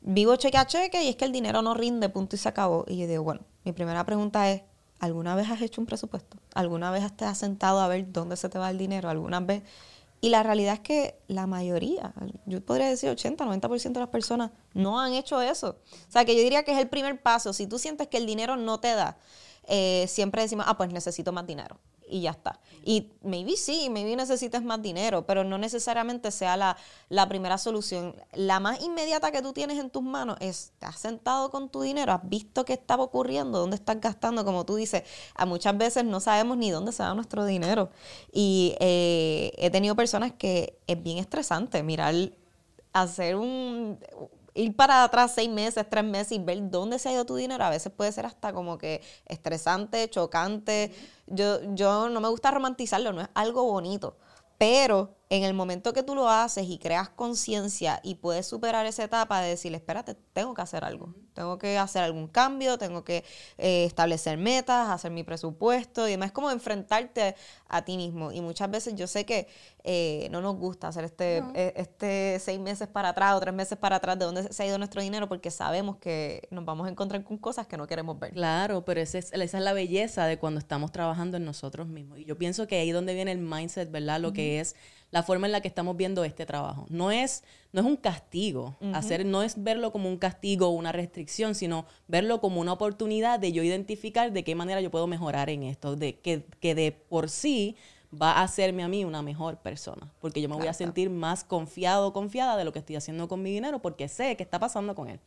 vivo 0.02 0.36
cheque 0.36 0.58
a 0.58 0.68
cheque 0.68 1.02
y 1.02 1.08
es 1.08 1.16
que 1.16 1.24
el 1.24 1.32
dinero 1.32 1.62
no 1.62 1.74
rinde, 1.74 2.10
punto 2.10 2.36
y 2.36 2.40
se 2.40 2.50
acabó. 2.50 2.84
Y 2.90 2.98
yo 2.98 3.08
digo, 3.08 3.24
bueno, 3.24 3.42
mi 3.64 3.72
primera 3.72 4.06
pregunta 4.06 4.52
es, 4.52 4.64
¿alguna 5.00 5.34
vez 5.34 5.50
has 5.50 5.62
hecho 5.62 5.80
un 5.80 5.88
presupuesto? 5.88 6.38
¿Alguna 6.54 6.92
vez 6.92 7.16
te 7.16 7.24
has 7.24 7.38
sentado 7.38 7.80
a 7.80 7.88
ver 7.88 8.12
dónde 8.12 8.36
se 8.36 8.50
te 8.50 8.60
va 8.60 8.70
el 8.70 8.78
dinero? 8.78 9.10
¿Alguna 9.10 9.40
vez? 9.40 9.64
Y 10.26 10.30
la 10.30 10.42
realidad 10.42 10.74
es 10.74 10.80
que 10.80 11.20
la 11.28 11.46
mayoría, 11.46 12.12
yo 12.48 12.60
podría 12.66 12.90
decir 12.90 13.12
80, 13.12 13.46
90% 13.46 13.92
de 13.94 14.00
las 14.00 14.10
personas 14.10 14.50
no 14.74 15.00
han 15.00 15.14
hecho 15.14 15.40
eso. 15.40 15.78
O 16.10 16.12
sea, 16.12 16.26
que 16.26 16.36
yo 16.36 16.42
diría 16.42 16.64
que 16.64 16.72
es 16.72 16.80
el 16.80 16.90
primer 16.90 17.22
paso. 17.22 17.54
Si 17.54 17.68
tú 17.68 17.78
sientes 17.78 18.08
que 18.08 18.18
el 18.18 18.26
dinero 18.26 18.58
no 18.58 18.80
te 18.80 18.96
da, 18.96 19.20
eh, 19.68 20.08
siempre 20.08 20.42
decimos, 20.42 20.66
ah, 20.68 20.78
pues 20.78 20.92
necesito 20.92 21.32
más 21.32 21.46
dinero 21.46 21.80
y 22.08 22.22
ya 22.22 22.32
está. 22.32 22.60
Y 22.84 23.14
maybe 23.24 23.58
sí, 23.58 23.90
maybe 23.90 24.16
necesitas 24.16 24.64
más 24.64 24.82
dinero, 24.82 25.26
pero 25.26 25.44
no 25.44 25.58
necesariamente 25.58 26.32
sea 26.32 26.56
la, 26.56 26.78
la, 27.10 27.28
primera 27.28 27.58
solución. 27.58 28.16
La 28.34 28.60
más 28.60 28.82
inmediata 28.82 29.32
que 29.32 29.42
tú 29.42 29.54
tienes 29.54 29.80
en 29.80 29.90
tus 29.90 30.04
manos 30.04 30.38
es, 30.40 30.72
te 30.80 30.86
has 30.86 31.00
sentado 31.00 31.50
con 31.50 31.70
tu 31.70 31.82
dinero, 31.82 32.14
has 32.14 32.28
visto 32.28 32.64
qué 32.66 32.74
estaba 32.74 33.04
ocurriendo, 33.04 33.60
dónde 33.60 33.76
estás 33.76 34.00
gastando, 34.00 34.46
como 34.46 34.66
tú 34.66 34.76
dices, 34.76 35.04
a 35.34 35.46
muchas 35.46 35.78
veces 35.78 36.06
no 36.06 36.20
sabemos 36.20 36.58
ni 36.58 36.70
dónde 36.70 36.92
se 36.92 37.04
va 37.04 37.14
nuestro 37.14 37.46
dinero. 37.46 37.90
Y 38.32 38.76
eh, 38.80 39.52
he 39.58 39.70
tenido 39.72 39.96
personas 39.96 40.34
que 40.34 40.78
es 40.88 41.02
bien 41.02 41.18
estresante 41.18 41.82
mirar, 41.84 42.14
hacer 42.94 43.36
un 43.36 44.00
ir 44.56 44.76
para 44.76 45.04
atrás 45.04 45.34
seis 45.36 45.50
meses, 45.50 45.86
tres 45.90 46.04
meses 46.04 46.32
y 46.32 46.40
ver 46.40 46.70
dónde 46.70 46.98
se 46.98 47.10
ha 47.10 47.12
ido 47.12 47.26
tu 47.26 47.36
dinero, 47.36 47.64
a 47.64 47.70
veces 47.70 47.92
puede 47.92 48.12
ser 48.12 48.26
hasta 48.26 48.54
como 48.54 48.78
que 48.78 49.04
estresante, 49.28 50.10
chocante. 50.10 50.92
Yo, 51.28 51.60
yo 51.74 52.10
no 52.10 52.22
me 52.22 52.30
gusta 52.30 52.52
romantizarlo, 52.52 53.12
no 53.12 53.22
es 53.22 53.30
algo 53.36 53.64
bonito. 53.66 54.18
Pero 54.58 55.16
en 55.30 55.44
el 55.44 55.54
momento 55.54 55.92
que 55.94 56.04
tú 56.04 56.14
lo 56.14 56.30
haces 56.30 56.68
y 56.68 56.78
creas 56.78 57.10
conciencia 57.10 58.00
y 58.04 58.16
puedes 58.16 58.46
superar 58.46 58.86
esa 58.86 59.04
etapa 59.04 59.42
de 59.42 59.50
decir, 59.50 59.74
espérate, 59.74 60.16
tengo 60.34 60.54
que 60.54 60.62
hacer 60.62 60.84
algo, 60.84 61.16
tengo 61.34 61.58
que 61.58 61.80
hacer 61.80 62.04
algún 62.04 62.28
cambio, 62.28 62.78
tengo 62.78 63.04
que 63.04 63.24
eh, 63.58 63.86
establecer 63.86 64.38
metas, 64.38 64.90
hacer 64.90 65.12
mi 65.12 65.24
presupuesto 65.24 66.08
y 66.08 66.12
demás, 66.12 66.28
es 66.28 66.32
como 66.32 66.52
enfrentarte 66.52 67.36
a 67.68 67.84
ti 67.84 67.98
mismo. 67.98 68.32
Y 68.32 68.42
muchas 68.42 68.70
veces 68.70 68.94
yo 68.96 69.08
sé 69.08 69.26
que 69.26 69.48
eh, 69.84 70.28
no 70.30 70.42
nos 70.42 70.58
gusta 70.58 70.90
hacer 70.90 71.06
este, 71.06 71.44
eh, 71.56 71.74
este 71.76 72.40
seis 72.40 72.60
meses 72.60 72.88
para 72.88 73.10
atrás 73.10 73.34
o 73.36 73.40
tres 73.40 73.54
meses 73.54 73.78
para 73.78 73.96
atrás 73.96 74.20
de 74.20 74.26
dónde 74.26 74.54
se 74.54 74.64
ha 74.64 74.68
ido 74.68 74.78
nuestro 74.78 75.02
dinero 75.02 75.28
porque 75.28 75.50
sabemos 75.50 75.98
que 75.98 76.48
nos 76.52 76.66
vamos 76.66 76.88
a 76.88 76.92
encontrar 76.92 77.24
con 77.24 77.38
cosas 77.38 77.66
que 77.66 77.78
no 77.78 77.88
queremos 77.88 78.20
ver. 78.20 78.32
Claro, 78.34 78.86
pero 78.86 79.02
esa 79.02 79.18
es, 79.18 79.34
esa 79.34 79.58
es 79.58 79.64
la 79.64 79.74
belleza 79.74 80.28
de 80.28 80.38
cuando 80.38 80.60
estamos 80.60 80.92
trabajando 80.92 81.38
en 81.38 81.46
nosotros 81.46 81.88
mismos. 81.88 82.20
Y 82.20 82.26
yo 82.26 82.38
pienso 82.38 82.68
que 82.68 82.78
ahí 82.78 82.92
donde 82.92 83.16
viene 83.16 83.32
el 83.32 83.40
mindset, 83.40 83.90
¿verdad? 83.90 84.20
Lo 84.20 84.32
que 84.32 84.60
es 84.60 84.76
la 85.12 85.24
forma 85.24 85.48
en 85.48 85.52
la 85.52 85.62
que 85.62 85.68
estamos 85.68 85.96
viendo 85.96 86.24
este 86.24 86.46
trabajo. 86.46 86.86
No 86.90 87.12
es, 87.12 87.44
no 87.72 87.82
es 87.82 87.88
un 87.88 87.96
castigo, 87.96 88.76
hacer, 88.94 89.26
no 89.26 89.44
es 89.44 89.64
verlo 89.64 89.92
como 89.92 90.10
un 90.10 90.18
castigo 90.18 90.68
o 90.68 90.72
una 90.72 90.92
restricción, 90.92 91.56
sino 91.56 91.86
verlo 92.08 92.42
como 92.42 92.60
una 92.60 92.74
oportunidad 92.74 93.40
de 93.40 93.52
yo 93.52 93.64
identificar 93.64 94.32
de 94.34 94.44
qué 94.44 94.56
manera 94.56 94.82
yo 94.82 94.92
puedo 94.92 95.08
mejorar 95.08 95.50
en 95.50 95.64
esto, 95.64 95.96
de 95.96 96.20
que, 96.20 96.46
que 96.60 96.76
de 96.76 96.92
por 96.92 97.30
sí 97.30 97.76
va 98.22 98.34
a 98.34 98.44
hacerme 98.44 98.84
a 98.84 98.88
mí 98.88 99.06
una 99.06 99.22
mejor 99.22 99.58
persona, 99.58 100.12
porque 100.20 100.42
yo 100.42 100.50
me 100.50 100.56
voy 100.56 100.68
a 100.68 100.74
sentir 100.74 101.10
más 101.10 101.44
confiado 101.44 102.08
o 102.08 102.14
confiada 102.14 102.58
de 102.58 102.66
lo 102.66 102.74
que 102.74 102.80
estoy 102.80 102.96
haciendo 102.96 103.28
con 103.28 103.42
mi 103.42 103.52
dinero, 103.52 103.82
porque 103.82 104.08
sé 104.08 104.36
qué 104.36 104.44
está 104.44 104.60
pasando 104.60 104.96
con 104.96 105.10
él. 105.10 105.20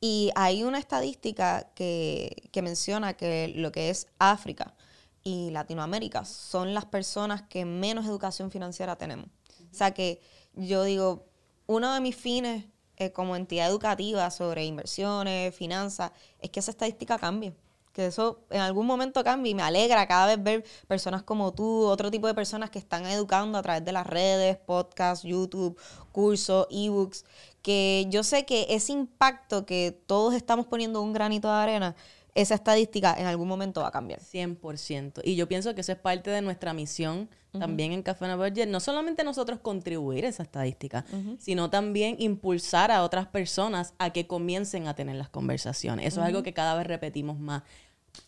Y 0.00 0.30
hay 0.36 0.62
una 0.62 0.78
estadística 0.78 1.70
que, 1.74 2.48
que 2.52 2.62
menciona 2.62 3.14
que 3.14 3.52
lo 3.56 3.72
que 3.72 3.90
es 3.90 4.06
África, 4.18 4.74
y 5.22 5.50
Latinoamérica 5.50 6.24
son 6.24 6.74
las 6.74 6.84
personas 6.84 7.42
que 7.42 7.64
menos 7.64 8.06
educación 8.06 8.50
financiera 8.50 8.96
tenemos. 8.96 9.26
O 9.70 9.74
sea 9.74 9.92
que 9.92 10.20
yo 10.54 10.84
digo, 10.84 11.26
uno 11.66 11.92
de 11.92 12.00
mis 12.00 12.16
fines 12.16 12.64
eh, 12.96 13.12
como 13.12 13.36
entidad 13.36 13.68
educativa 13.68 14.28
sobre 14.30 14.64
inversiones, 14.64 15.54
finanzas, 15.54 16.10
es 16.40 16.50
que 16.50 16.58
esa 16.60 16.72
estadística 16.72 17.18
cambie. 17.18 17.54
Que 17.92 18.06
eso 18.06 18.40
en 18.50 18.60
algún 18.60 18.86
momento 18.86 19.22
cambie 19.22 19.52
y 19.52 19.54
me 19.54 19.62
alegra 19.62 20.06
cada 20.08 20.26
vez 20.26 20.42
ver 20.42 20.64
personas 20.88 21.22
como 21.22 21.52
tú, 21.52 21.84
otro 21.86 22.10
tipo 22.10 22.26
de 22.26 22.34
personas 22.34 22.70
que 22.70 22.78
están 22.78 23.06
educando 23.06 23.56
a 23.58 23.62
través 23.62 23.84
de 23.84 23.92
las 23.92 24.06
redes, 24.06 24.56
podcasts, 24.56 25.24
YouTube, 25.24 25.78
cursos, 26.10 26.66
ebooks, 26.70 27.24
que 27.62 28.06
yo 28.08 28.24
sé 28.24 28.44
que 28.46 28.66
ese 28.70 28.92
impacto 28.92 29.64
que 29.64 30.00
todos 30.06 30.34
estamos 30.34 30.66
poniendo 30.66 31.00
un 31.00 31.12
granito 31.12 31.48
de 31.48 31.54
arena, 31.54 31.96
esa 32.40 32.54
estadística 32.54 33.14
en 33.18 33.26
algún 33.26 33.48
momento 33.48 33.80
va 33.80 33.88
a 33.88 33.90
cambiar. 33.90 34.20
100%. 34.20 35.22
Y 35.24 35.34
yo 35.34 35.48
pienso 35.48 35.74
que 35.74 35.80
eso 35.80 35.92
es 35.92 35.98
parte 35.98 36.30
de 36.30 36.40
nuestra 36.40 36.72
misión 36.72 37.28
también 37.58 37.92
en 37.92 38.02
Café 38.02 38.32
Budget. 38.36 38.68
No 38.68 38.78
solamente 38.78 39.24
nosotros 39.24 39.58
contribuir 39.58 40.24
a 40.24 40.28
esa 40.28 40.44
estadística, 40.44 41.04
sino 41.38 41.70
también 41.70 42.14
impulsar 42.20 42.92
a 42.92 43.02
otras 43.02 43.26
personas 43.26 43.94
a 43.98 44.10
que 44.10 44.28
comiencen 44.28 44.86
a 44.86 44.94
tener 44.94 45.16
las 45.16 45.28
conversaciones. 45.28 46.06
Eso 46.06 46.20
es 46.20 46.26
algo 46.26 46.44
que 46.44 46.52
cada 46.52 46.76
vez 46.76 46.86
repetimos 46.86 47.38
más 47.40 47.64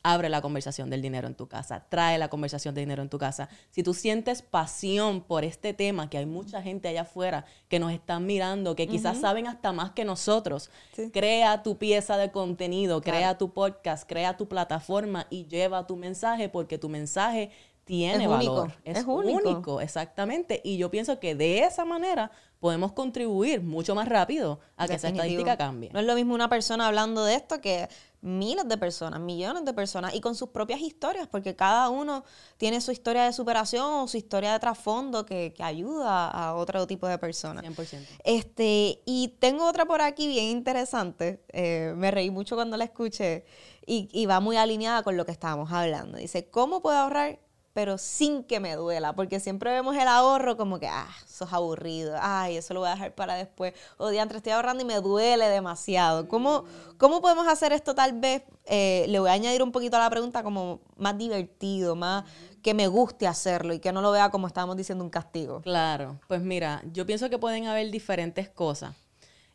abre 0.03 0.29
la 0.29 0.41
conversación 0.41 0.91
del 0.91 1.03
dinero 1.03 1.27
en 1.27 1.35
tu 1.35 1.49
casa, 1.49 1.87
trae 1.89 2.19
la 2.19 2.29
conversación 2.29 2.75
del 2.75 2.83
dinero 2.83 3.03
en 3.03 3.09
tu 3.09 3.19
casa. 3.19 3.49
Si 3.71 3.83
tú 3.83 3.95
sientes 3.95 4.43
pasión 4.43 5.21
por 5.21 5.45
este 5.45 5.75
tema, 5.75 6.11
que 6.11 6.19
hay 6.19 6.27
mucha 6.27 6.63
gente 6.63 6.89
allá 6.89 7.03
afuera 7.03 7.45
que 7.69 7.79
nos 7.79 7.93
están 7.93 8.27
mirando, 8.27 8.77
que 8.77 8.87
quizás 8.87 9.19
saben 9.19 9.47
hasta 9.47 9.73
más 9.73 9.91
que 9.91 10.05
nosotros, 10.05 10.71
crea 11.13 11.63
tu 11.63 11.79
pieza 11.79 12.17
de 12.17 12.31
contenido, 12.31 13.01
crea 13.01 13.39
tu 13.39 13.53
podcast, 13.53 14.09
crea 14.09 14.37
tu 14.37 14.49
plataforma 14.49 15.27
y 15.31 15.47
lleva 15.47 15.87
tu 15.87 15.97
mensaje 15.97 16.49
porque 16.49 16.79
tu 16.79 16.89
mensaje 16.89 17.51
tiene 17.91 18.29
valor. 18.29 18.73
Es, 18.85 19.05
único. 19.05 19.81
exactamente. 19.81 20.61
Y 20.63 20.77
yo 20.77 20.91
pienso 20.93 21.19
que 21.19 21.35
de 21.35 21.61
esa 21.65 21.85
manera 21.85 22.31
podemos 22.61 22.93
contribuir 22.93 23.63
mucho 23.63 23.97
más 23.97 24.09
rápido 24.09 24.61
a 24.77 24.87
que 24.87 24.95
esa 24.95 25.09
estadística 25.09 25.57
cambie. 25.57 25.91
No 25.93 25.99
es 25.99 26.07
lo 26.07 26.15
mismo 26.15 26.35
una 26.35 26.49
persona 26.49 26.87
hablando 26.87 27.25
de 27.25 27.35
esto 27.35 27.61
que 27.61 27.89
miles 28.23 28.69
de 28.69 28.77
personas, 28.77 29.21
millones 29.21 29.65
de 29.65 29.73
personas 29.73 30.15
y 30.15 30.21
con 30.21 30.35
sus 30.35 30.51
propias 30.51 30.81
historias, 30.81 31.27
porque 31.29 31.57
cada 31.57 31.89
uno 31.89 32.25
tiene 32.59 32.81
su 32.81 32.93
historia 32.93 33.25
de 33.25 33.33
superación 33.33 33.85
o 33.85 34.09
su 34.09 34.17
historia 34.17 34.53
de 34.53 34.59
trasfondo 34.59 35.25
que, 35.27 35.55
ayuda 35.61 36.31
a 36.31 36.55
otro 36.55 36.87
tipo 36.87 37.07
de 37.07 37.19
personas. 37.19 37.65
100%. 37.65 38.07
Este, 38.25 39.03
y 39.05 39.37
tengo 39.39 39.69
otra 39.69 39.85
por 39.85 40.01
aquí 40.01 40.27
bien 40.27 40.47
interesante, 40.47 41.43
eh, 41.49 41.93
me 41.97 42.11
reí 42.11 42.31
mucho 42.31 42.57
cuando 42.57 42.77
la 42.77 42.85
escuché 42.85 43.45
y, 43.87 44.09
y 44.13 44.27
va 44.27 44.41
muy 44.41 44.57
alineada 44.57 45.03
con 45.03 45.17
lo 45.17 45.27
que 45.27 45.33
estábamos 45.33 45.71
hablando. 45.73 46.19
Dice, 46.19 46.49
¿cómo 46.49 46.83
puedo 46.83 46.97
ahorrar 46.97 47.39
pero 47.73 47.99
sin 47.99 48.43
que 48.43 48.59
me 48.59 48.75
duela, 48.75 49.15
porque 49.15 49.39
siempre 49.39 49.71
vemos 49.71 49.97
el 49.97 50.09
ahorro 50.09 50.57
como 50.57 50.81
que, 50.81 50.89
ah, 50.89 51.09
eso 51.25 51.45
es 51.45 51.53
aburrido, 51.53 52.17
ay, 52.21 52.57
eso 52.57 52.75
lo 52.75 52.81
voy 52.81 52.89
a 52.89 52.93
dejar 52.93 53.15
para 53.15 53.35
después, 53.35 53.75
o 53.97 54.09
diantre, 54.09 54.39
estoy 54.39 54.53
ahorrando 54.53 54.83
y 54.83 54.87
me 54.87 54.97
duele 54.97 55.49
demasiado. 55.49 56.29
¿Cómo, 56.29 56.65
cómo 56.99 57.21
podemos 57.21 57.47
hacer 57.47 57.73
esto 57.73 57.95
tal 57.95 58.19
vez? 58.19 58.43
Eh, 58.67 59.07
le 59.09 59.19
voy 59.21 59.31
a 59.31 59.33
añadir 59.33 59.63
un 59.63 59.73
poquito 59.73 59.97
a 59.97 60.01
la 60.01 60.11
pregunta 60.11 60.43
como 60.43 60.81
más 60.97 61.17
divertido, 61.17 61.95
más 61.95 62.25
que 62.63 62.75
me 62.75 62.89
guste 62.89 63.27
hacerlo 63.27 63.73
y 63.73 63.79
que 63.79 63.93
no 63.93 64.03
lo 64.03 64.11
vea 64.11 64.31
como 64.31 64.47
estábamos 64.47 64.77
diciendo 64.77 65.05
un 65.05 65.11
castigo. 65.11 65.61
Claro, 65.63 66.19
pues 66.29 66.43
mira, 66.43 66.83
yo 66.93 67.07
pienso 67.07 67.31
que 67.31 67.39
pueden 67.39 67.67
haber 67.67 67.91
diferentes 67.91 68.49
cosas. 68.49 68.95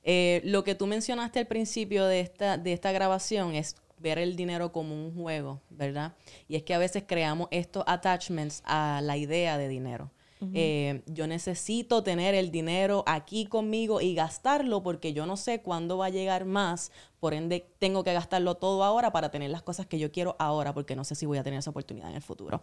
Eh, 0.03 0.41
lo 0.43 0.63
que 0.63 0.75
tú 0.75 0.85
mencionaste 0.85 1.39
al 1.39 1.47
principio 1.47 2.05
de 2.05 2.19
esta, 2.19 2.57
de 2.57 2.73
esta 2.73 2.91
grabación 2.91 3.55
es 3.55 3.75
ver 4.05 4.19
el 4.19 4.35
dinero 4.35 4.71
como 4.71 4.93
un 4.93 5.15
juego, 5.15 5.61
¿verdad? 5.71 6.13
Y 6.47 6.55
es 6.55 6.63
que 6.63 6.75
a 6.75 6.77
veces 6.77 7.03
creamos 7.07 7.47
estos 7.49 7.83
attachments 7.87 8.61
a 8.63 9.01
la 9.01 9.17
idea 9.17 9.57
de 9.57 9.67
dinero. 9.67 10.11
Eh, 10.53 11.01
yo 11.07 11.25
necesito 11.25 12.03
tener 12.03 12.35
el 12.35 12.51
dinero 12.51 13.03
aquí 13.07 13.47
conmigo 13.47 13.99
y 13.99 14.13
gastarlo 14.13 14.83
porque 14.83 15.11
yo 15.11 15.25
no 15.25 15.37
sé 15.37 15.63
cuándo 15.63 15.97
va 15.97 16.07
a 16.07 16.09
llegar 16.09 16.45
más, 16.45 16.91
por 17.19 17.33
ende 17.33 17.67
tengo 17.79 18.03
que 18.03 18.13
gastarlo 18.13 18.53
todo 18.53 18.83
ahora 18.83 19.11
para 19.11 19.31
tener 19.31 19.49
las 19.49 19.63
cosas 19.63 19.87
que 19.87 19.97
yo 19.97 20.11
quiero 20.11 20.35
ahora 20.37 20.71
porque 20.71 20.95
no 20.95 21.03
sé 21.03 21.15
si 21.15 21.25
voy 21.25 21.39
a 21.39 21.43
tener 21.43 21.57
esa 21.57 21.71
oportunidad 21.71 22.09
en 22.09 22.17
el 22.17 22.21
futuro. 22.21 22.61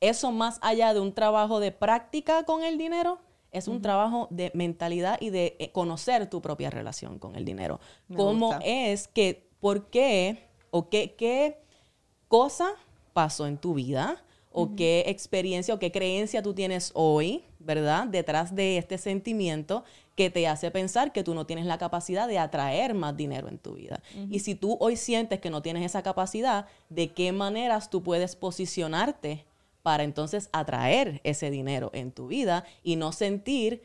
Eso 0.00 0.32
más 0.32 0.58
allá 0.60 0.92
de 0.92 0.98
un 0.98 1.12
trabajo 1.12 1.60
de 1.60 1.70
práctica 1.70 2.44
con 2.44 2.64
el 2.64 2.78
dinero, 2.78 3.20
es 3.52 3.68
un 3.68 3.80
trabajo 3.80 4.26
de 4.32 4.50
mentalidad 4.52 5.16
y 5.20 5.30
de 5.30 5.54
eh, 5.60 5.70
conocer 5.70 6.28
tu 6.28 6.42
propia 6.42 6.70
relación 6.70 7.20
con 7.20 7.36
el 7.36 7.44
dinero. 7.44 7.78
¿Cómo 8.16 8.58
es 8.64 9.06
que, 9.06 9.48
por 9.60 9.90
qué 9.90 10.43
o 10.74 10.88
qué, 10.88 11.14
qué 11.16 11.56
cosa 12.26 12.72
pasó 13.12 13.46
en 13.46 13.58
tu 13.58 13.74
vida 13.74 14.24
o 14.50 14.74
qué 14.74 15.04
experiencia 15.06 15.72
o 15.72 15.78
qué 15.78 15.92
creencia 15.92 16.42
tú 16.42 16.52
tienes 16.52 16.90
hoy, 16.94 17.44
¿verdad? 17.60 18.08
Detrás 18.08 18.56
de 18.56 18.76
este 18.76 18.98
sentimiento 18.98 19.84
que 20.16 20.30
te 20.30 20.48
hace 20.48 20.72
pensar 20.72 21.12
que 21.12 21.22
tú 21.22 21.32
no 21.32 21.46
tienes 21.46 21.66
la 21.66 21.78
capacidad 21.78 22.26
de 22.26 22.40
atraer 22.40 22.92
más 22.94 23.16
dinero 23.16 23.46
en 23.48 23.58
tu 23.58 23.74
vida. 23.74 24.00
Y 24.30 24.40
si 24.40 24.56
tú 24.56 24.76
hoy 24.80 24.96
sientes 24.96 25.38
que 25.38 25.48
no 25.48 25.62
tienes 25.62 25.84
esa 25.84 26.02
capacidad, 26.02 26.66
¿de 26.88 27.12
qué 27.12 27.30
maneras 27.30 27.88
tú 27.88 28.02
puedes 28.02 28.34
posicionarte 28.34 29.44
para 29.84 30.02
entonces 30.02 30.48
atraer 30.52 31.20
ese 31.22 31.50
dinero 31.50 31.90
en 31.94 32.10
tu 32.10 32.26
vida 32.26 32.64
y 32.82 32.96
no 32.96 33.12
sentir 33.12 33.82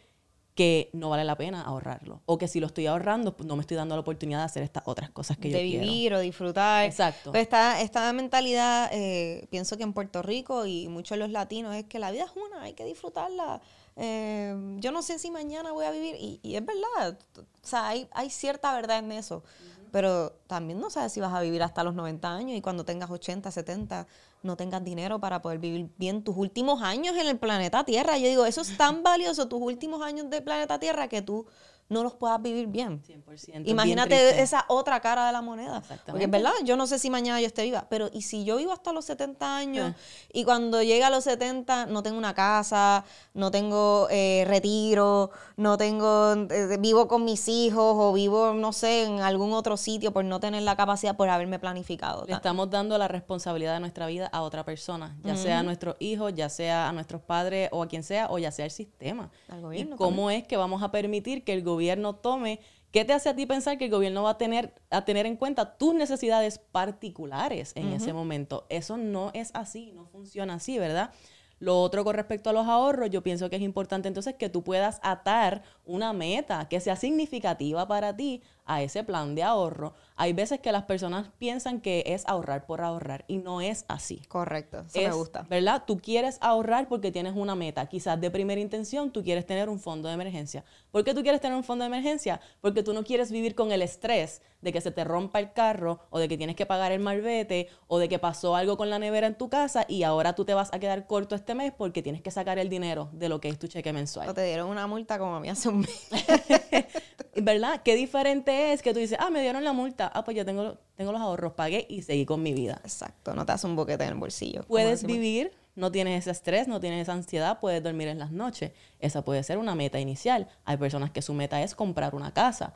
que 0.59 0.89
no 0.91 1.09
vale 1.09 1.23
la 1.23 1.37
pena 1.37 1.61
ahorrarlo. 1.61 2.21
O 2.25 2.37
que 2.37 2.49
si 2.49 2.59
lo 2.59 2.67
estoy 2.67 2.85
ahorrando, 2.85 3.33
pues 3.37 3.47
no 3.47 3.55
me 3.55 3.61
estoy 3.61 3.77
dando 3.77 3.95
la 3.95 4.01
oportunidad 4.01 4.39
de 4.39 4.43
hacer 4.43 4.61
estas 4.61 4.83
otras 4.87 5.09
cosas 5.09 5.37
que 5.37 5.49
yo 5.49 5.57
de 5.57 5.63
quiero. 5.63 5.85
vivir 5.85 6.13
o 6.13 6.19
disfrutar. 6.19 6.83
Exacto. 6.83 7.31
Pues 7.31 7.43
esta, 7.43 7.79
esta 7.79 8.11
mentalidad, 8.11 8.89
eh, 8.91 9.47
pienso 9.49 9.77
que 9.77 9.83
en 9.83 9.93
Puerto 9.93 10.21
Rico 10.21 10.65
y 10.65 10.89
muchos 10.89 11.11
de 11.11 11.19
los 11.19 11.29
latinos, 11.29 11.73
es 11.75 11.85
que 11.85 11.97
la 11.97 12.11
vida 12.11 12.25
es 12.25 12.31
una, 12.35 12.63
hay 12.63 12.73
que 12.73 12.83
disfrutarla. 12.83 13.61
Eh, 13.95 14.53
yo 14.79 14.91
no 14.91 15.01
sé 15.01 15.17
si 15.17 15.31
mañana 15.31 15.71
voy 15.71 15.85
a 15.85 15.91
vivir, 15.91 16.17
y, 16.19 16.41
y 16.43 16.57
es 16.57 16.65
verdad, 16.65 17.17
o 17.37 17.45
sea, 17.65 17.87
hay, 17.87 18.09
hay 18.11 18.29
cierta 18.29 18.75
verdad 18.75 18.99
en 18.99 19.13
eso, 19.13 19.45
pero 19.93 20.33
también 20.47 20.81
no 20.81 20.89
sabes 20.89 21.13
si 21.13 21.21
vas 21.21 21.33
a 21.33 21.39
vivir 21.39 21.63
hasta 21.63 21.85
los 21.85 21.95
90 21.95 22.35
años 22.35 22.57
y 22.57 22.61
cuando 22.61 22.83
tengas 22.83 23.09
80, 23.09 23.49
70, 23.49 24.07
no 24.41 24.55
tengas 24.55 24.83
dinero 24.83 25.19
para 25.19 25.41
poder 25.41 25.59
vivir 25.59 25.89
bien 25.97 26.23
tus 26.23 26.37
últimos 26.37 26.81
años 26.81 27.15
en 27.17 27.27
el 27.27 27.37
planeta 27.37 27.83
Tierra. 27.83 28.17
Yo 28.17 28.27
digo, 28.27 28.45
eso 28.45 28.61
es 28.61 28.77
tan 28.77 29.03
valioso, 29.03 29.47
tus 29.47 29.61
últimos 29.61 30.01
años 30.01 30.29
de 30.29 30.41
planeta 30.41 30.79
Tierra, 30.79 31.07
que 31.07 31.21
tú 31.21 31.45
no 31.89 32.03
los 32.03 32.13
puedas 32.15 32.41
vivir 32.41 32.67
bien. 32.67 33.01
100%. 33.03 33.45
bien 33.47 33.67
Imagínate 33.67 34.41
esa 34.41 34.65
otra 34.67 34.99
cara 34.99 35.25
de 35.25 35.31
la 35.33 35.41
moneda. 35.41 35.81
Porque 36.05 36.25
es 36.25 36.31
verdad, 36.31 36.53
yo 36.63 36.77
no 36.77 36.87
sé 36.87 36.99
si 36.99 37.09
mañana 37.09 37.41
yo 37.41 37.47
esté 37.47 37.63
viva, 37.63 37.87
pero 37.89 38.09
¿y 38.13 38.21
si 38.21 38.45
yo 38.45 38.57
vivo 38.57 38.71
hasta 38.71 38.93
los 38.93 39.05
70 39.05 39.57
años 39.57 39.79
Ah. 39.89 39.95
y 40.31 40.43
cuando 40.43 40.81
llegue 40.83 41.03
a 41.03 41.09
los 41.09 41.23
70 41.23 41.87
no 41.87 42.03
tengo 42.03 42.17
una 42.17 42.33
casa, 42.33 43.03
no 43.33 43.49
tengo 43.51 44.07
eh, 44.11 44.45
retiro, 44.47 45.31
no 45.57 45.77
tengo, 45.77 46.33
eh, 46.33 46.77
vivo 46.79 47.07
con 47.07 47.25
mis 47.25 47.47
hijos 47.47 47.95
o 47.97 48.13
vivo, 48.13 48.53
no 48.53 48.71
sé, 48.71 49.05
en 49.05 49.21
algún 49.21 49.53
otro 49.53 49.77
sitio 49.77 50.11
por 50.11 50.25
no 50.25 50.39
tener 50.39 50.61
la 50.63 50.75
capacidad 50.75 51.15
por 51.15 51.29
haberme 51.29 51.59
planificado? 51.59 52.25
Le 52.25 52.33
estamos 52.33 52.69
dando 52.69 52.97
la 52.97 53.07
responsabilidad 53.07 53.73
de 53.73 53.79
nuestra 53.79 54.05
vida 54.07 54.27
a 54.27 54.41
otra 54.41 54.63
persona, 54.63 55.17
ya 55.23 55.35
sea 55.35 55.59
a 55.59 55.63
nuestros 55.63 55.95
hijos, 55.99 56.33
ya 56.35 56.49
sea 56.49 56.89
a 56.89 56.93
nuestros 56.93 57.21
padres 57.21 57.69
o 57.71 57.81
a 57.81 57.87
quien 57.87 58.03
sea, 58.03 58.27
o 58.29 58.37
ya 58.37 58.51
sea 58.51 58.65
el 58.65 58.71
sistema. 58.71 59.31
Al 59.47 59.61
gobierno 59.61 59.95
¿Y 59.95 59.97
cómo 59.97 60.29
es 60.29 60.45
que 60.45 60.57
vamos 60.57 60.83
a 60.83 60.91
permitir 60.91 61.43
que 61.43 61.53
el 61.53 61.63
gobierno 61.63 61.78
tome? 62.21 62.59
¿Qué 62.91 63.05
te 63.05 63.13
hace 63.13 63.29
a 63.29 63.35
ti 63.35 63.45
pensar 63.45 63.77
que 63.77 63.85
el 63.85 63.91
gobierno 63.91 64.23
va 64.23 64.31
a 64.31 64.37
tener, 64.37 64.73
a 64.89 65.05
tener 65.05 65.25
en 65.27 65.35
cuenta 65.35 65.77
tus 65.77 65.93
necesidades 65.93 66.57
particulares 66.57 67.73
en 67.75 67.93
ese 67.93 68.13
momento? 68.13 68.65
Eso 68.69 68.97
no 68.97 69.29
es 69.33 69.51
así, 69.53 69.91
no 69.93 70.07
funciona 70.07 70.55
así, 70.55 70.79
¿verdad? 70.79 71.11
Lo 71.59 71.81
otro 71.81 72.03
con 72.05 72.15
respecto 72.15 72.49
a 72.49 72.53
los 72.53 72.67
ahorros, 72.67 73.09
yo 73.09 73.21
pienso 73.21 73.49
que 73.49 73.57
es 73.57 73.61
importante 73.61 74.07
entonces 74.07 74.33
que 74.35 74.49
tú 74.49 74.63
puedas 74.63 74.99
atar 75.03 75.61
una 75.85 76.13
meta 76.13 76.67
que 76.69 76.79
sea 76.79 76.95
significativa 76.95 77.87
para 77.87 78.15
ti 78.15 78.41
a 78.69 78.83
ese 78.83 79.03
plan 79.03 79.35
de 79.35 79.43
ahorro. 79.43 79.93
Hay 80.15 80.33
veces 80.33 80.59
que 80.59 80.71
las 80.71 80.83
personas 80.83 81.29
piensan 81.39 81.81
que 81.81 82.03
es 82.05 82.23
ahorrar 82.27 82.65
por 82.65 82.81
ahorrar 82.81 83.25
y 83.27 83.37
no 83.37 83.61
es 83.61 83.83
así. 83.87 84.21
Correcto, 84.27 84.81
eso 84.81 84.99
Es, 84.99 85.07
me 85.09 85.13
gusta. 85.13 85.45
¿Verdad? 85.49 85.83
Tú 85.87 85.99
quieres 85.99 86.37
ahorrar 86.39 86.87
porque 86.87 87.11
tienes 87.11 87.33
una 87.35 87.55
meta. 87.55 87.87
Quizás 87.87 88.21
de 88.21 88.29
primera 88.29 88.61
intención 88.61 89.11
tú 89.11 89.23
quieres 89.23 89.45
tener 89.45 89.69
un 89.69 89.79
fondo 89.79 90.07
de 90.07 90.13
emergencia. 90.13 90.63
¿Por 90.91 91.03
qué 91.03 91.13
tú 91.15 91.23
quieres 91.23 91.41
tener 91.41 91.57
un 91.57 91.63
fondo 91.63 91.83
de 91.83 91.87
emergencia? 91.87 92.39
Porque 92.61 92.83
tú 92.83 92.93
no 92.93 93.03
quieres 93.03 93.31
vivir 93.31 93.55
con 93.55 93.71
el 93.71 93.81
estrés 93.81 94.41
de 94.61 94.73
que 94.73 94.81
se 94.81 94.91
te 94.91 95.03
rompa 95.03 95.39
el 95.39 95.53
carro 95.53 96.01
o 96.09 96.19
de 96.19 96.27
que 96.27 96.37
tienes 96.37 96.55
que 96.55 96.65
pagar 96.65 96.91
el 96.91 96.99
malvete 96.99 97.69
o 97.87 97.97
de 97.97 98.09
que 98.09 98.19
pasó 98.19 98.55
algo 98.55 98.77
con 98.77 98.89
la 98.89 98.99
nevera 98.99 99.27
en 99.27 99.35
tu 99.35 99.49
casa 99.49 99.85
y 99.87 100.03
ahora 100.03 100.35
tú 100.35 100.45
te 100.45 100.53
vas 100.53 100.73
a 100.73 100.79
quedar 100.79 101.07
corto 101.07 101.35
este 101.35 101.55
mes 101.55 101.71
porque 101.75 102.03
tienes 102.03 102.21
que 102.21 102.29
sacar 102.29 102.59
el 102.59 102.69
dinero 102.69 103.09
de 103.13 103.29
lo 103.29 103.39
que 103.39 103.49
es 103.49 103.57
tu 103.57 103.67
cheque 103.67 103.93
mensual. 103.93 104.29
O 104.29 104.33
te 104.33 104.43
dieron 104.43 104.69
una 104.69 104.85
multa 104.85 105.17
como 105.17 105.35
a 105.35 105.39
mí 105.39 105.49
hace 105.49 105.69
un 105.69 105.79
mes. 105.79 106.07
¿Verdad? 107.35 107.81
Qué 107.83 107.95
diferente 107.95 108.73
es 108.73 108.81
que 108.81 108.93
tú 108.93 108.99
dices, 108.99 109.17
ah, 109.19 109.29
me 109.29 109.41
dieron 109.41 109.63
la 109.63 109.73
multa, 109.73 110.11
ah, 110.13 110.23
pues 110.23 110.35
yo 110.35 110.45
tengo, 110.45 110.77
tengo 110.95 111.11
los 111.11 111.21
ahorros, 111.21 111.53
pagué 111.53 111.85
y 111.89 112.01
seguí 112.01 112.25
con 112.25 112.41
mi 112.41 112.53
vida. 112.53 112.81
Exacto, 112.83 113.33
no 113.33 113.45
te 113.45 113.51
hace 113.51 113.67
un 113.67 113.75
boquete 113.75 114.03
en 114.03 114.09
el 114.11 114.15
bolsillo. 114.15 114.63
Puedes 114.63 115.03
vivir, 115.03 115.51
no 115.75 115.91
tienes 115.91 116.23
ese 116.23 116.31
estrés, 116.31 116.67
no 116.67 116.79
tienes 116.79 117.03
esa 117.03 117.13
ansiedad, 117.13 117.59
puedes 117.59 117.81
dormir 117.83 118.07
en 118.07 118.19
las 118.19 118.31
noches. 118.31 118.71
Esa 118.99 119.23
puede 119.23 119.43
ser 119.43 119.57
una 119.57 119.75
meta 119.75 119.99
inicial. 119.99 120.47
Hay 120.65 120.77
personas 120.77 121.11
que 121.11 121.21
su 121.21 121.33
meta 121.33 121.61
es 121.61 121.75
comprar 121.75 122.15
una 122.15 122.33
casa. 122.33 122.73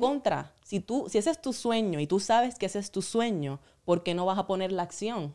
Contra, 0.00 0.52
si 0.64 0.80
tú, 0.80 1.06
si 1.08 1.18
ese 1.18 1.30
es 1.30 1.40
tu 1.40 1.52
sueño 1.52 2.00
y 2.00 2.08
tú 2.08 2.18
sabes 2.18 2.56
que 2.56 2.66
ese 2.66 2.80
es 2.80 2.90
tu 2.90 3.02
sueño, 3.02 3.60
¿por 3.84 4.02
qué 4.02 4.14
no 4.14 4.26
vas 4.26 4.38
a 4.38 4.46
poner 4.46 4.72
la 4.72 4.82
acción 4.82 5.34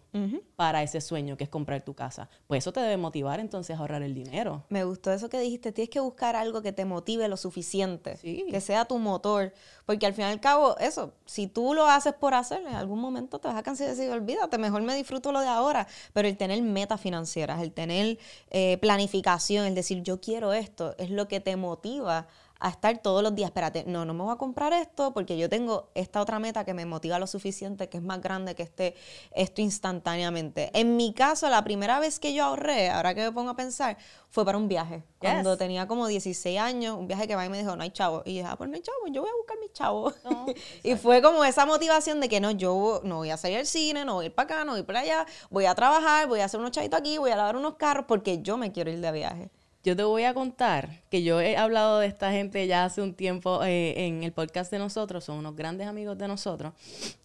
para 0.56 0.84
ese 0.84 1.02
sueño 1.02 1.38
que 1.38 1.44
es 1.44 1.50
comprar 1.50 1.84
tu 1.84 1.94
casa? 1.94 2.30
Pues 2.48 2.64
eso 2.64 2.72
te 2.72 2.80
debe 2.80 2.98
motivar 2.98 3.40
entonces 3.40 3.76
a 3.76 3.80
ahorrar 3.80 4.02
el 4.02 4.14
dinero. 4.14 4.64
Me 4.70 4.84
gustó 4.84 5.12
eso 5.12 5.30
que 5.30 5.40
dijiste. 5.40 5.72
Tienes 5.72 5.90
que 5.90 6.00
buscar 6.00 6.36
algo 6.36 6.62
que 6.62 6.72
te 6.72 6.86
motive 6.86 7.28
lo 7.28 7.38
suficiente. 7.38 8.18
Sí. 8.18 8.46
Que 8.50 8.62
sea 8.62 8.86
tu 8.86 8.98
motor. 8.98 9.54
Porque 9.86 10.06
al 10.06 10.14
fin 10.14 10.26
y 10.26 10.28
al 10.30 10.40
cabo, 10.40 10.78
eso, 10.78 11.14
si 11.26 11.48
tú 11.48 11.74
lo 11.74 11.88
haces 11.88 12.14
por 12.14 12.34
hacer, 12.34 12.62
en 12.62 12.76
algún 12.76 13.00
momento 13.00 13.40
te 13.40 13.48
vas 13.48 13.58
a 13.58 13.64
cansar 13.64 13.88
y 13.88 13.90
decir, 13.92 14.10
olvídate, 14.10 14.58
mejor 14.58 14.82
me 14.82 14.96
disfruto 14.96 15.32
lo 15.32 15.42
de 15.42 15.48
ahora. 15.48 15.88
Pero 16.14 16.28
el 16.28 16.38
tener 16.38 16.62
metas 16.62 17.02
financieras, 17.02 17.62
el 17.62 17.72
tener 17.72 18.18
eh, 18.52 18.78
planificación, 18.78 19.66
el 19.66 19.76
decir, 19.76 20.02
yo 20.02 20.22
quiero 20.22 20.54
esto, 20.54 20.96
es 20.98 21.10
lo 21.10 21.28
que 21.28 21.40
te 21.40 21.56
motiva 21.56 22.28
a 22.60 22.70
estar 22.70 22.98
todos 23.00 23.22
los 23.22 23.36
días, 23.36 23.50
espérate, 23.50 23.84
no, 23.86 24.06
no 24.06 24.14
me 24.14 24.24
voy 24.24 24.34
a 24.34 24.38
comprar 24.38 24.72
esto 24.74 25.14
porque 25.14 25.38
yo 25.38 25.50
tengo 25.50 25.90
esta 25.94 26.22
otra 26.22 26.40
meta 26.40 26.64
que 26.64 26.74
me 26.74 26.86
motiva 26.86 27.20
lo 27.20 27.28
suficiente, 27.28 27.90
que 27.90 27.98
es 27.98 28.04
más 28.04 28.22
grande 28.22 28.56
que 28.56 28.64
este, 28.64 28.96
esto 29.32 29.62
instantáneamente. 29.62 30.72
En 30.74 30.96
mi 30.96 31.14
caso, 31.14 31.50
la 31.50 31.64
primera 31.64 32.00
vez 32.00 32.20
que 32.20 32.34
yo 32.34 32.46
ahorré, 32.46 32.90
ahora 32.90 33.14
que 33.14 33.22
me 33.22 33.32
pongo 33.32 33.52
a 33.52 33.56
pensar, 33.56 33.98
fue 34.30 34.46
para 34.46 34.58
un 34.58 34.68
viaje. 34.68 35.04
Cuando 35.20 35.52
Yes. 35.52 35.60
tenía 35.60 35.88
como 35.88 36.08
16 36.08 36.60
años, 36.60 36.98
un 36.98 37.08
viaje 37.08 37.28
que 37.28 37.36
va 37.36 37.46
y 37.46 37.50
me 37.50 37.58
dijo, 37.58 37.76
no 37.76 37.84
hay 37.84 37.92
chavo. 37.92 38.22
Y 38.26 38.36
dije, 38.36 38.46
ah, 38.50 38.56
pues 38.58 38.70
no 38.70 38.76
hay 38.76 38.82
chavo, 38.82 39.08
yo 39.08 39.22
voy 39.22 39.30
a 39.30 39.36
buscar 39.36 39.58
mis 39.60 39.74
chavos. 39.74 40.16
No, 40.24 40.46
y 40.84 40.96
fue 40.96 41.22
como 41.22 41.44
esa 41.46 41.66
motivación 41.66 42.20
de 42.20 42.30
que 42.30 42.40
no, 42.40 42.52
yo 42.52 43.02
no 43.04 43.18
voy 43.18 43.30
a 43.32 43.38
salir 43.38 43.58
al 43.60 43.66
cine, 43.66 44.06
no 44.06 44.16
voy 44.16 44.26
a 44.26 44.28
ir 44.28 44.36
para 44.36 44.46
acá, 44.56 44.66
no 44.66 44.74
voy 44.74 44.84
para 44.84 45.02
allá, 45.02 45.26
voy 45.50 45.66
a 45.66 45.76
trabajar, 45.76 46.28
voy 46.28 46.40
a 46.40 46.46
hacer 46.46 46.60
unos 46.60 46.72
chavitos 46.72 47.00
aquí, 47.00 47.18
voy 47.18 47.32
a 47.32 47.36
lavar 47.36 47.56
unos 47.56 47.76
carros 47.76 48.06
porque 48.08 48.42
yo 48.42 48.58
me 48.58 48.72
quiero 48.72 48.92
ir 48.92 49.02
de 49.02 49.12
viaje. 49.12 49.50
Yo 49.86 49.96
te 49.96 50.04
voy 50.04 50.24
a 50.24 50.34
contar 50.34 51.04
que 51.12 51.22
yo 51.22 51.40
he 51.40 51.58
hablado 51.58 52.00
de 52.00 52.08
esta 52.08 52.32
gente 52.32 52.66
ya 52.66 52.86
hace 52.86 53.04
un 53.04 53.14
tiempo 53.14 53.64
eh, 53.64 54.08
en 54.08 54.24
el 54.24 54.32
podcast 54.32 54.72
de 54.72 54.80
nosotros, 54.80 55.24
son 55.24 55.38
unos 55.38 55.56
grandes 55.56 55.86
amigos 55.86 56.18
de 56.18 56.28
nosotros. 56.28 56.74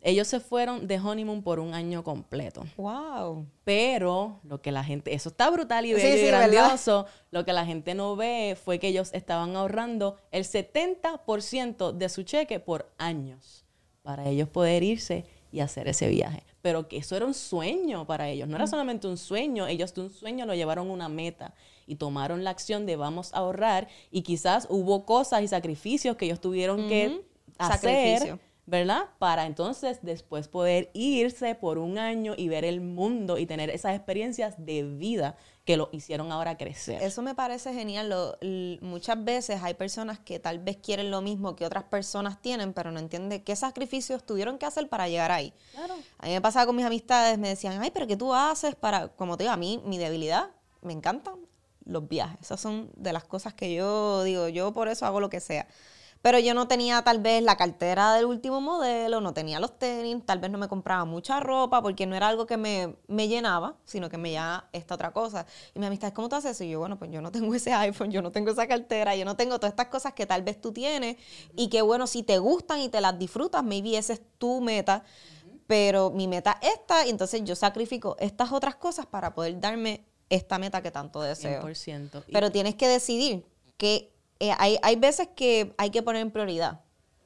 Ellos 0.03 0.29
se 0.29 0.41
fueron 0.41 0.87
de 0.87 0.99
honeymoon 0.99 1.43
por 1.43 1.59
un 1.59 1.73
año 1.73 2.05
completo. 2.05 2.67
Wow. 2.77 3.47
Pero 3.65 4.41
lo 4.45 4.61
que 4.61 4.73
la 4.73 4.85
gente, 4.85 5.15
eso 5.15 5.31
está 5.31 5.49
brutal 5.49 5.87
y 5.87 5.95
Sí, 5.95 5.95
bello 5.95 6.09
y 6.09 6.19
sí, 6.19 6.25
¿verdad? 6.27 6.51
grandioso. 6.51 7.07
Lo 7.31 7.47
que 7.47 7.55
la 7.55 7.65
gente 7.65 7.95
no 7.95 8.15
ve 8.15 8.59
fue 8.63 8.79
que 8.79 8.89
ellos 8.89 9.09
estaban 9.15 9.57
ahorrando 9.57 10.19
el 10.31 10.45
70% 10.45 11.93
de 11.93 12.09
su 12.11 12.25
cheque 12.25 12.61
por 12.61 12.93
años 12.99 13.65
para 14.03 14.29
ellos 14.29 14.51
poder 14.51 14.83
irse 14.83 15.25
y 15.53 15.61
hacer 15.61 15.88
ese 15.88 16.09
viaje. 16.09 16.42
Pero 16.62 16.88
que 16.88 16.98
eso 16.98 17.16
era 17.16 17.26
un 17.26 17.34
sueño 17.34 18.07
para 18.07 18.28
ellos. 18.28 18.48
No 18.48 18.57
era 18.57 18.66
solamente 18.66 19.09
un 19.09 19.16
sueño, 19.16 19.66
ellos 19.66 19.94
de 19.94 20.03
un 20.03 20.11
sueño 20.11 20.46
lo 20.46 20.55
llevaron 20.55 20.88
a 20.88 20.92
una 20.92 21.09
meta 21.09 21.55
y 21.86 21.96
tomaron 21.96 22.44
la 22.44 22.51
acción 22.51 22.86
de 22.86 22.96
vamos 22.96 23.32
a 23.34 23.38
ahorrar 23.38 23.88
y 24.11 24.22
quizás 24.22 24.66
hubo 24.70 25.05
cosas 25.05 25.42
y 25.42 25.48
sacrificios 25.48 26.16
que 26.16 26.26
ellos 26.26 26.40
tuvieron 26.40 26.88
que 26.88 27.22
hacer 27.59 28.18
Sacrificio. 28.18 28.40
¿verdad? 28.70 29.09
Para 29.18 29.46
entonces 29.46 29.98
después 30.03 30.46
poder 30.46 30.90
irse 30.94 31.57
por 31.57 31.78
un 31.78 31.98
año 31.98 32.34
y 32.36 32.48
ver 32.48 32.64
el 32.64 32.80
mundo 32.80 33.36
y 33.36 33.44
tener 33.44 33.68
esas 33.68 33.96
experiencias 33.96 34.64
de 34.64 34.84
vida 34.84 35.36
que 35.65 35.77
lo 35.77 35.89
hicieron 35.93 36.33
ahora 36.33 36.57
crecer. 36.57 37.03
Eso 37.03 37.23
me 37.23 37.35
parece 37.35 37.73
genial. 37.75 38.09
Lo- 38.09 38.37
muchas 38.81 39.23
veces 39.23 39.63
hay 39.63 39.75
personas 39.75 40.19
que 40.19 40.39
tal 40.39 40.59
vez 40.59 40.79
quieren 40.79 41.11
lo 41.11 41.21
mismo 41.21 41.55
que 41.55 41.65
otras 41.67 41.85
personas 41.85 42.41
tienen, 42.41 42.73
pero 42.73 42.91
no 42.91 42.99
entienden 42.99 43.43
qué 43.45 43.55
sacrificios 43.55 44.25
tuvieron 44.25 44.59
que 44.59 44.67
hacer 44.67 44.89
para 44.89 45.09
llegar 45.09 45.31
ahí. 45.31 45.53
Claro. 45.73 45.95
A 46.19 46.27
mí 46.27 46.33
me 46.33 46.41
pasaba 46.41 46.67
con 46.67 46.77
mis 46.77 46.87
amistades, 46.87 47.39
me 47.39 47.49
decían, 47.49 47.81
ay, 47.81 47.91
pero 47.91 48.07
¿qué 48.07 48.17
tú 48.17 48.35
haces 48.35 48.75
para, 48.75 49.09
como 49.09 49.37
te 49.37 49.45
digo, 49.45 49.53
a 49.53 49.57
mí 49.59 49.81
mi 49.85 49.99
debilidad, 49.99 50.51
me 50.83 50.93
encantan 50.93 51.35
los 51.85 52.09
viajes. 52.09 52.39
Esas 52.41 52.61
son 52.61 52.91
de 52.97 53.13
las 53.13 53.25
cosas 53.25 53.53
que 53.55 53.73
yo 53.75 54.23
digo, 54.25 54.49
yo 54.49 54.73
por 54.73 54.89
eso 54.89 55.07
hago 55.07 55.21
lo 55.21 55.29
que 55.31 55.41
sea. 55.41 55.67
Pero 56.23 56.39
yo 56.39 56.53
no 56.53 56.68
tenía 56.68 57.01
tal 57.03 57.18
vez 57.18 57.43
la 57.43 57.57
cartera 57.57 58.12
del 58.12 58.27
último 58.27 58.61
modelo, 58.61 59.23
no 59.23 59.33
tenía 59.33 59.59
los 59.59 59.79
tenis, 59.79 60.18
tal 60.27 60.39
vez 60.39 60.51
no 60.51 60.59
me 60.59 60.68
compraba 60.68 61.07
mucha 61.07 61.41
ropa 61.41 61.81
porque 61.81 62.05
no 62.05 62.14
era 62.14 62.29
algo 62.29 62.45
que 62.47 62.59
me, 62.59 62.95
me 63.09 63.27
llenaba, 63.27 63.77
sino 63.87 64.11
que 64.11 64.18
me 64.18 64.29
llenaba 64.31 64.68
esta 64.73 64.95
otra 64.97 65.12
cosa. 65.12 65.47
Y 65.75 65.79
mi 65.79 65.87
amistad, 65.87 66.12
¿cómo 66.12 66.29
tú 66.29 66.37
haces 66.37 66.51
eso? 66.53 66.64
Y 66.64 66.71
yo, 66.71 66.79
bueno, 66.79 66.99
pues 66.99 67.11
yo 67.11 67.23
no 67.23 67.33
tengo 67.33 67.55
ese 67.55 67.73
iPhone, 67.73 68.11
yo 68.11 68.21
no 68.21 68.31
tengo 68.33 68.51
esa 68.51 68.66
cartera, 68.68 69.16
yo 69.16 69.25
no 69.25 69.35
tengo 69.37 69.59
todas 69.59 69.73
estas 69.73 69.87
cosas 69.87 70.12
que 70.12 70.27
tal 70.27 70.43
vez 70.43 70.61
tú 70.61 70.73
tienes 70.73 71.16
y 71.57 71.68
que 71.71 71.81
bueno, 71.81 72.07
si 72.07 72.23
te 72.23 72.37
gustan 72.39 72.81
y 72.81 72.91
te 72.91 73.01
las 73.01 73.18
disfrutas, 73.18 73.64
maybe 73.64 73.97
esa 73.97 74.12
es 74.12 74.21
tu 74.37 74.61
meta, 74.61 75.05
pero 75.66 76.11
mi 76.11 76.29
meta 76.29 76.59
es 76.61 76.71
esta 76.75 77.07
y 77.07 77.11
entonces 77.11 77.43
yo 77.45 77.55
sacrifico 77.57 78.16
estas 78.18 78.53
otras 78.53 78.75
cosas 78.77 79.07
para 79.07 79.35
poder 79.35 79.59
darme 79.59 80.05
esta 80.29 80.59
meta 80.59 80.83
que 80.83 80.91
tanto 80.91 81.23
deseo. 81.23 81.62
100%. 81.62 82.25
Y- 82.29 82.33
Pero 82.33 82.53
tienes 82.53 82.75
que 82.75 82.89
decidir 82.89 83.47
que 83.79 84.12
eh, 84.41 84.53
hay, 84.59 84.78
hay 84.82 84.97
veces 84.97 85.28
que 85.36 85.74
hay 85.78 85.91
que 85.91 86.03
poner 86.03 86.22
en 86.22 86.30
prioridad, 86.30 86.80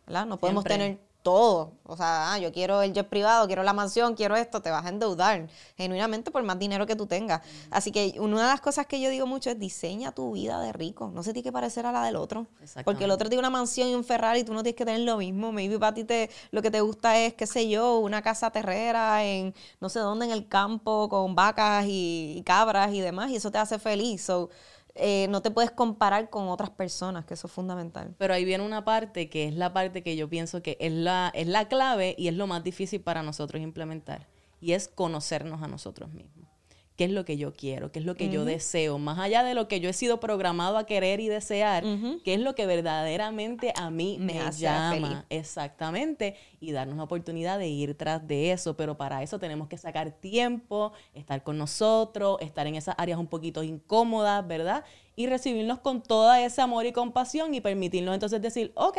¿verdad? 0.06 0.26
No 0.26 0.38
podemos 0.38 0.64
Siempre. 0.64 0.84
tener 0.84 1.04
todo. 1.24 1.72
O 1.84 1.96
sea, 1.96 2.34
ah, 2.34 2.38
yo 2.38 2.52
quiero 2.52 2.82
el 2.82 2.92
jet 2.92 3.08
privado, 3.08 3.46
quiero 3.46 3.62
la 3.64 3.72
mansión, 3.72 4.14
quiero 4.14 4.36
esto, 4.36 4.60
te 4.60 4.70
vas 4.70 4.84
a 4.84 4.90
endeudar 4.90 5.48
genuinamente 5.76 6.30
por 6.30 6.42
más 6.44 6.58
dinero 6.58 6.86
que 6.86 6.94
tú 6.94 7.06
tengas. 7.06 7.40
Así 7.70 7.90
que 7.90 8.14
una 8.18 8.42
de 8.42 8.48
las 8.48 8.60
cosas 8.60 8.86
que 8.86 9.00
yo 9.00 9.08
digo 9.08 9.26
mucho 9.26 9.50
es 9.50 9.58
diseña 9.58 10.12
tu 10.12 10.32
vida 10.32 10.60
de 10.60 10.72
rico. 10.72 11.10
No 11.12 11.22
se 11.22 11.32
tiene 11.32 11.44
que 11.44 11.52
parecer 11.52 11.86
a 11.86 11.92
la 11.92 12.04
del 12.04 12.16
otro. 12.16 12.46
Porque 12.84 13.04
el 13.04 13.10
otro 13.10 13.28
tiene 13.28 13.40
una 13.40 13.50
mansión 13.50 13.88
y 13.88 13.94
un 13.94 14.04
Ferrari 14.04 14.40
y 14.40 14.44
tú 14.44 14.52
no 14.52 14.62
tienes 14.62 14.76
que 14.76 14.84
tener 14.84 15.00
lo 15.00 15.16
mismo. 15.16 15.50
Maybe 15.50 15.78
para 15.78 15.94
ti 15.94 16.04
te, 16.04 16.30
lo 16.50 16.60
que 16.60 16.70
te 16.70 16.82
gusta 16.82 17.18
es, 17.18 17.32
qué 17.32 17.46
sé 17.46 17.68
yo, 17.68 17.98
una 17.98 18.20
casa 18.20 18.50
terrera 18.50 19.24
en 19.24 19.54
no 19.80 19.88
sé 19.88 20.00
dónde, 20.00 20.26
en 20.26 20.30
el 20.30 20.46
campo, 20.46 21.08
con 21.08 21.34
vacas 21.34 21.86
y, 21.88 22.42
cabras 22.44 22.92
y 22.92 23.00
demás, 23.00 23.30
y 23.30 23.36
eso 23.36 23.50
te 23.50 23.56
hace 23.56 23.78
feliz. 23.78 24.22
So, 24.22 24.50
eh, 24.95 25.26
no 25.28 25.42
te 25.42 25.51
puedes 25.51 25.70
comparar 25.70 26.30
con 26.30 26.49
otras 26.49 26.70
personas, 26.70 27.24
que 27.24 27.34
eso 27.34 27.47
es 27.47 27.53
fundamental. 27.53 28.14
Pero 28.18 28.34
ahí 28.34 28.45
viene 28.45 28.64
una 28.64 28.84
parte 28.84 29.28
que 29.28 29.49
es 29.49 29.55
la 29.55 29.72
parte 29.72 30.03
que 30.03 30.16
yo 30.16 30.28
pienso 30.28 30.62
que 30.62 30.76
es 30.80 30.92
la, 30.92 31.30
es 31.34 31.47
la 31.47 31.68
clave 31.68 32.14
y 32.16 32.28
es 32.28 32.34
lo 32.34 32.47
más 32.47 32.62
difícil 32.62 33.01
para 33.01 33.22
nosotros 33.22 33.62
implementar, 33.62 34.28
y 34.61 34.72
es 34.72 34.88
conocernos 34.88 35.62
a 35.62 35.68
nosotros 35.68 36.12
mismos 36.12 36.53
qué 36.97 37.05
es 37.05 37.11
lo 37.11 37.24
que 37.24 37.36
yo 37.36 37.53
quiero, 37.53 37.90
qué 37.90 37.99
es 37.99 38.05
lo 38.05 38.14
que 38.14 38.28
yo 38.28 38.45
deseo, 38.45 38.99
más 38.99 39.18
allá 39.18 39.42
de 39.42 39.55
lo 39.55 39.66
que 39.66 39.80
yo 39.80 39.88
he 39.88 39.92
sido 39.92 40.20
programado 40.20 40.78
a 40.78 40.86
querer 40.86 41.18
y 41.18 41.28
desear, 41.28 41.84
qué 42.24 42.34
es 42.34 42.40
lo 42.40 42.55
que 42.55 42.66
verdaderamente 42.66 43.72
a 43.76 43.90
mí 43.90 44.16
me, 44.20 44.40
llama. 44.53 45.24
Exactamente. 45.28 46.36
Y 46.61 46.72
darnos 46.72 46.97
la 46.97 47.03
oportunidad 47.03 47.59
de 47.59 47.68
ir 47.68 47.97
tras 47.97 48.26
de 48.26 48.53
eso. 48.53 48.76
Pero 48.76 48.97
para 48.97 49.22
eso 49.22 49.38
tenemos 49.38 49.68
que 49.68 49.76
sacar 49.76 50.12
tiempo, 50.12 50.92
estar 51.14 51.42
con 51.42 51.59
nosotros, 51.59 52.38
estar 52.40 52.66
en 52.66 52.76
esas 52.76 52.95
áreas 52.97 53.18
un 53.18 53.26
poquito 53.26 53.62
incómodas, 53.62 54.47
¿verdad? 54.47 54.84
Y 55.16 55.26
recibirnos 55.26 55.80
con 55.80 56.03
todo 56.03 56.32
ese 56.34 56.62
amor 56.62 56.86
y 56.86 56.92
compasión 56.92 57.55
y 57.55 57.61
permitirnos 57.61 58.14
entonces 58.14 58.40
decir, 58.40 58.72
ok, 58.76 58.99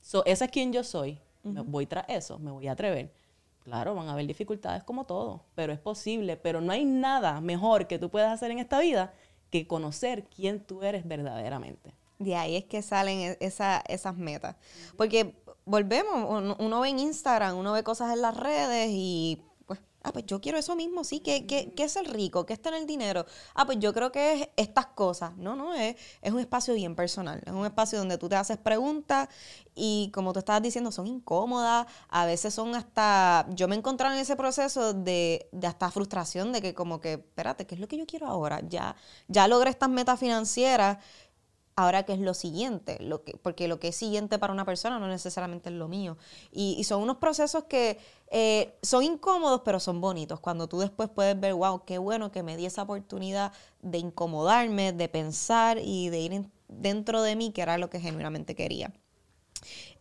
so, 0.00 0.24
esa 0.24 0.46
es 0.46 0.50
quien 0.50 0.72
yo 0.72 0.82
soy. 0.82 1.20
voy 1.42 1.86
tras 1.86 2.06
eso, 2.08 2.38
me 2.40 2.50
voy 2.50 2.66
a 2.66 2.72
atrever. 2.72 3.19
Claro, 3.70 3.94
van 3.94 4.08
a 4.08 4.14
haber 4.14 4.26
dificultades 4.26 4.82
como 4.82 5.06
todo, 5.06 5.44
pero 5.54 5.72
es 5.72 5.78
posible. 5.78 6.36
Pero 6.36 6.60
no 6.60 6.72
hay 6.72 6.84
nada 6.84 7.40
mejor 7.40 7.86
que 7.86 8.00
tú 8.00 8.10
puedas 8.10 8.32
hacer 8.32 8.50
en 8.50 8.58
esta 8.58 8.80
vida 8.80 9.14
que 9.50 9.68
conocer 9.68 10.24
quién 10.24 10.58
tú 10.58 10.82
eres 10.82 11.06
verdaderamente. 11.06 11.94
De 12.18 12.34
ahí 12.34 12.56
es 12.56 12.64
que 12.64 12.82
salen 12.82 13.20
e-, 13.20 13.38
esas 13.40 14.16
metas. 14.16 14.56
Porque 14.96 15.40
volvemos, 15.64 16.56
uno 16.58 16.80
ve 16.80 16.88
en 16.88 16.98
Instagram, 16.98 17.56
uno 17.56 17.72
ve 17.72 17.84
cosas 17.84 18.12
en 18.12 18.22
las 18.22 18.36
redes 18.36 18.90
y 18.90 19.40
Ah, 20.02 20.12
pues 20.12 20.24
yo 20.26 20.40
quiero 20.40 20.56
eso 20.56 20.74
mismo, 20.76 21.04
sí. 21.04 21.20
¿Qué, 21.20 21.46
qué, 21.46 21.74
qué 21.76 21.84
es 21.84 21.96
el 21.96 22.06
rico? 22.06 22.46
¿Qué 22.46 22.54
es 22.54 22.62
tener 22.62 22.86
dinero? 22.86 23.26
Ah, 23.54 23.66
pues 23.66 23.78
yo 23.80 23.92
creo 23.92 24.10
que 24.10 24.32
es 24.32 24.48
estas 24.56 24.86
cosas. 24.86 25.36
No, 25.36 25.54
no, 25.56 25.74
es, 25.74 25.96
es 26.22 26.32
un 26.32 26.40
espacio 26.40 26.72
bien 26.74 26.94
personal. 26.96 27.42
Es 27.44 27.52
un 27.52 27.66
espacio 27.66 27.98
donde 27.98 28.16
tú 28.16 28.28
te 28.28 28.36
haces 28.36 28.56
preguntas 28.56 29.28
y 29.74 30.10
como 30.14 30.32
tú 30.32 30.38
estabas 30.38 30.62
diciendo, 30.62 30.90
son 30.90 31.06
incómodas. 31.06 31.86
A 32.08 32.24
veces 32.24 32.54
son 32.54 32.74
hasta... 32.74 33.46
Yo 33.50 33.68
me 33.68 33.74
he 33.74 33.78
encontrado 33.78 34.14
en 34.14 34.20
ese 34.20 34.36
proceso 34.36 34.94
de, 34.94 35.48
de 35.52 35.66
hasta 35.66 35.90
frustración 35.90 36.52
de 36.52 36.62
que 36.62 36.74
como 36.74 37.00
que, 37.00 37.12
espérate, 37.14 37.66
¿qué 37.66 37.74
es 37.74 37.80
lo 37.80 37.86
que 37.88 37.98
yo 37.98 38.06
quiero 38.06 38.26
ahora? 38.26 38.60
Ya, 38.68 38.96
ya 39.28 39.48
logré 39.48 39.70
estas 39.70 39.90
metas 39.90 40.18
financieras 40.18 40.98
ahora 41.80 42.04
qué 42.04 42.12
es 42.12 42.18
lo 42.18 42.34
siguiente, 42.34 42.98
porque 43.42 43.68
lo 43.68 43.80
que 43.80 43.88
es 43.88 43.96
siguiente 43.96 44.38
para 44.38 44.52
una 44.52 44.64
persona 44.64 44.98
no 44.98 45.08
necesariamente 45.08 45.68
es 45.70 45.74
lo 45.74 45.88
mío. 45.88 46.16
Y, 46.52 46.82
son 46.84 47.02
unos 47.02 47.16
procesos 47.16 47.64
que 47.64 47.98
eh, 48.30 48.76
son 48.82 49.02
incómodos, 49.04 49.62
pero 49.64 49.80
son 49.80 50.00
bonitos. 50.00 50.40
Cuando 50.40 50.68
tú 50.68 50.78
después 50.78 51.08
puedes 51.08 51.38
ver, 51.38 51.54
wow, 51.54 51.84
qué 51.84 51.98
bueno 51.98 52.30
que 52.30 52.42
me 52.42 52.56
di 52.56 52.66
esa 52.66 52.82
oportunidad 52.82 53.52
de 53.82 53.98
incomodarme, 53.98 54.92
de 54.92 55.08
pensar 55.08 55.78
y 55.78 56.08
de 56.08 56.20
ir 56.20 56.44
dentro 56.68 57.22
de 57.22 57.36
mí, 57.36 57.52
que 57.52 57.62
era 57.62 57.78
lo 57.78 57.90
que 57.90 58.00
genuinamente 58.00 58.54
quería. 58.54 58.92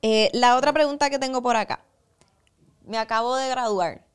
Eh, 0.02 0.30
la 0.34 0.58
otra 0.58 0.74
pregunta 0.74 1.10
que 1.10 1.20
tengo 1.20 1.42
por 1.42 1.56
acá. 1.56 1.84
Me 2.86 2.98
acabo 2.98 3.36
de 3.36 3.50
graduar. 3.50 4.09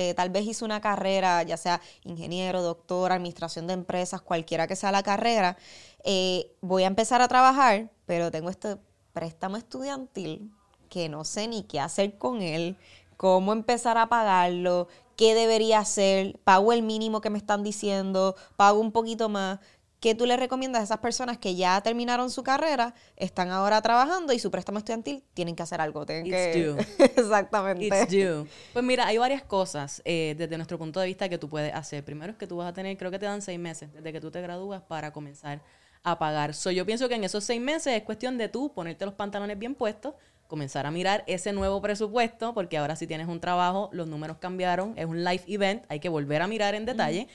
Eh, 0.00 0.14
tal 0.14 0.30
vez 0.30 0.46
hice 0.46 0.64
una 0.64 0.80
carrera, 0.80 1.42
ya 1.42 1.56
sea 1.56 1.80
ingeniero, 2.04 2.62
doctor, 2.62 3.10
administración 3.10 3.66
de 3.66 3.72
empresas, 3.72 4.20
cualquiera 4.20 4.68
que 4.68 4.76
sea 4.76 4.92
la 4.92 5.02
carrera, 5.02 5.56
eh, 6.04 6.52
voy 6.60 6.84
a 6.84 6.86
empezar 6.86 7.20
a 7.20 7.26
trabajar, 7.26 7.90
pero 8.06 8.30
tengo 8.30 8.48
este 8.48 8.76
préstamo 9.12 9.56
estudiantil 9.56 10.52
que 10.88 11.08
no 11.08 11.24
sé 11.24 11.48
ni 11.48 11.64
qué 11.64 11.80
hacer 11.80 12.16
con 12.16 12.42
él, 12.42 12.76
cómo 13.16 13.52
empezar 13.52 13.98
a 13.98 14.08
pagarlo, 14.08 14.86
qué 15.16 15.34
debería 15.34 15.80
hacer, 15.80 16.38
pago 16.44 16.72
el 16.72 16.84
mínimo 16.84 17.20
que 17.20 17.30
me 17.30 17.38
están 17.38 17.64
diciendo, 17.64 18.36
pago 18.56 18.78
un 18.78 18.92
poquito 18.92 19.28
más. 19.28 19.58
¿Qué 20.00 20.14
tú 20.14 20.26
le 20.26 20.36
recomiendas 20.36 20.80
a 20.80 20.84
esas 20.84 20.98
personas 20.98 21.38
que 21.38 21.56
ya 21.56 21.80
terminaron 21.80 22.30
su 22.30 22.44
carrera, 22.44 22.94
están 23.16 23.50
ahora 23.50 23.82
trabajando 23.82 24.32
y 24.32 24.38
su 24.38 24.48
préstamo 24.50 24.78
estudiantil 24.78 25.24
tienen 25.34 25.56
que 25.56 25.64
hacer 25.64 25.80
algo? 25.80 26.06
Tienen 26.06 26.24
que... 26.24 26.76
Exactamente. 27.16 27.86
It's 27.86 28.08
due. 28.08 28.46
Pues 28.72 28.84
mira, 28.84 29.08
hay 29.08 29.18
varias 29.18 29.42
cosas 29.42 30.00
eh, 30.04 30.36
desde 30.38 30.56
nuestro 30.56 30.78
punto 30.78 31.00
de 31.00 31.06
vista 31.06 31.28
que 31.28 31.36
tú 31.36 31.48
puedes 31.48 31.74
hacer. 31.74 32.04
Primero 32.04 32.32
es 32.32 32.38
que 32.38 32.46
tú 32.46 32.58
vas 32.58 32.68
a 32.68 32.72
tener, 32.72 32.96
creo 32.96 33.10
que 33.10 33.18
te 33.18 33.26
dan 33.26 33.42
seis 33.42 33.58
meses 33.58 33.92
desde 33.92 34.12
que 34.12 34.20
tú 34.20 34.30
te 34.30 34.40
gradúas 34.40 34.82
para 34.82 35.12
comenzar 35.12 35.60
a 36.04 36.16
pagar. 36.16 36.54
So, 36.54 36.70
yo 36.70 36.86
pienso 36.86 37.08
que 37.08 37.16
en 37.16 37.24
esos 37.24 37.42
seis 37.42 37.60
meses 37.60 37.94
es 37.94 38.02
cuestión 38.04 38.38
de 38.38 38.48
tú 38.48 38.72
ponerte 38.72 39.04
los 39.04 39.14
pantalones 39.14 39.58
bien 39.58 39.74
puestos, 39.74 40.14
comenzar 40.46 40.86
a 40.86 40.92
mirar 40.92 41.24
ese 41.26 41.52
nuevo 41.52 41.82
presupuesto, 41.82 42.54
porque 42.54 42.78
ahora 42.78 42.94
si 42.94 43.08
tienes 43.08 43.26
un 43.26 43.40
trabajo, 43.40 43.90
los 43.92 44.06
números 44.06 44.36
cambiaron, 44.38 44.94
es 44.96 45.06
un 45.06 45.24
live 45.24 45.42
event, 45.48 45.84
hay 45.88 45.98
que 45.98 46.08
volver 46.08 46.40
a 46.40 46.46
mirar 46.46 46.76
en 46.76 46.86
detalle. 46.86 47.26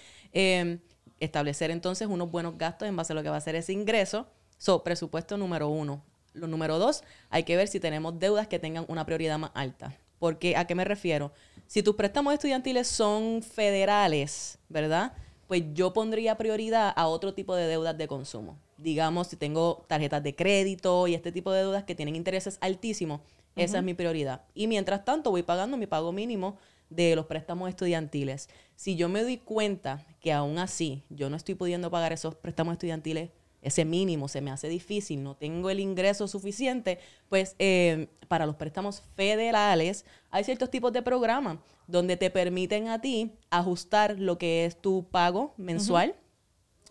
Establecer 1.24 1.72
entonces 1.72 2.08
unos 2.08 2.32
buenos 2.32 2.58
gastos 2.58 2.88
en 2.88 2.96
base 2.96 3.14
a 3.14 3.16
lo 3.16 3.24
que 3.24 3.30
va 3.30 3.38
a 3.38 3.42
ser 3.42 3.56
ese 3.56 3.74
ingreso. 3.74 4.28
So, 4.58 4.84
presupuesto 4.84 5.38
número 5.38 5.68
uno. 5.70 6.04
Lo 6.34 6.48
número 6.48 6.80
dos, 6.80 7.04
hay 7.30 7.44
que 7.44 7.56
ver 7.56 7.68
si 7.68 7.80
tenemos 7.80 8.18
deudas 8.20 8.48
que 8.48 8.60
tengan 8.60 8.86
una 8.88 9.06
prioridad 9.06 9.38
más 9.38 9.52
alta. 9.54 9.96
Porque, 10.20 10.56
¿a 10.56 10.66
qué 10.66 10.76
me 10.76 10.86
refiero? 10.86 11.32
Si 11.68 11.84
tus 11.84 11.96
préstamos 11.96 12.34
estudiantiles 12.34 12.88
son 12.88 13.44
federales, 13.44 14.58
¿verdad? 14.70 15.14
pues 15.54 15.64
yo 15.74 15.94
pondría 15.94 16.36
prioridad 16.36 16.94
a 16.96 17.08
otro 17.08 17.34
tipo 17.34 17.56
de 17.56 17.68
deudas 17.68 17.96
de 17.96 18.08
consumo. 18.08 18.58
Digamos, 18.78 19.28
si 19.28 19.36
tengo 19.36 19.86
tarjetas 19.88 20.24
de 20.24 20.36
crédito 20.36 21.08
y 21.08 21.14
este 21.14 21.32
tipo 21.32 21.52
de 21.52 21.60
deudas 21.60 21.84
que 21.84 21.96
tienen 21.96 22.16
intereses 22.16 22.58
altísimos, 22.60 23.22
esa 23.56 23.78
es 23.78 23.84
mi 23.84 23.94
prioridad. 23.94 24.42
Y 24.56 24.66
mientras 24.66 25.06
tanto 25.06 25.30
voy 25.30 25.44
pagando 25.44 25.78
mi 25.78 25.86
pago 25.86 26.12
mínimo 26.12 26.58
de 26.96 27.16
los 27.16 27.26
préstamos 27.26 27.70
estudiantiles. 27.70 28.50
Si 28.76 28.96
yo 28.96 29.10
me 29.10 29.24
doy 29.24 29.38
cuenta 29.38 30.06
que 30.20 30.34
aún 30.34 30.58
así 30.58 31.04
yo 31.10 31.30
no 31.30 31.36
estoy 31.36 31.56
pudiendo 31.56 31.92
pagar 31.92 32.14
esos 32.14 32.36
préstamos 32.36 32.74
estudiantiles, 32.74 33.30
ese 33.62 33.86
mínimo 33.86 34.28
se 34.28 34.42
me 34.42 34.52
hace 34.52 34.68
difícil, 34.68 35.24
no 35.24 35.36
tengo 35.36 35.70
el 35.70 35.80
ingreso 35.80 36.28
suficiente, 36.28 37.00
pues 37.30 37.56
eh, 37.60 38.08
para 38.28 38.46
los 38.46 38.56
préstamos 38.56 39.02
federales 39.16 40.06
hay 40.32 40.44
ciertos 40.44 40.70
tipos 40.70 40.92
de 40.92 41.02
programas 41.02 41.58
donde 41.88 42.18
te 42.18 42.30
permiten 42.30 42.90
a 42.90 43.00
ti 43.00 43.32
ajustar 43.50 44.20
lo 44.20 44.38
que 44.38 44.66
es 44.66 44.82
tu 44.82 45.08
pago 45.10 45.54
mensual. 45.58 46.16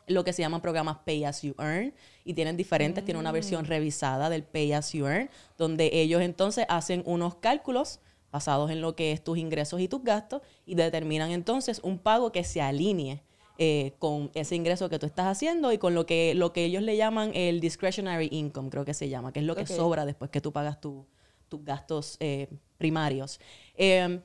lo 0.08 0.24
que 0.24 0.32
se 0.32 0.42
llaman 0.42 0.60
programas 0.60 0.98
Pay 1.06 1.24
As 1.24 1.42
You 1.42 1.54
Earn, 1.58 1.94
y 2.24 2.34
tienen 2.34 2.56
diferentes, 2.56 3.04
tienen 3.04 3.20
una 3.20 3.30
versión 3.32 3.62
mm. 3.62 3.66
revisada 3.66 4.28
del 4.30 4.42
Pay 4.42 4.72
As 4.72 4.92
You 4.92 5.06
Earn, 5.06 5.30
donde 5.56 5.90
ellos 5.92 6.22
entonces 6.22 6.66
hacen 6.68 7.02
unos 7.06 7.36
cálculos 7.36 8.00
basados 8.32 8.70
en 8.70 8.80
lo 8.80 8.96
que 8.96 9.12
es 9.12 9.22
tus 9.22 9.38
ingresos 9.38 9.80
y 9.80 9.86
tus 9.86 10.02
gastos 10.02 10.42
y 10.66 10.74
determinan 10.74 11.30
entonces 11.30 11.80
un 11.84 11.98
pago 11.98 12.32
que 12.32 12.42
se 12.42 12.60
alinee 12.62 13.22
eh, 13.58 13.92
con 13.98 14.30
ese 14.34 14.56
ingreso 14.56 14.88
que 14.88 14.98
tú 14.98 15.06
estás 15.06 15.26
haciendo 15.26 15.70
y 15.72 15.78
con 15.78 15.94
lo 15.94 16.06
que, 16.06 16.34
lo 16.34 16.52
que 16.52 16.64
ellos 16.64 16.82
le 16.82 16.96
llaman 16.96 17.30
el 17.34 17.60
discretionary 17.60 18.28
income, 18.32 18.70
creo 18.70 18.84
que 18.84 18.94
se 18.94 19.10
llama, 19.10 19.32
que 19.32 19.40
es 19.40 19.44
lo 19.44 19.54
que 19.54 19.66
sobra 19.66 20.06
después 20.06 20.30
que 20.30 20.40
tú 20.40 20.52
pagas 20.52 20.80
tus 20.80 21.04
gastos 21.50 22.16
eh, 22.18 22.48
primarios. 22.78 23.38
Em, 23.76 24.22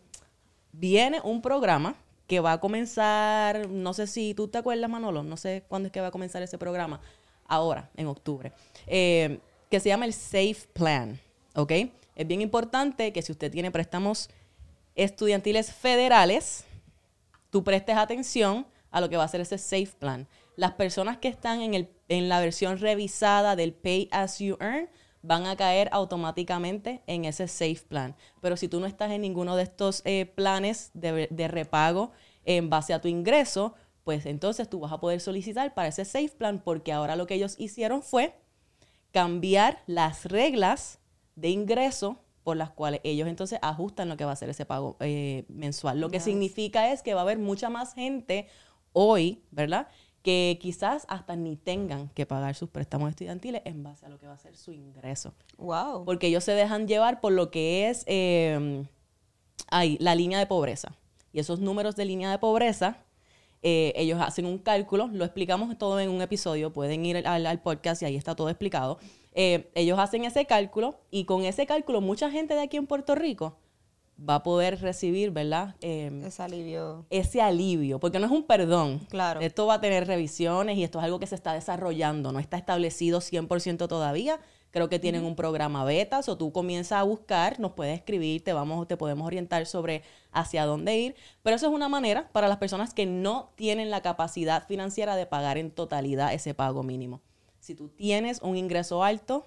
viene 0.72 1.20
un 1.22 1.42
programa 1.42 1.96
que 2.26 2.40
va 2.40 2.54
a 2.54 2.60
comenzar, 2.60 3.70
no 3.70 3.94
sé 3.94 4.08
si 4.08 4.34
tú 4.34 4.48
te 4.48 4.58
acuerdas, 4.58 4.90
Manolo, 4.90 5.24
no 5.24 5.36
sé 5.36 5.66
cuándo 5.68 5.88
es 5.88 5.92
que 5.92 6.02
va 6.02 6.08
a 6.08 6.12
comenzar 6.12 6.42
ese 6.42 6.58
programa, 6.58 7.02
ahora, 7.48 7.90
en 7.96 8.08
octubre, 8.08 8.54
eh, 8.86 9.40
que 9.70 9.80
se 9.80 9.90
llama 9.90 10.06
el 10.06 10.14
Safe 10.14 10.68
Plan, 10.74 11.20
¿ok? 11.54 11.74
Es 12.18 12.28
bien 12.28 12.42
importante 12.42 13.14
que 13.14 13.22
si 13.22 13.32
usted 13.32 13.52
tiene 13.52 13.70
préstamos 13.70 14.30
estudiantiles 14.96 15.72
federales, 15.72 16.66
tú 17.52 17.64
prestes 17.64 17.96
atención 17.96 18.66
a 18.90 19.02
lo 19.02 19.08
que 19.08 19.18
va 19.18 19.24
a 19.24 19.28
ser 19.28 19.42
ese 19.42 19.60
Safe 19.60 19.92
Plan. 20.00 20.28
Las 20.56 20.72
personas 20.72 21.20
que 21.20 21.28
están 21.28 21.62
en, 21.62 21.76
el, 21.76 21.90
en 22.10 22.28
la 22.28 22.40
versión 22.40 22.80
revisada 22.80 23.56
del 23.56 23.72
Pay 23.72 24.10
As 24.12 24.40
You 24.40 24.58
Earn 24.60 24.90
van 25.22 25.46
a 25.46 25.56
caer 25.56 25.90
automáticamente 25.92 27.04
en 27.06 27.26
ese 27.26 27.48
safe 27.48 27.84
plan. 27.88 28.16
Pero 28.42 28.58
si 28.58 28.68
tú 28.68 28.80
no 28.80 28.88
estás 28.88 29.12
en 29.12 29.22
ninguno 29.22 29.56
de 29.56 29.64
estos 29.64 30.02
eh, 30.06 30.26
planes 30.26 30.90
de, 30.96 31.28
de, 31.30 31.48
repago 31.48 32.12
en 32.46 32.70
base 32.70 32.94
a 32.94 33.02
tu 33.02 33.08
ingreso, 33.08 33.76
pues 34.04 34.26
entonces 34.26 34.70
tú 34.70 34.80
vas 34.80 34.92
a 34.92 35.00
poder 35.00 35.20
solicitar 35.20 35.74
para 35.76 35.90
ese 35.90 36.06
safe 36.06 36.30
plan 36.30 36.60
porque 36.64 36.94
ahora 36.94 37.16
lo 37.16 37.28
que 37.28 37.36
ellos 37.36 37.56
hicieron 37.60 38.02
fue 38.02 38.36
cambiar 39.12 39.84
las 39.86 40.26
reglas 40.26 41.00
de 41.38 41.50
ingreso 41.50 42.20
por 42.44 42.58
las 42.58 42.72
cuales 42.72 43.00
ellos 43.04 43.30
entonces 43.30 43.60
ajustan 43.62 44.10
lo 44.10 44.18
que 44.18 44.26
va 44.26 44.34
a 44.34 44.36
ser 44.36 44.50
ese 44.50 44.66
pago 44.66 44.98
eh, 45.00 45.46
mensual. 45.48 46.02
Lo 46.02 46.10
que 46.10 46.20
significa 46.20 46.92
es 46.92 47.02
que 47.02 47.14
va 47.14 47.22
a 47.22 47.24
haber 47.24 47.38
mucha 47.38 47.70
más 47.70 47.94
gente 47.94 48.48
hoy, 48.92 49.42
¿verdad? 49.52 49.88
que 50.28 50.58
quizás 50.60 51.06
hasta 51.08 51.38
ni 51.38 51.56
tengan 51.56 52.10
que 52.10 52.26
pagar 52.26 52.54
sus 52.54 52.68
préstamos 52.68 53.10
estudiantiles 53.12 53.62
en 53.64 53.82
base 53.82 54.06
a 54.06 54.10
lo 54.10 54.20
que 54.20 54.28
va 54.28 54.34
a 54.34 54.38
ser 54.38 54.58
su 54.58 54.74
ingreso. 54.74 55.34
Wow. 55.58 56.04
Porque 56.04 56.28
ellos 56.28 56.44
se 56.44 56.52
dejan 56.52 56.86
llevar 56.86 57.22
por 57.22 57.32
lo 57.32 57.50
que 57.50 57.88
es 57.88 58.04
eh, 58.08 58.84
ahí, 59.70 59.98
la 60.02 60.16
línea 60.16 60.38
de 60.38 60.46
pobreza. 60.46 60.98
Y 61.32 61.40
esos 61.40 61.62
números 61.62 61.96
de 61.96 62.04
línea 62.04 62.30
de 62.30 62.40
pobreza, 62.40 62.98
eh, 63.62 63.94
ellos 63.96 64.20
hacen 64.22 64.46
un 64.46 64.58
cálculo, 64.58 65.08
lo 65.08 65.24
explicamos 65.24 65.78
todo 65.78 65.98
en 66.02 66.10
un 66.10 66.22
episodio, 66.22 66.74
pueden 66.74 67.06
ir 67.06 67.26
al, 67.26 67.46
al 67.46 67.62
podcast 67.62 68.02
y 68.02 68.06
ahí 68.06 68.18
está 68.18 68.36
todo 68.36 68.50
explicado. 68.50 69.00
Eh, 69.40 69.70
ellos 69.76 70.00
hacen 70.00 70.26
ese 70.26 70.48
cálculo 70.48 71.00
y 71.12 71.26
con 71.26 71.44
ese 71.44 71.68
cálculo 71.68 72.02
mucha 72.02 72.32
gente 72.32 72.56
de 72.56 72.62
aquí 72.62 72.76
en 72.76 72.88
Puerto 72.88 73.14
Rico 73.14 73.56
va 74.18 74.36
a 74.36 74.42
poder 74.42 74.82
recibir, 74.82 75.30
¿verdad? 75.30 75.76
Eh, 75.80 76.24
Ese 76.26 76.42
alivio. 76.42 77.06
ese 77.12 77.40
alivio, 77.40 78.00
porque 78.00 78.18
no 78.18 78.26
es 78.26 78.32
un 78.32 78.42
perdón. 78.42 79.06
Claro. 79.10 79.40
Esto 79.42 79.68
va 79.68 79.76
a 79.76 79.80
tener 79.80 80.08
revisiones 80.08 80.76
y 80.76 80.84
esto 80.84 80.98
es 80.98 81.06
algo 81.06 81.20
que 81.20 81.28
se 81.28 81.36
está 81.36 81.54
desarrollando, 81.54 82.32
no 82.32 82.40
está 82.40 82.58
establecido 82.58 83.22
100% 83.22 83.88
todavía. 83.88 84.40
Creo 84.72 84.90
que 84.90 84.98
tienen 84.98 85.24
un 85.24 85.36
programa 85.36 85.84
beta, 85.84 86.20
o 86.26 86.36
tú 86.36 86.52
comienzas 86.52 87.00
a 87.00 87.04
buscar, 87.04 87.60
nos 87.60 87.74
puedes 87.74 87.96
escribir, 87.96 88.44
te 88.44 88.54
vamos 88.54 88.88
te 88.88 88.98
podemos 88.98 89.28
orientar 89.28 89.68
sobre 89.68 90.02
hacia 90.32 90.66
dónde 90.66 90.98
ir, 90.98 91.16
pero 91.44 91.56
eso 91.56 91.68
es 91.68 91.74
una 91.74 91.90
manera 91.90 92.28
para 92.32 92.48
las 92.48 92.58
personas 92.58 92.96
que 92.96 93.06
no 93.06 93.52
tienen 93.56 93.92
la 93.92 94.02
capacidad 94.02 94.66
financiera 94.66 95.16
de 95.16 95.28
pagar 95.28 95.60
en 95.60 95.70
totalidad 95.70 96.34
ese 96.34 96.56
pago 96.56 96.82
mínimo. 96.82 97.22
Si 97.68 97.76
tú 97.76 97.90
tienes 97.90 98.40
un 98.42 98.56
ingreso 98.56 99.04
alto, 99.04 99.46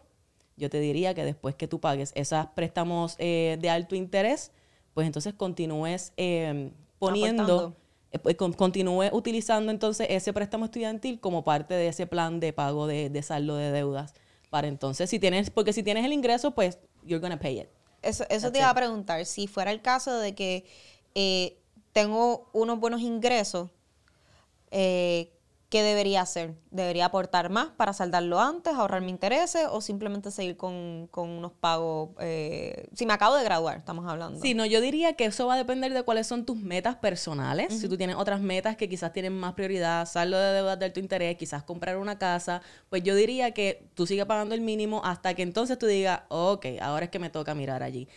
yo 0.59 0.69
te 0.69 0.79
diría 0.79 1.15
que 1.15 1.25
después 1.25 1.55
que 1.55 1.67
tú 1.67 1.81
pagues 1.81 2.13
esos 2.15 2.49
préstamos 2.49 3.15
eh, 3.17 3.57
de 3.59 3.71
alto 3.71 3.95
interés, 3.95 4.53
pues 4.93 5.07
entonces 5.07 5.33
continúes 5.33 6.13
eh, 6.19 6.71
poniendo, 6.99 7.75
eh, 8.13 8.19
pues, 8.19 8.37
con- 8.37 8.53
continúe 8.53 9.09
utilizando 9.13 9.73
entonces 9.73 10.07
ese 10.11 10.35
préstamo 10.35 10.67
estudiantil 10.67 11.19
como 11.19 11.45
parte 11.45 11.73
de 11.73 11.89
ese 11.89 12.07
plan 12.07 12.41
de 12.41 12.53
pago 12.53 12.87
de, 12.87 13.09
de 13.09 13.23
saldo 13.23 13.57
de 13.57 13.73
deudas. 13.73 14.13
Para 14.51 14.69
entonces, 14.69 15.09
si 15.09 15.19
tienes, 15.19 15.49
porque 15.49 15.73
si 15.73 15.83
tienes 15.83 16.05
el 16.05 16.13
ingreso, 16.13 16.51
pues 16.51 16.79
you're 17.03 17.23
gonna 17.23 17.41
pay 17.41 17.61
it. 17.61 17.69
Eso, 18.03 18.25
eso 18.25 18.49
That's 18.49 18.53
te 18.53 18.59
iba 18.59 18.69
a 18.69 18.75
preguntar. 18.75 19.25
Si 19.25 19.47
fuera 19.47 19.73
el 19.73 19.81
caso 19.81 20.19
de 20.19 20.35
que 20.35 20.67
eh, 21.15 21.57
tengo 21.95 22.51
unos 22.53 22.79
buenos 22.81 23.01
ingresos, 23.01 23.71
eh, 24.71 25.33
¿qué 25.71 25.85
debería 25.85 26.21
hacer? 26.21 26.57
¿Debería 26.71 27.07
aportar 27.07 27.49
más 27.49 27.69
para 27.69 27.93
saldarlo 27.93 28.41
antes, 28.41 28.75
ahorrarme 28.75 29.09
intereses 29.09 29.67
o 29.71 29.81
simplemente 29.81 30.33
seguir 30.33 30.57
con, 30.57 31.09
con 31.11 31.31
unos 31.31 31.53
pagos? 31.53 32.11
eh, 32.21 32.89
si 32.93 33.07
me 33.07 33.13
acabo 33.13 33.37
de 33.37 33.45
graduar, 33.45 33.79
estamos 33.79 34.07
hablando. 34.07 34.41
Sí, 34.41 34.53
no, 34.53 34.67
yo 34.67 34.81
diría 34.81 35.15
que 35.15 35.27
eso 35.27 35.47
va 35.47 35.55
a 35.55 35.57
depender 35.57 35.95
de 35.95 36.03
cuáles 36.03 36.27
son 36.27 36.45
tus 36.45 36.57
metas 36.57 36.97
personales. 36.97 37.73
Si 37.73 37.89
tú 37.89 37.97
tienes 37.97 38.17
otras 38.17 38.41
metas 38.41 38.77
que 38.77 38.89
quizás 38.89 39.13
tienen 39.13 39.33
más 39.33 39.55
prioridad, 39.55 40.07
saldo 40.07 40.39
de 40.39 40.55
deudas 40.55 40.79
de 40.79 40.87
alto 40.87 40.99
interés, 40.99 41.37
quizás 41.37 41.63
comprar 41.63 41.97
una 41.97 42.19
casa, 42.19 42.63
pues 42.89 43.05
yo 43.05 43.15
diría 43.15 43.53
que 43.53 43.87
tú 43.95 44.07
sigues 44.07 44.27
pagando 44.27 44.57
el 44.57 44.61
mínimo 44.61 45.03
hasta 45.05 45.35
que 45.35 45.43
entonces 45.43 45.79
tú 45.79 45.87
digas, 45.87 46.23
ok, 46.29 46.67
ahora 46.83 47.05
es 47.05 47.11
que 47.11 47.21
me 47.21 47.31
toca 47.31 47.55
mirar 47.55 47.85
allí. 47.85 48.09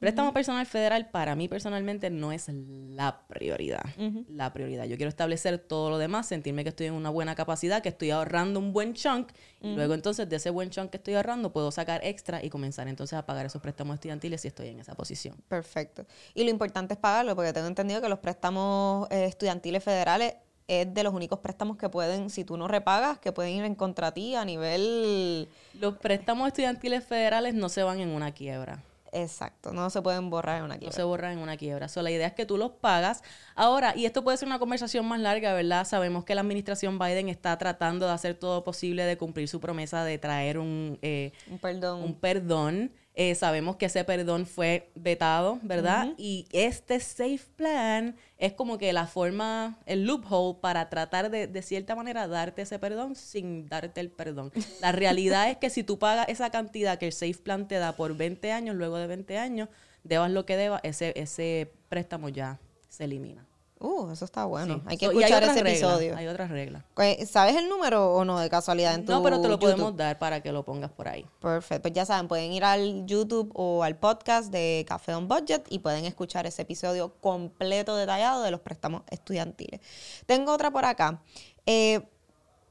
Préstamo 0.00 0.32
personal 0.32 0.64
federal 0.64 1.10
para 1.10 1.36
mí 1.36 1.46
personalmente 1.46 2.08
no 2.08 2.32
es 2.32 2.48
la 2.48 3.20
prioridad. 3.28 3.84
La 4.28 4.50
prioridad. 4.50 4.86
Yo 4.86 4.96
quiero 4.96 5.10
establecer 5.10 5.58
todo 5.58 5.90
lo 5.90 5.98
demás, 5.98 6.26
sentirme 6.26 6.62
que 6.62 6.70
estoy 6.70 6.86
en 6.86 6.94
una 6.94 7.10
buena 7.10 7.34
capacidad, 7.34 7.82
que 7.82 7.90
estoy 7.90 8.10
ahorrando 8.10 8.60
un 8.60 8.72
buen 8.72 8.94
chunk 8.94 9.30
y 9.60 9.74
luego 9.74 9.92
entonces 9.92 10.26
de 10.26 10.36
ese 10.36 10.48
buen 10.48 10.70
chunk 10.70 10.88
que 10.88 10.96
estoy 10.96 11.14
ahorrando 11.14 11.52
puedo 11.52 11.70
sacar 11.70 12.00
extra 12.02 12.42
y 12.42 12.48
comenzar 12.48 12.88
entonces 12.88 13.18
a 13.18 13.26
pagar 13.26 13.44
esos 13.44 13.60
préstamos 13.60 13.92
estudiantiles 13.92 14.40
si 14.40 14.48
estoy 14.48 14.68
en 14.68 14.80
esa 14.80 14.94
posición. 14.94 15.36
Perfecto. 15.48 16.06
Y 16.32 16.44
lo 16.44 16.50
importante 16.50 16.94
es 16.94 16.98
pagarlo, 16.98 17.36
porque 17.36 17.52
tengo 17.52 17.66
entendido 17.66 18.00
que 18.00 18.08
los 18.08 18.20
préstamos 18.20 19.06
eh, 19.10 19.26
estudiantiles 19.26 19.84
federales 19.84 20.36
es 20.66 20.94
de 20.94 21.02
los 21.02 21.12
únicos 21.12 21.40
préstamos 21.40 21.76
que 21.76 21.90
pueden, 21.90 22.30
si 22.30 22.44
tú 22.44 22.56
no 22.56 22.68
repagas, 22.68 23.18
que 23.18 23.32
pueden 23.32 23.52
ir 23.52 23.64
en 23.64 23.74
contra 23.74 24.12
ti 24.12 24.34
a 24.34 24.46
nivel... 24.46 25.46
Los 25.74 25.98
préstamos 25.98 26.46
estudiantiles 26.46 27.04
federales 27.04 27.52
no 27.52 27.68
se 27.68 27.82
van 27.82 28.00
en 28.00 28.08
una 28.08 28.32
quiebra. 28.32 28.82
Exacto, 29.12 29.72
no 29.72 29.90
se 29.90 30.00
pueden 30.02 30.30
borrar 30.30 30.58
en 30.58 30.64
una 30.64 30.74
No 30.74 30.80
quiebra. 30.80 30.96
se 30.96 31.02
borran 31.02 31.32
en 31.32 31.38
una 31.38 31.56
quiebra. 31.56 31.88
So, 31.88 32.02
la 32.02 32.10
idea 32.10 32.26
es 32.28 32.32
que 32.34 32.46
tú 32.46 32.56
los 32.56 32.70
pagas. 32.72 33.22
Ahora, 33.54 33.94
y 33.96 34.04
esto 34.06 34.22
puede 34.22 34.36
ser 34.36 34.46
una 34.48 34.58
conversación 34.58 35.06
más 35.06 35.20
larga, 35.20 35.52
¿verdad? 35.52 35.84
Sabemos 35.84 36.24
que 36.24 36.34
la 36.34 36.40
administración 36.42 36.98
Biden 36.98 37.28
está 37.28 37.56
tratando 37.58 38.06
de 38.06 38.12
hacer 38.12 38.34
todo 38.34 38.62
posible 38.64 39.04
de 39.04 39.16
cumplir 39.16 39.48
su 39.48 39.60
promesa 39.60 40.04
de 40.04 40.18
traer 40.18 40.58
un, 40.58 40.98
eh, 41.02 41.32
Un 41.50 41.58
perdón. 41.58 42.02
un 42.02 42.14
perdón. 42.14 42.92
Eh, 43.14 43.34
sabemos 43.34 43.76
que 43.76 43.86
ese 43.86 44.04
perdón 44.04 44.46
fue 44.46 44.90
vetado, 44.94 45.58
¿verdad? 45.62 46.14
Y 46.16 46.46
este 46.52 47.00
safe 47.00 47.40
plan 47.56 48.16
es 48.38 48.52
como 48.52 48.78
que 48.78 48.92
la 48.92 49.06
forma, 49.06 49.78
el 49.84 50.04
loophole 50.04 50.58
para 50.60 50.88
tratar 50.88 51.30
de, 51.30 51.48
de 51.48 51.62
cierta 51.62 51.96
manera, 51.96 52.28
darte 52.28 52.62
ese 52.62 52.78
perdón 52.78 53.16
sin 53.16 53.68
darte 53.68 54.00
el 54.00 54.10
perdón. 54.10 54.52
La 54.80 54.92
realidad 54.92 55.50
es 55.50 55.56
que 55.56 55.70
si 55.70 55.82
tú 55.82 55.98
pagas 55.98 56.28
esa 56.28 56.50
cantidad 56.50 56.98
que 56.98 57.06
el 57.06 57.12
safe 57.12 57.34
plan 57.34 57.66
te 57.66 57.76
da 57.76 57.96
por 57.96 58.16
20 58.16 58.52
años, 58.52 58.76
luego 58.76 58.96
de 58.96 59.08
20 59.08 59.38
años, 59.38 59.68
debas 60.04 60.30
lo 60.30 60.46
que 60.46 60.56
debas, 60.56 60.80
ese, 60.84 61.12
ese 61.16 61.72
préstamo 61.88 62.28
ya 62.28 62.60
se 62.88 63.04
elimina. 63.04 63.49
Uh, 63.82 64.10
eso 64.10 64.26
está 64.26 64.44
bueno. 64.44 64.74
Sí. 64.74 64.82
Hay 64.86 64.96
que 64.98 65.06
hay 65.06 65.16
escuchar 65.16 65.42
ese 65.42 65.60
episodio. 65.60 66.14
Hay 66.14 66.26
otras 66.26 66.50
reglas. 66.50 66.84
¿Sabes 67.26 67.56
el 67.56 67.66
número 67.70 68.12
o 68.12 68.26
no 68.26 68.38
de 68.38 68.50
casualidad 68.50 68.94
en 68.94 69.06
tu 69.06 69.12
No, 69.12 69.22
pero 69.22 69.40
te 69.40 69.48
lo 69.48 69.54
YouTube? 69.54 69.60
podemos 69.60 69.96
dar 69.96 70.18
para 70.18 70.42
que 70.42 70.52
lo 70.52 70.64
pongas 70.66 70.90
por 70.92 71.08
ahí. 71.08 71.24
Perfecto. 71.40 71.82
Pues 71.82 71.94
ya 71.94 72.04
saben, 72.04 72.28
pueden 72.28 72.52
ir 72.52 72.62
al 72.62 73.06
YouTube 73.06 73.50
o 73.54 73.82
al 73.82 73.96
podcast 73.96 74.52
de 74.52 74.84
Café 74.86 75.14
on 75.14 75.28
Budget 75.28 75.64
y 75.70 75.78
pueden 75.78 76.04
escuchar 76.04 76.46
ese 76.46 76.60
episodio 76.60 77.14
completo, 77.20 77.96
detallado 77.96 78.42
de 78.42 78.50
los 78.50 78.60
préstamos 78.60 79.02
estudiantiles. 79.08 79.80
Tengo 80.26 80.52
otra 80.52 80.70
por 80.70 80.84
acá. 80.84 81.22
Eh, 81.64 82.02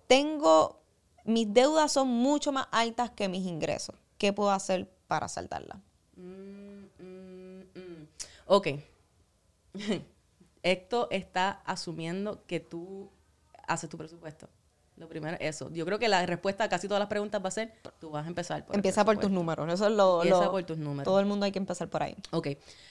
tengo, 0.05 0.79
mis 1.25 1.51
deudas 1.51 1.91
son 1.91 2.07
mucho 2.07 2.51
más 2.51 2.67
altas 2.71 3.09
que 3.09 3.27
mis 3.27 3.47
ingresos. 3.47 3.95
¿Qué 4.19 4.31
puedo 4.31 4.51
hacer 4.51 4.87
para 5.07 5.27
saltarlas? 5.27 5.79
Mm, 6.15 6.83
mm, 6.99 7.61
mm. 7.73 8.07
Ok. 8.45 8.67
Esto 10.63 11.07
está 11.11 11.61
asumiendo 11.65 12.43
que 12.45 12.59
tú 12.59 13.09
haces 13.67 13.89
tu 13.89 13.97
presupuesto. 13.97 14.49
Lo 14.97 15.07
primero 15.07 15.37
es 15.39 15.55
eso. 15.55 15.69
Yo 15.71 15.85
creo 15.85 15.97
que 15.97 16.09
la 16.09 16.25
respuesta 16.25 16.65
a 16.65 16.69
casi 16.69 16.89
todas 16.89 16.99
las 16.99 17.07
preguntas 17.07 17.41
va 17.41 17.47
a 17.47 17.51
ser, 17.51 17.71
tú 18.01 18.09
vas 18.09 18.25
a 18.25 18.27
empezar 18.27 18.65
por 18.65 18.75
Empieza 18.75 19.05
por 19.05 19.17
tus 19.17 19.31
números. 19.31 19.71
Eso 19.73 19.87
es 19.87 19.93
lo, 19.93 20.21
Empieza 20.21 20.43
lo- 20.43 20.51
por 20.51 20.63
tus 20.65 20.77
números. 20.77 21.05
Todo 21.05 21.21
el 21.21 21.25
mundo 21.25 21.45
hay 21.45 21.53
que 21.53 21.59
empezar 21.59 21.89
por 21.89 22.03
ahí. 22.03 22.17
Ok. 22.31 22.49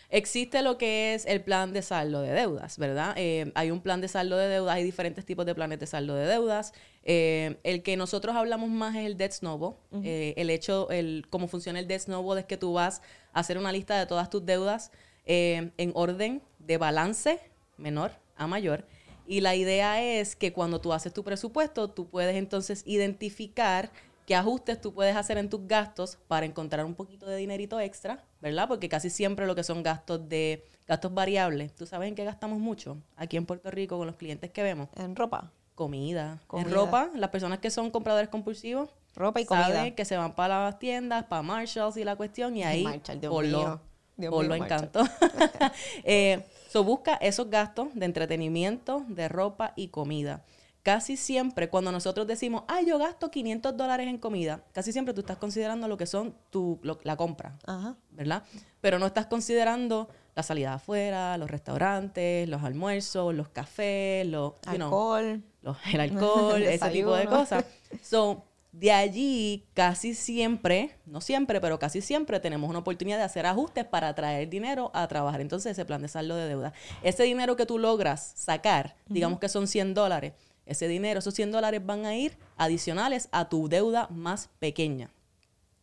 Existe 0.08 0.62
lo 0.62 0.78
que 0.78 1.12
es 1.12 1.26
el 1.26 1.42
plan 1.44 1.74
de 1.74 1.82
saldo 1.82 2.22
de 2.22 2.30
deudas, 2.32 2.78
¿verdad? 2.78 3.12
Eh, 3.18 3.52
hay 3.54 3.70
un 3.70 3.82
plan 3.82 4.00
de 4.00 4.08
saldo 4.08 4.38
de 4.38 4.48
deudas, 4.48 4.74
hay 4.76 4.84
diferentes 4.84 5.26
tipos 5.26 5.44
de 5.44 5.54
planes 5.54 5.80
de 5.80 5.86
saldo 5.86 6.14
de 6.14 6.24
deudas. 6.24 6.72
Eh, 7.02 7.58
el 7.62 7.82
que 7.82 7.98
nosotros 7.98 8.34
hablamos 8.36 8.70
más 8.70 8.96
es 8.96 9.04
el 9.04 9.18
Debt 9.18 9.32
Snowball. 9.32 9.74
Eh, 10.02 10.32
el 10.38 10.48
hecho, 10.48 10.88
el 10.88 11.26
cómo 11.28 11.46
funciona 11.46 11.78
el 11.78 11.86
Debt 11.88 12.00
Snowball 12.00 12.38
es 12.38 12.46
que 12.46 12.56
tú 12.56 12.72
vas 12.72 13.02
a 13.34 13.40
hacer 13.40 13.58
una 13.58 13.70
lista 13.70 13.98
de 13.98 14.06
todas 14.06 14.30
tus 14.30 14.46
deudas 14.46 14.92
en 15.26 15.92
orden 15.94 16.40
de 16.58 16.78
balance 16.78 17.38
menor 17.78 18.12
a 18.36 18.46
mayor. 18.46 18.84
Y 19.26 19.40
la 19.40 19.54
idea 19.54 20.02
es 20.02 20.36
que 20.36 20.52
cuando 20.52 20.80
tú 20.80 20.92
haces 20.92 21.12
tu 21.12 21.22
presupuesto, 21.24 21.88
tú 21.90 22.08
puedes 22.08 22.36
entonces 22.36 22.82
identificar 22.86 23.90
qué 24.26 24.34
ajustes 24.34 24.80
tú 24.80 24.92
puedes 24.94 25.16
hacer 25.16 25.38
en 25.38 25.48
tus 25.48 25.66
gastos 25.66 26.18
para 26.28 26.44
encontrar 26.46 26.84
un 26.84 26.94
poquito 26.94 27.26
de 27.26 27.36
dinerito 27.36 27.80
extra, 27.80 28.24
¿verdad? 28.40 28.68
Porque 28.68 28.88
casi 28.88 29.08
siempre 29.10 29.46
lo 29.46 29.54
que 29.54 29.64
son 29.64 29.82
gastos 29.82 30.28
de 30.28 30.64
gastos 30.86 31.12
variables, 31.14 31.74
¿tú 31.74 31.86
sabes 31.86 32.08
en 32.08 32.14
qué 32.14 32.24
gastamos 32.24 32.58
mucho? 32.58 32.98
Aquí 33.16 33.36
en 33.36 33.46
Puerto 33.46 33.70
Rico 33.70 33.96
con 33.98 34.06
los 34.06 34.16
clientes 34.16 34.50
que 34.50 34.62
vemos, 34.62 34.88
En 34.96 35.14
ropa. 35.16 35.50
comida, 35.74 36.40
Comida. 36.46 36.68
en 36.68 36.74
ropa, 36.74 37.10
las 37.14 37.30
personas 37.30 37.58
que 37.58 37.70
son 37.70 37.90
compradores 37.90 38.28
compulsivos, 38.28 38.90
Ropa 39.14 39.40
y 39.40 39.44
saben 39.46 39.76
comida. 39.76 39.94
que 39.94 40.04
se 40.04 40.16
van 40.16 40.34
para 40.34 40.64
las 40.64 40.78
tiendas, 40.78 41.24
para 41.24 41.42
Marshalls 41.42 41.96
y 41.96 42.04
la 42.04 42.14
cuestión 42.16 42.56
y 42.56 42.62
ahí 42.64 42.84
Marshall, 42.84 43.20
Dios 43.20 43.32
por 43.32 43.44
mío. 43.44 43.52
lo, 43.62 43.80
Dios 44.16 44.30
por 44.32 44.44
mío, 44.46 44.56
lo 44.56 44.64
encanto. 44.64 45.02
eh, 46.04 46.44
so 46.68 46.84
busca 46.84 47.14
esos 47.14 47.50
gastos 47.50 47.88
de 47.94 48.04
entretenimiento, 48.06 49.04
de 49.08 49.28
ropa 49.28 49.72
y 49.76 49.88
comida. 49.88 50.44
Casi 50.84 51.16
siempre 51.16 51.68
cuando 51.68 51.92
nosotros 51.92 52.26
decimos, 52.26 52.62
ah, 52.68 52.80
yo 52.80 52.98
gasto 52.98 53.30
500 53.30 53.76
dólares 53.76 54.06
en 54.06 54.16
comida, 54.16 54.62
casi 54.72 54.92
siempre 54.92 55.12
tú 55.12 55.20
estás 55.20 55.36
considerando 55.36 55.86
lo 55.88 55.96
que 55.98 56.06
son 56.06 56.34
tu, 56.50 56.78
lo- 56.82 56.98
la 57.02 57.16
compra, 57.16 57.58
Ajá. 57.66 57.96
¿verdad? 58.12 58.42
Pero 58.80 58.98
no 58.98 59.06
estás 59.06 59.26
considerando 59.26 60.08
la 60.34 60.42
salida 60.42 60.74
afuera, 60.74 61.36
los 61.36 61.50
restaurantes, 61.50 62.48
los 62.48 62.62
almuerzos, 62.62 63.34
los 63.34 63.48
cafés, 63.48 64.26
los, 64.28 64.54
you 64.70 64.76
know, 64.76 64.86
Alcohol. 64.86 65.42
los- 65.62 65.76
el 65.92 66.00
alcohol, 66.00 66.62
ese 66.62 66.88
tipo 66.90 67.12
de 67.14 67.26
cosas. 67.26 67.64
So, 68.00 68.44
de 68.72 68.92
allí 68.92 69.66
casi 69.74 70.14
siempre, 70.14 70.96
no 71.06 71.20
siempre, 71.20 71.60
pero 71.60 71.78
casi 71.78 72.00
siempre 72.00 72.38
tenemos 72.38 72.68
una 72.68 72.80
oportunidad 72.80 73.16
de 73.16 73.24
hacer 73.24 73.46
ajustes 73.46 73.84
para 73.84 74.14
traer 74.14 74.48
dinero 74.48 74.90
a 74.94 75.08
trabajar. 75.08 75.40
Entonces, 75.40 75.72
ese 75.72 75.84
plan 75.84 76.02
de 76.02 76.08
saldo 76.08 76.36
de 76.36 76.48
deuda. 76.48 76.72
Ese 77.02 77.22
dinero 77.24 77.56
que 77.56 77.66
tú 77.66 77.78
logras 77.78 78.32
sacar, 78.36 78.96
digamos 79.06 79.38
que 79.38 79.48
son 79.48 79.66
100 79.66 79.94
dólares, 79.94 80.34
ese 80.66 80.86
dinero, 80.86 81.20
esos 81.20 81.34
100 81.34 81.50
dólares 81.50 81.84
van 81.84 82.04
a 82.04 82.14
ir 82.14 82.36
adicionales 82.58 83.30
a 83.32 83.48
tu 83.48 83.68
deuda 83.68 84.06
más 84.10 84.50
pequeña 84.58 85.10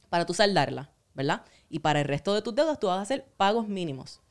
para 0.10 0.28
tú 0.28 0.36
saldarla, 0.36 0.92
¿verdad? 1.16 1.42
Y 1.70 1.80
para 1.80 2.02
el 2.02 2.06
resto 2.08 2.36
de 2.36 2.44
tus 2.44 2.54
deudas 2.54 2.80
tú 2.80 2.88
vas 2.88 3.00
a 3.00 3.02
hacer 3.02 3.26
pagos 3.36 3.68
mínimos. 3.68 4.22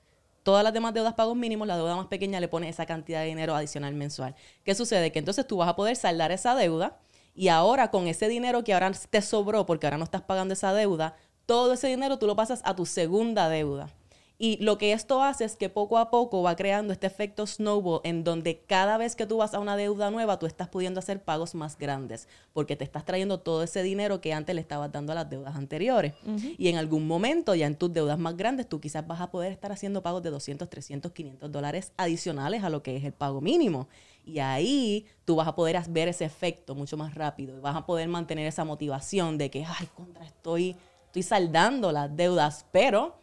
todas 0.45 0.63
las 0.63 0.73
demás 0.73 0.95
deudas 0.95 1.15
pagos 1.15 1.37
mínimos, 1.37 1.67
la 1.67 1.77
deuda 1.77 1.97
más 1.97 2.07
pequeña 2.07 2.39
le 2.39 2.49
pone 2.49 2.69
esa 2.69 2.87
cantidad 2.87 3.21
de 3.21 3.27
dinero 3.27 3.57
adicional 3.57 3.95
mensual. 3.95 4.37
¿Qué 4.63 4.75
sucede? 4.75 5.11
Que 5.11 5.19
entonces 5.19 5.47
tú 5.47 5.57
vas 5.57 5.69
a 5.69 5.75
poder 5.75 5.97
saldar 5.97 6.31
esa 6.31 6.55
deuda 6.55 7.01
y 7.35 7.49
ahora 7.49 7.91
con 7.91 8.07
ese 8.07 8.29
dinero 8.29 8.65
que 8.65 8.75
ahora 8.75 8.93
te 9.11 9.23
sobró 9.23 9.67
porque 9.67 9.87
ahora 9.87 9.99
no 9.99 10.05
estás 10.05 10.23
pagando 10.23 10.55
esa 10.55 10.73
deuda, 10.73 11.17
todo 11.47 11.73
ese 11.73 11.89
dinero 11.89 12.19
tú 12.19 12.27
lo 12.27 12.37
pasas 12.37 12.63
a 12.65 12.75
tu 12.75 12.87
segunda 12.87 13.49
deuda. 13.49 13.91
Y 14.37 14.57
lo 14.63 14.79
que 14.79 14.93
esto 14.93 15.23
hace 15.23 15.45
es 15.45 15.55
que 15.55 15.69
poco 15.69 15.97
a 15.97 16.11
poco 16.11 16.43
va 16.43 16.57
creando 16.57 16.93
este 16.93 17.07
efecto 17.07 17.47
snowball 17.47 18.01
en 18.03 18.25
donde 18.25 18.59
cada 18.67 18.99
vez 18.99 19.15
que 19.15 19.27
tú 19.27 19.37
vas 19.37 19.55
a 19.55 19.61
una 19.61 19.77
deuda 19.77 20.11
nueva, 20.11 20.41
tú 20.41 20.47
estás 20.47 20.69
pudiendo 20.69 20.99
hacer 20.99 21.23
pagos 21.23 21.55
más 21.55 21.79
grandes, 21.79 22.29
porque 22.53 22.75
te 22.75 22.83
estás 22.83 23.05
trayendo 23.05 23.39
todo 23.39 23.63
ese 23.63 23.85
dinero 23.85 24.21
que 24.21 24.33
antes 24.33 24.53
le 24.55 24.61
estabas 24.61 24.91
dando 24.91 25.13
a 25.13 25.15
las 25.15 25.31
deudas 25.31 25.55
anteriores. 25.55 26.15
Y 26.59 26.69
en 26.69 26.77
algún 26.77 27.07
momento, 27.07 27.55
ya 27.55 27.67
en 27.67 27.77
tus 27.77 27.93
deudas 27.93 28.19
más 28.19 28.37
grandes, 28.37 28.69
tú 28.69 28.81
quizás 28.81 29.07
vas 29.07 29.21
a 29.21 29.31
poder 29.31 29.53
estar 29.53 29.71
haciendo 29.71 30.03
pagos 30.03 30.23
de 30.25 30.31
200, 30.31 30.69
300, 30.69 31.13
500 31.13 31.53
dólares 31.53 31.93
adicionales 31.97 32.65
a 32.65 32.71
lo 32.71 32.83
que 32.83 32.97
es 32.97 33.05
el 33.05 33.13
pago 33.13 33.41
mínimo. 33.41 33.89
Y 34.25 34.39
ahí 34.39 35.07
tú 35.25 35.37
vas 35.37 35.47
a 35.47 35.55
poder 35.55 35.81
ver 35.91 36.09
ese 36.09 36.25
efecto 36.25 36.75
mucho 36.75 36.97
más 36.97 37.15
rápido 37.15 37.57
y 37.57 37.61
vas 37.61 37.77
a 37.77 37.85
poder 37.85 38.09
mantener 38.09 38.47
esa 38.47 38.65
motivación 38.65 39.37
de 39.37 39.51
que, 39.51 39.65
ay, 39.65 39.87
contra, 39.95 40.25
estoy, 40.25 40.77
estoy 41.07 41.23
saldando 41.23 41.93
las 41.93 42.17
deudas, 42.17 42.67
pero 42.73 43.19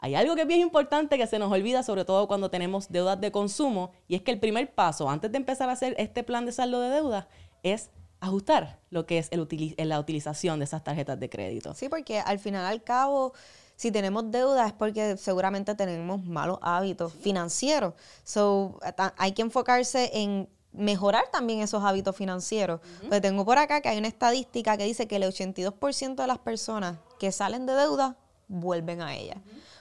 hay 0.00 0.14
algo 0.14 0.34
que 0.34 0.42
es 0.42 0.48
bien 0.48 0.60
importante 0.60 1.18
que 1.18 1.26
se 1.26 1.38
nos 1.38 1.52
olvida, 1.52 1.82
sobre 1.82 2.04
todo 2.04 2.28
cuando 2.28 2.50
tenemos 2.50 2.88
deudas 2.88 3.20
de 3.20 3.32
consumo, 3.32 3.92
y 4.06 4.14
es 4.14 4.22
que 4.22 4.30
el 4.30 4.38
primer 4.38 4.72
paso 4.74 5.08
antes 5.08 5.30
de 5.30 5.38
empezar 5.38 5.68
a 5.68 5.72
hacer 5.72 5.94
este 5.98 6.22
plan 6.22 6.46
de 6.46 6.52
saldo 6.52 6.80
de 6.80 6.90
deudas 6.90 7.26
es 7.62 7.90
ajustar 8.20 8.80
lo 8.90 9.06
que 9.06 9.18
es 9.18 9.30
la 9.78 10.00
utilización 10.00 10.58
de 10.58 10.64
esas 10.64 10.82
tarjetas 10.84 11.18
de 11.18 11.30
crédito. 11.30 11.74
Sí, 11.74 11.88
porque 11.88 12.20
al 12.20 12.38
final 12.38 12.64
al 12.64 12.82
cabo, 12.82 13.32
si 13.78 13.92
tenemos 13.92 14.28
deudas 14.32 14.66
es 14.66 14.72
porque 14.72 15.16
seguramente 15.16 15.72
tenemos 15.76 16.24
malos 16.24 16.58
hábitos 16.62 17.12
financieros. 17.12 17.94
So, 18.24 18.80
hay 19.16 19.30
que 19.30 19.42
enfocarse 19.42 20.10
en 20.14 20.48
mejorar 20.72 21.28
también 21.30 21.60
esos 21.60 21.84
hábitos 21.84 22.16
financieros. 22.16 22.80
Pues 23.08 23.22
tengo 23.22 23.44
por 23.44 23.56
acá 23.56 23.80
que 23.80 23.88
hay 23.88 23.96
una 23.96 24.08
estadística 24.08 24.76
que 24.76 24.82
dice 24.82 25.06
que 25.06 25.14
el 25.14 25.22
82% 25.22 26.16
de 26.16 26.26
las 26.26 26.38
personas 26.38 26.96
que 27.20 27.30
salen 27.30 27.66
de 27.66 27.74
deuda 27.74 28.16
vuelven 28.48 29.00
a 29.00 29.14
ella. 29.14 29.36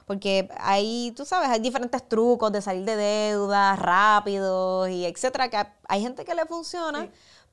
Porque 0.06 0.48
ahí, 0.60 1.12
tú 1.18 1.26
sabes, 1.26 1.50
hay 1.50 1.60
diferentes 1.60 2.08
trucos 2.08 2.52
de 2.52 2.62
salir 2.62 2.86
de 2.86 2.98
deudas 2.98 3.80
rápidos 3.80 4.90
y 4.90 5.06
etcétera, 5.06 5.50
que 5.50 5.58
hay 5.88 6.02
gente 6.04 6.24
que 6.24 6.36
le 6.36 6.46
funciona, 6.46 7.10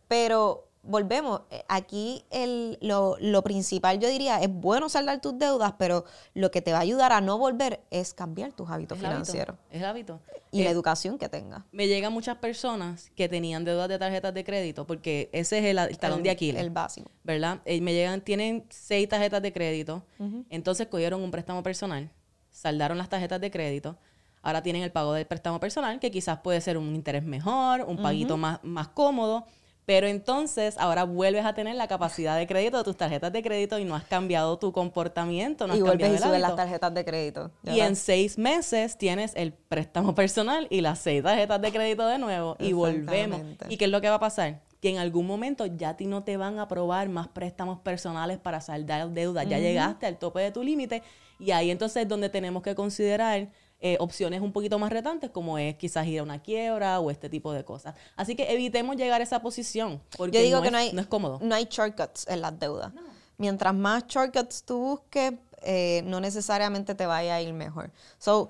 pero 0.08 0.68
volvemos, 0.84 1.42
eh, 1.50 1.64
aquí 1.68 2.24
el, 2.30 2.78
lo, 2.80 3.16
lo, 3.20 3.42
principal 3.42 3.98
yo 3.98 4.08
diría 4.08 4.40
es 4.40 4.48
bueno 4.48 4.88
saldar 4.88 5.20
tus 5.20 5.38
deudas, 5.38 5.74
pero 5.78 6.04
lo 6.34 6.50
que 6.50 6.62
te 6.62 6.72
va 6.72 6.78
a 6.78 6.82
ayudar 6.82 7.12
a 7.12 7.20
no 7.20 7.38
volver 7.38 7.80
es 7.90 8.14
cambiar 8.14 8.52
tus 8.52 8.70
hábitos 8.70 8.98
financieros. 8.98 9.56
es 9.70 9.80
el 9.80 9.84
hábito. 9.86 10.20
Y 10.50 10.62
la 10.62 10.68
eh, 10.68 10.72
educación 10.72 11.18
que 11.18 11.28
tengas. 11.28 11.64
Me 11.72 11.88
llegan 11.88 12.12
muchas 12.12 12.36
personas 12.36 13.10
que 13.16 13.28
tenían 13.28 13.64
deudas 13.64 13.88
de 13.88 13.98
tarjetas 13.98 14.32
de 14.32 14.44
crédito, 14.44 14.86
porque 14.86 15.28
ese 15.32 15.58
es 15.58 15.64
el, 15.64 15.98
talón 15.98 16.22
de 16.22 16.30
Aquiles. 16.30 16.62
El 16.62 16.70
básico. 16.70 17.10
¿Verdad? 17.24 17.60
Y 17.66 17.78
eh, 17.78 17.80
me 17.80 17.92
llegan, 17.92 18.20
tienen 18.20 18.64
seis 18.70 19.08
tarjetas 19.08 19.42
de 19.42 19.52
crédito, 19.52 20.04
entonces 20.50 20.86
cogieron 20.86 21.22
un 21.22 21.30
préstamo 21.30 21.62
personal 21.62 22.10
saldaron 22.54 22.96
las 22.96 23.08
tarjetas 23.08 23.40
de 23.40 23.50
crédito, 23.50 23.98
ahora 24.40 24.62
tienen 24.62 24.82
el 24.82 24.92
pago 24.92 25.12
del 25.12 25.26
préstamo 25.26 25.58
personal, 25.58 25.98
que 25.98 26.10
quizás 26.10 26.38
puede 26.38 26.60
ser 26.60 26.78
un 26.78 26.94
interés 26.94 27.24
mejor, 27.24 27.82
un 27.82 27.96
paguito 27.96 28.36
más, 28.36 28.60
más 28.62 28.88
cómodo, 28.88 29.44
pero 29.86 30.06
entonces 30.06 30.76
ahora 30.78 31.04
vuelves 31.04 31.44
a 31.44 31.54
tener 31.54 31.76
la 31.76 31.88
capacidad 31.88 32.36
de 32.36 32.46
crédito 32.46 32.78
de 32.78 32.84
tus 32.84 32.96
tarjetas 32.96 33.32
de 33.32 33.42
crédito 33.42 33.78
y 33.78 33.84
no 33.84 33.94
has 33.94 34.04
cambiado 34.04 34.58
tu 34.58 34.72
comportamiento, 34.72 35.66
no 35.66 35.76
y 35.76 35.80
has 35.80 35.84
cambiado 35.84 36.34
el 36.34 36.42
las 36.42 36.56
tarjetas 36.56 36.94
de 36.94 37.04
crédito. 37.04 37.50
Y 37.64 37.80
en 37.80 37.96
seis 37.96 38.38
meses 38.38 38.96
tienes 38.96 39.32
el 39.34 39.52
préstamo 39.52 40.14
personal 40.14 40.66
y 40.70 40.80
las 40.80 40.98
seis 40.98 41.22
tarjetas 41.22 41.60
de 41.60 41.72
crédito 41.72 42.06
de 42.06 42.18
nuevo 42.18 42.56
y 42.58 42.72
volvemos. 42.72 43.40
¿Y 43.68 43.76
qué 43.76 43.84
es 43.86 43.90
lo 43.90 44.00
que 44.00 44.08
va 44.08 44.16
a 44.16 44.20
pasar? 44.20 44.60
que 44.80 44.90
en 44.90 44.98
algún 44.98 45.26
momento 45.26 45.64
ya 45.64 45.88
a 45.88 45.96
ti 45.96 46.04
no 46.04 46.24
te 46.24 46.36
van 46.36 46.58
a 46.58 46.62
aprobar 46.64 47.08
más 47.08 47.26
préstamos 47.28 47.80
personales 47.80 48.36
para 48.36 48.60
saldar 48.60 49.08
deuda. 49.08 49.42
Ya 49.42 49.58
llegaste 49.58 50.04
al 50.04 50.18
tope 50.18 50.40
de 50.40 50.50
tu 50.50 50.62
límite 50.62 51.02
y 51.38 51.52
ahí 51.52 51.70
entonces 51.70 52.02
es 52.02 52.08
donde 52.08 52.28
tenemos 52.28 52.62
que 52.62 52.74
considerar 52.74 53.48
eh, 53.86 53.98
opciones 54.00 54.40
un 54.40 54.50
poquito 54.50 54.78
más 54.78 54.90
retantes, 54.90 55.28
como 55.28 55.58
es 55.58 55.76
quizás 55.76 56.06
ir 56.06 56.20
a 56.20 56.22
una 56.22 56.40
quiebra 56.40 57.00
o 57.00 57.10
este 57.10 57.28
tipo 57.28 57.52
de 57.52 57.66
cosas. 57.66 57.94
Así 58.16 58.34
que 58.34 58.50
evitemos 58.50 58.96
llegar 58.96 59.20
a 59.20 59.24
esa 59.24 59.42
posición, 59.42 60.00
porque 60.16 60.38
Yo 60.38 60.42
digo 60.42 60.62
que 60.62 60.70
no, 60.70 60.78
hay, 60.78 60.88
es 60.88 61.06
cómodo. 61.06 61.38
No 61.42 61.54
hay 61.54 61.66
shortcuts 61.68 62.26
en 62.28 62.40
las 62.40 62.58
deudas. 62.58 62.94
Mientras 63.36 63.74
más 63.74 64.06
shortcuts 64.06 64.62
tú 64.64 64.78
busques, 64.78 65.34
eh, 65.60 66.00
no 66.06 66.18
necesariamente 66.18 66.94
te 66.94 67.04
vaya 67.04 67.34
a 67.34 67.42
ir 67.42 67.52
mejor. 67.52 67.90
So, 68.16 68.48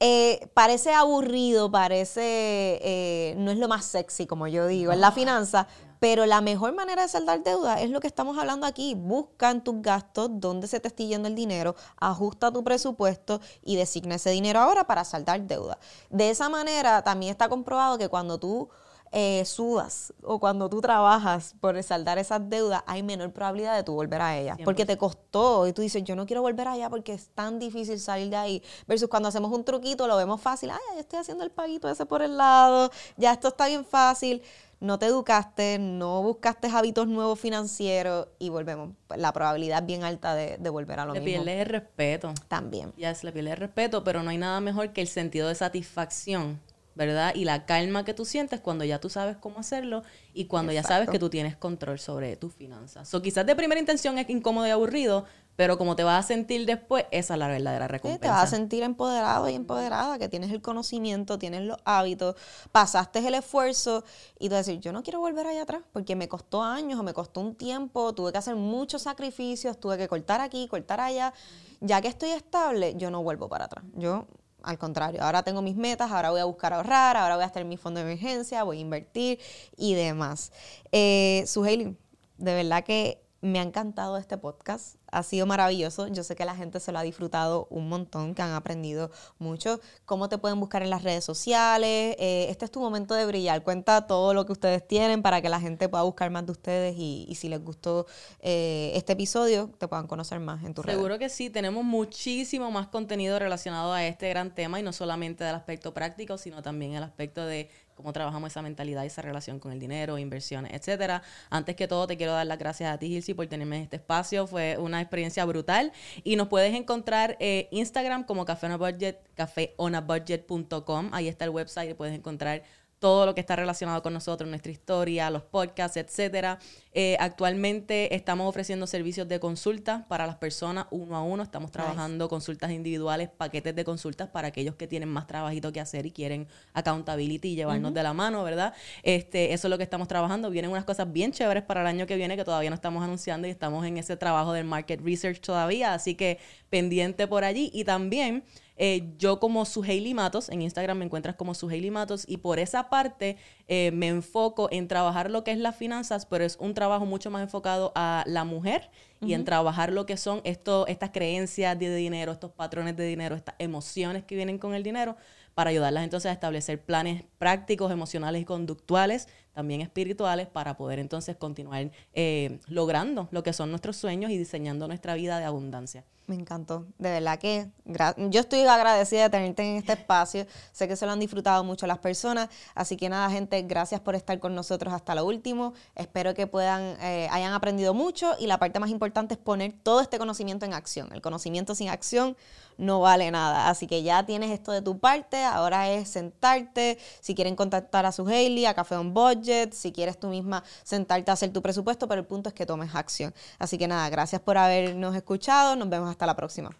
eh, 0.00 0.48
parece 0.54 0.92
aburrido, 0.92 1.70
parece, 1.70 3.34
no 3.36 3.52
es 3.52 3.58
lo 3.58 3.68
más 3.68 3.84
sexy, 3.84 4.26
como 4.26 4.48
yo 4.48 4.66
digo, 4.66 4.90
en 4.90 5.00
la 5.00 5.12
finanza, 5.12 5.68
pero 5.98 6.26
la 6.26 6.40
mejor 6.40 6.74
manera 6.74 7.02
de 7.02 7.08
saldar 7.08 7.42
deuda 7.42 7.80
es 7.80 7.90
lo 7.90 8.00
que 8.00 8.06
estamos 8.06 8.38
hablando 8.38 8.66
aquí. 8.66 8.94
Busca 8.94 9.50
en 9.50 9.62
tus 9.62 9.80
gastos 9.82 10.30
dónde 10.32 10.66
se 10.66 10.80
te 10.80 10.88
está 10.88 11.02
yendo 11.02 11.28
el 11.28 11.34
dinero, 11.34 11.74
ajusta 12.00 12.52
tu 12.52 12.64
presupuesto 12.64 13.40
y 13.62 13.76
designa 13.76 14.16
ese 14.16 14.30
dinero 14.30 14.60
ahora 14.60 14.84
para 14.84 15.04
saldar 15.04 15.40
deuda. 15.42 15.78
De 16.10 16.30
esa 16.30 16.48
manera 16.48 17.02
también 17.02 17.32
está 17.32 17.48
comprobado 17.48 17.98
que 17.98 18.08
cuando 18.08 18.38
tú 18.38 18.68
eh, 19.10 19.44
sudas 19.46 20.12
o 20.22 20.38
cuando 20.38 20.68
tú 20.68 20.82
trabajas 20.82 21.54
por 21.60 21.82
saldar 21.82 22.18
esas 22.18 22.48
deudas, 22.50 22.82
hay 22.86 23.02
menor 23.02 23.32
probabilidad 23.32 23.74
de 23.74 23.82
tú 23.82 23.94
volver 23.94 24.20
a 24.20 24.36
ellas. 24.36 24.58
Porque 24.64 24.84
te 24.84 24.98
costó 24.98 25.66
y 25.66 25.72
tú 25.72 25.80
dices, 25.80 26.04
yo 26.04 26.14
no 26.14 26.26
quiero 26.26 26.42
volver 26.42 26.68
allá 26.68 26.90
porque 26.90 27.14
es 27.14 27.30
tan 27.30 27.58
difícil 27.58 27.98
salir 27.98 28.28
de 28.28 28.36
ahí. 28.36 28.62
Versus 28.86 29.08
cuando 29.08 29.28
hacemos 29.30 29.50
un 29.52 29.64
truquito, 29.64 30.06
lo 30.06 30.16
vemos 30.16 30.40
fácil. 30.40 30.70
Ay, 30.70 30.78
ya 30.94 31.00
estoy 31.00 31.20
haciendo 31.20 31.42
el 31.44 31.50
paguito 31.50 31.88
ese 31.88 32.04
por 32.04 32.20
el 32.20 32.36
lado, 32.36 32.90
ya 33.16 33.32
esto 33.32 33.48
está 33.48 33.66
bien 33.66 33.84
fácil 33.84 34.42
no 34.80 34.98
te 34.98 35.06
educaste, 35.06 35.78
no 35.78 36.22
buscaste 36.22 36.68
hábitos 36.68 37.08
nuevos 37.08 37.38
financieros 37.40 38.28
y 38.38 38.48
volvemos. 38.48 38.90
La 39.16 39.32
probabilidad 39.32 39.80
es 39.80 39.86
bien 39.86 40.04
alta 40.04 40.34
de, 40.34 40.56
volver 40.70 41.00
a 41.00 41.06
lo 41.06 41.14
le 41.14 41.20
mismo. 41.20 41.44
Le 41.44 41.44
pierdes 41.44 41.66
el 41.66 41.72
respeto. 41.72 42.34
También. 42.48 42.92
Ya 42.96 43.14
se 43.14 43.26
le 43.26 43.32
pierde 43.32 43.50
el 43.50 43.56
respeto, 43.56 44.04
pero 44.04 44.22
no 44.22 44.30
hay 44.30 44.38
nada 44.38 44.60
mejor 44.60 44.92
que 44.92 45.00
el 45.00 45.08
sentido 45.08 45.48
de 45.48 45.56
satisfacción, 45.56 46.60
¿verdad? 46.94 47.34
Y 47.34 47.44
la 47.44 47.66
calma 47.66 48.04
que 48.04 48.14
tú 48.14 48.24
sientes 48.24 48.60
cuando 48.60 48.84
ya 48.84 49.00
tú 49.00 49.10
sabes 49.10 49.36
cómo 49.36 49.58
hacerlo 49.58 50.04
y 50.32 50.44
cuando 50.44 50.72
ya 50.72 50.84
sabes 50.84 51.08
que 51.08 51.18
tú 51.18 51.28
tienes 51.28 51.56
control 51.56 51.98
sobre 51.98 52.36
tus 52.36 52.54
finanzas. 52.54 53.12
O 53.14 53.20
quizás 53.20 53.46
de 53.46 53.56
primera 53.56 53.80
intención 53.80 54.18
es 54.18 54.30
incómodo 54.30 54.66
y 54.68 54.70
aburrido, 54.70 55.24
pero 55.58 55.76
como 55.76 55.96
te 55.96 56.04
vas 56.04 56.24
a 56.24 56.28
sentir 56.28 56.66
después, 56.66 57.06
esa 57.10 57.34
es 57.34 57.38
la 57.40 57.48
verdadera 57.48 57.88
recompensa. 57.88 58.20
te 58.20 58.28
vas 58.28 58.44
a 58.44 58.46
sentir 58.46 58.84
empoderado 58.84 59.48
y 59.48 59.56
empoderada, 59.56 60.16
que 60.16 60.28
tienes 60.28 60.52
el 60.52 60.62
conocimiento, 60.62 61.36
tienes 61.36 61.62
los 61.62 61.78
hábitos, 61.84 62.36
pasaste 62.70 63.18
el 63.26 63.34
esfuerzo 63.34 64.04
y 64.38 64.50
tú 64.50 64.54
decir, 64.54 64.78
yo 64.78 64.92
no 64.92 65.02
quiero 65.02 65.18
volver 65.18 65.48
allá 65.48 65.62
atrás 65.62 65.82
porque 65.92 66.14
me 66.14 66.28
costó 66.28 66.62
años 66.62 67.00
o 67.00 67.02
me 67.02 67.12
costó 67.12 67.40
un 67.40 67.56
tiempo, 67.56 68.14
tuve 68.14 68.30
que 68.30 68.38
hacer 68.38 68.54
muchos 68.54 69.02
sacrificios, 69.02 69.80
tuve 69.80 69.98
que 69.98 70.06
cortar 70.06 70.40
aquí, 70.40 70.68
cortar 70.68 71.00
allá. 71.00 71.34
Ya 71.80 72.00
que 72.00 72.06
estoy 72.06 72.30
estable, 72.30 72.94
yo 72.94 73.10
no 73.10 73.24
vuelvo 73.24 73.48
para 73.48 73.64
atrás. 73.64 73.84
Yo 73.94 74.28
al 74.62 74.78
contrario, 74.78 75.24
ahora 75.24 75.42
tengo 75.42 75.60
mis 75.60 75.74
metas, 75.74 76.12
ahora 76.12 76.30
voy 76.30 76.40
a 76.40 76.44
buscar 76.44 76.72
ahorrar, 76.72 77.16
ahora 77.16 77.34
voy 77.34 77.42
a 77.42 77.46
estar 77.48 77.62
en 77.62 77.68
mi 77.68 77.76
fondo 77.76 77.98
de 77.98 78.06
emergencia, 78.06 78.62
voy 78.62 78.78
a 78.78 78.80
invertir 78.80 79.40
y 79.76 79.94
demás. 79.94 80.52
Eh, 80.92 81.42
Suheili, 81.48 81.96
de 82.36 82.54
verdad 82.54 82.84
que 82.84 83.27
me 83.40 83.60
ha 83.60 83.62
encantado 83.62 84.16
este 84.16 84.36
podcast, 84.36 84.96
ha 85.12 85.22
sido 85.22 85.46
maravilloso. 85.46 86.08
Yo 86.08 86.24
sé 86.24 86.34
que 86.34 86.44
la 86.44 86.56
gente 86.56 86.80
se 86.80 86.90
lo 86.90 86.98
ha 86.98 87.02
disfrutado 87.02 87.68
un 87.70 87.88
montón, 87.88 88.34
que 88.34 88.42
han 88.42 88.52
aprendido 88.52 89.10
mucho. 89.38 89.80
¿Cómo 90.06 90.28
te 90.28 90.38
pueden 90.38 90.58
buscar 90.58 90.82
en 90.82 90.90
las 90.90 91.04
redes 91.04 91.24
sociales? 91.24 92.16
Eh, 92.18 92.46
este 92.50 92.64
es 92.64 92.70
tu 92.70 92.80
momento 92.80 93.14
de 93.14 93.26
brillar. 93.26 93.62
Cuenta 93.62 94.06
todo 94.06 94.34
lo 94.34 94.44
que 94.44 94.52
ustedes 94.52 94.86
tienen 94.86 95.22
para 95.22 95.40
que 95.40 95.48
la 95.48 95.60
gente 95.60 95.88
pueda 95.88 96.02
buscar 96.02 96.30
más 96.30 96.46
de 96.46 96.52
ustedes 96.52 96.96
y, 96.98 97.32
si 97.36 97.48
les 97.48 97.62
gustó 97.62 98.06
eh, 98.40 98.90
este 98.94 99.12
episodio, 99.12 99.70
te 99.78 99.86
puedan 99.86 100.08
conocer 100.08 100.40
más 100.40 100.64
en 100.64 100.74
tu 100.74 100.82
red. 100.82 100.94
Seguro 100.94 101.18
que 101.18 101.28
sí, 101.28 101.48
tenemos 101.48 101.84
muchísimo 101.84 102.70
más 102.72 102.88
contenido 102.88 103.38
relacionado 103.38 103.92
a 103.92 104.04
este 104.04 104.28
gran 104.28 104.54
tema 104.54 104.80
y 104.80 104.82
no 104.82 104.92
solamente 104.92 105.44
del 105.44 105.54
aspecto 105.54 105.94
práctico, 105.94 106.38
sino 106.38 106.62
también 106.62 106.94
el 106.94 107.04
aspecto 107.04 107.46
de 107.46 107.70
cómo 107.98 108.12
trabajamos 108.12 108.52
esa 108.52 108.62
mentalidad 108.62 109.02
y 109.02 109.08
esa 109.08 109.20
relación 109.20 109.58
con 109.58 109.72
el 109.72 109.80
dinero, 109.80 110.16
inversiones, 110.18 110.72
etcétera. 110.72 111.22
Antes 111.50 111.74
que 111.74 111.88
todo, 111.88 112.06
te 112.06 112.16
quiero 112.16 112.32
dar 112.32 112.46
las 112.46 112.58
gracias 112.58 112.94
a 112.94 112.96
ti, 112.96 113.08
Gilsi, 113.08 113.34
por 113.34 113.46
tenerme 113.48 113.76
en 113.76 113.82
este 113.82 113.96
espacio. 113.96 114.46
Fue 114.46 114.78
una 114.78 115.00
experiencia 115.00 115.44
brutal. 115.44 115.92
Y 116.22 116.36
nos 116.36 116.46
puedes 116.46 116.72
encontrar 116.74 117.36
eh, 117.40 117.68
Instagram 117.72 118.22
como 118.22 118.44
Café 118.44 118.66
on 118.66 118.72
a 118.72 118.76
Budget, 118.76 119.18
cafeonabudget.com. 119.34 121.10
Ahí 121.12 121.26
está 121.26 121.44
el 121.44 121.50
website, 121.50 121.96
puedes 121.96 122.14
encontrar 122.14 122.62
todo 122.98 123.26
lo 123.26 123.34
que 123.34 123.40
está 123.40 123.56
relacionado 123.56 124.02
con 124.02 124.12
nosotros, 124.12 124.48
nuestra 124.48 124.72
historia, 124.72 125.30
los 125.30 125.42
podcasts, 125.42 125.96
etcétera. 125.96 126.58
Eh, 126.92 127.16
actualmente 127.20 128.14
estamos 128.14 128.48
ofreciendo 128.48 128.86
servicios 128.86 129.28
de 129.28 129.38
consulta 129.38 130.06
para 130.08 130.26
las 130.26 130.36
personas 130.36 130.86
uno 130.90 131.16
a 131.16 131.22
uno. 131.22 131.42
Estamos 131.42 131.70
trabajando 131.70 132.28
consultas 132.28 132.72
individuales, 132.72 133.28
paquetes 133.28 133.74
de 133.74 133.84
consultas 133.84 134.28
para 134.28 134.48
aquellos 134.48 134.74
que 134.74 134.86
tienen 134.86 135.08
más 135.08 135.26
trabajito 135.26 135.72
que 135.72 135.80
hacer 135.80 136.06
y 136.06 136.10
quieren 136.10 136.48
accountability 136.74 137.50
y 137.50 137.54
llevarnos 137.54 137.94
de 137.94 138.02
la 138.02 138.12
mano, 138.12 138.42
¿verdad? 138.42 138.74
Este, 139.02 139.52
eso 139.52 139.68
es 139.68 139.70
lo 139.70 139.78
que 139.78 139.84
estamos 139.84 140.08
trabajando. 140.08 140.50
Vienen 140.50 140.70
unas 140.70 140.84
cosas 140.84 141.12
bien 141.12 141.30
chéveres 141.30 141.62
para 141.62 141.82
el 141.82 141.86
año 141.86 142.06
que 142.06 142.16
viene 142.16 142.36
que 142.36 142.44
todavía 142.44 142.70
no 142.70 142.74
estamos 142.74 143.04
anunciando 143.04 143.46
y 143.46 143.50
estamos 143.50 143.86
en 143.86 143.98
ese 143.98 144.16
trabajo 144.16 144.52
del 144.52 144.64
market 144.64 145.00
research 145.00 145.40
todavía. 145.40 145.94
Así 145.94 146.14
que 146.14 146.38
pendiente 146.68 147.26
por 147.28 147.44
allí. 147.44 147.70
Y 147.72 147.84
también 147.84 148.44
eh, 148.78 149.12
yo 149.18 149.40
como 149.40 149.64
Suheili 149.64 150.14
Matos, 150.14 150.48
en 150.48 150.62
Instagram 150.62 150.98
me 150.98 151.04
encuentras 151.04 151.36
como 151.36 151.54
Suheili 151.54 151.90
Matos, 151.90 152.24
y 152.26 152.38
por 152.38 152.58
esa 152.58 152.88
parte 152.88 153.36
eh, 153.66 153.90
me 153.92 154.08
enfoco 154.08 154.68
en 154.70 154.88
trabajar 154.88 155.30
lo 155.30 155.44
que 155.44 155.50
es 155.50 155.58
las 155.58 155.76
finanzas, 155.76 156.26
pero 156.26 156.44
es 156.44 156.56
un 156.60 156.74
trabajo 156.74 157.04
mucho 157.04 157.30
más 157.30 157.42
enfocado 157.42 157.92
a 157.94 158.24
la 158.26 158.44
mujer 158.44 158.90
y 159.20 159.32
en 159.32 159.44
trabajar 159.44 159.92
lo 159.92 160.06
que 160.06 160.16
son 160.16 160.40
esto, 160.44 160.86
estas 160.86 161.10
creencias 161.10 161.76
de 161.76 161.94
dinero, 161.94 162.30
estos 162.30 162.52
patrones 162.52 162.96
de 162.96 163.04
dinero, 163.04 163.34
estas 163.34 163.56
emociones 163.58 164.22
que 164.22 164.36
vienen 164.36 164.58
con 164.58 164.74
el 164.74 164.84
dinero, 164.84 165.16
para 165.58 165.70
ayudarlas 165.70 166.04
entonces 166.04 166.28
a 166.28 166.32
establecer 166.32 166.80
planes 166.80 167.24
prácticos, 167.36 167.90
emocionales 167.90 168.42
y 168.42 168.44
conductuales, 168.44 169.26
también 169.58 169.80
espirituales, 169.80 170.46
para 170.46 170.76
poder 170.76 171.00
entonces 171.00 171.34
continuar 171.34 171.90
eh, 172.14 172.60
logrando 172.68 173.26
lo 173.32 173.42
que 173.42 173.52
son 173.52 173.70
nuestros 173.70 173.96
sueños 173.96 174.30
y 174.30 174.38
diseñando 174.38 174.86
nuestra 174.86 175.14
vida 175.14 175.40
de 175.40 175.46
abundancia. 175.46 176.04
Me 176.28 176.34
encantó. 176.34 176.86
De 176.98 177.10
verdad 177.10 177.38
que 177.38 177.70
yo 177.86 178.40
estoy 178.40 178.60
agradecida 178.60 179.22
de 179.22 179.30
tenerte 179.30 179.62
en 179.62 179.76
este 179.78 179.94
espacio. 179.94 180.46
Sé 180.72 180.86
que 180.86 180.94
se 180.94 181.06
lo 181.06 181.12
han 181.12 181.20
disfrutado 181.20 181.64
mucho 181.64 181.86
las 181.86 181.96
personas. 181.98 182.50
Así 182.74 182.98
que 182.98 183.08
nada, 183.08 183.30
gente, 183.30 183.62
gracias 183.62 184.02
por 184.02 184.14
estar 184.14 184.38
con 184.38 184.54
nosotros 184.54 184.92
hasta 184.92 185.14
lo 185.14 185.24
último. 185.24 185.72
Espero 185.96 186.34
que 186.34 186.46
puedan, 186.46 186.82
eh, 187.00 187.28
hayan 187.30 187.54
aprendido 187.54 187.94
mucho. 187.94 188.34
Y 188.38 188.46
la 188.46 188.58
parte 188.58 188.78
más 188.78 188.90
importante 188.90 189.34
es 189.34 189.40
poner 189.40 189.72
todo 189.82 190.02
este 190.02 190.18
conocimiento 190.18 190.66
en 190.66 190.74
acción. 190.74 191.08
El 191.14 191.22
conocimiento 191.22 191.74
sin 191.74 191.88
acción 191.88 192.36
no 192.76 193.00
vale 193.00 193.30
nada. 193.30 193.70
Así 193.70 193.86
que 193.86 194.02
ya 194.02 194.26
tienes 194.26 194.50
esto 194.50 194.70
de 194.70 194.82
tu 194.82 194.98
parte. 194.98 195.42
Ahora 195.42 195.90
es 195.90 196.10
sentarte. 196.10 196.98
Si 197.20 197.34
quieren 197.34 197.56
contactar 197.56 198.04
a 198.04 198.12
su 198.12 198.28
Hailey, 198.28 198.66
a 198.66 198.74
Café 198.74 198.96
on 198.96 199.14
Budget, 199.14 199.47
si 199.72 199.92
quieres 199.92 200.18
tú 200.18 200.28
misma 200.28 200.62
sentarte 200.84 201.30
a 201.30 201.34
hacer 201.34 201.52
tu 201.52 201.62
presupuesto, 201.62 202.08
pero 202.08 202.20
el 202.20 202.26
punto 202.26 202.48
es 202.48 202.54
que 202.54 202.66
tomes 202.66 202.94
acción. 202.94 203.34
Así 203.58 203.78
que 203.78 203.88
nada, 203.88 204.08
gracias 204.10 204.40
por 204.40 204.58
habernos 204.58 205.14
escuchado. 205.16 205.76
Nos 205.76 205.88
vemos 205.88 206.10
hasta 206.10 206.26
la 206.26 206.36
próxima. 206.36 206.70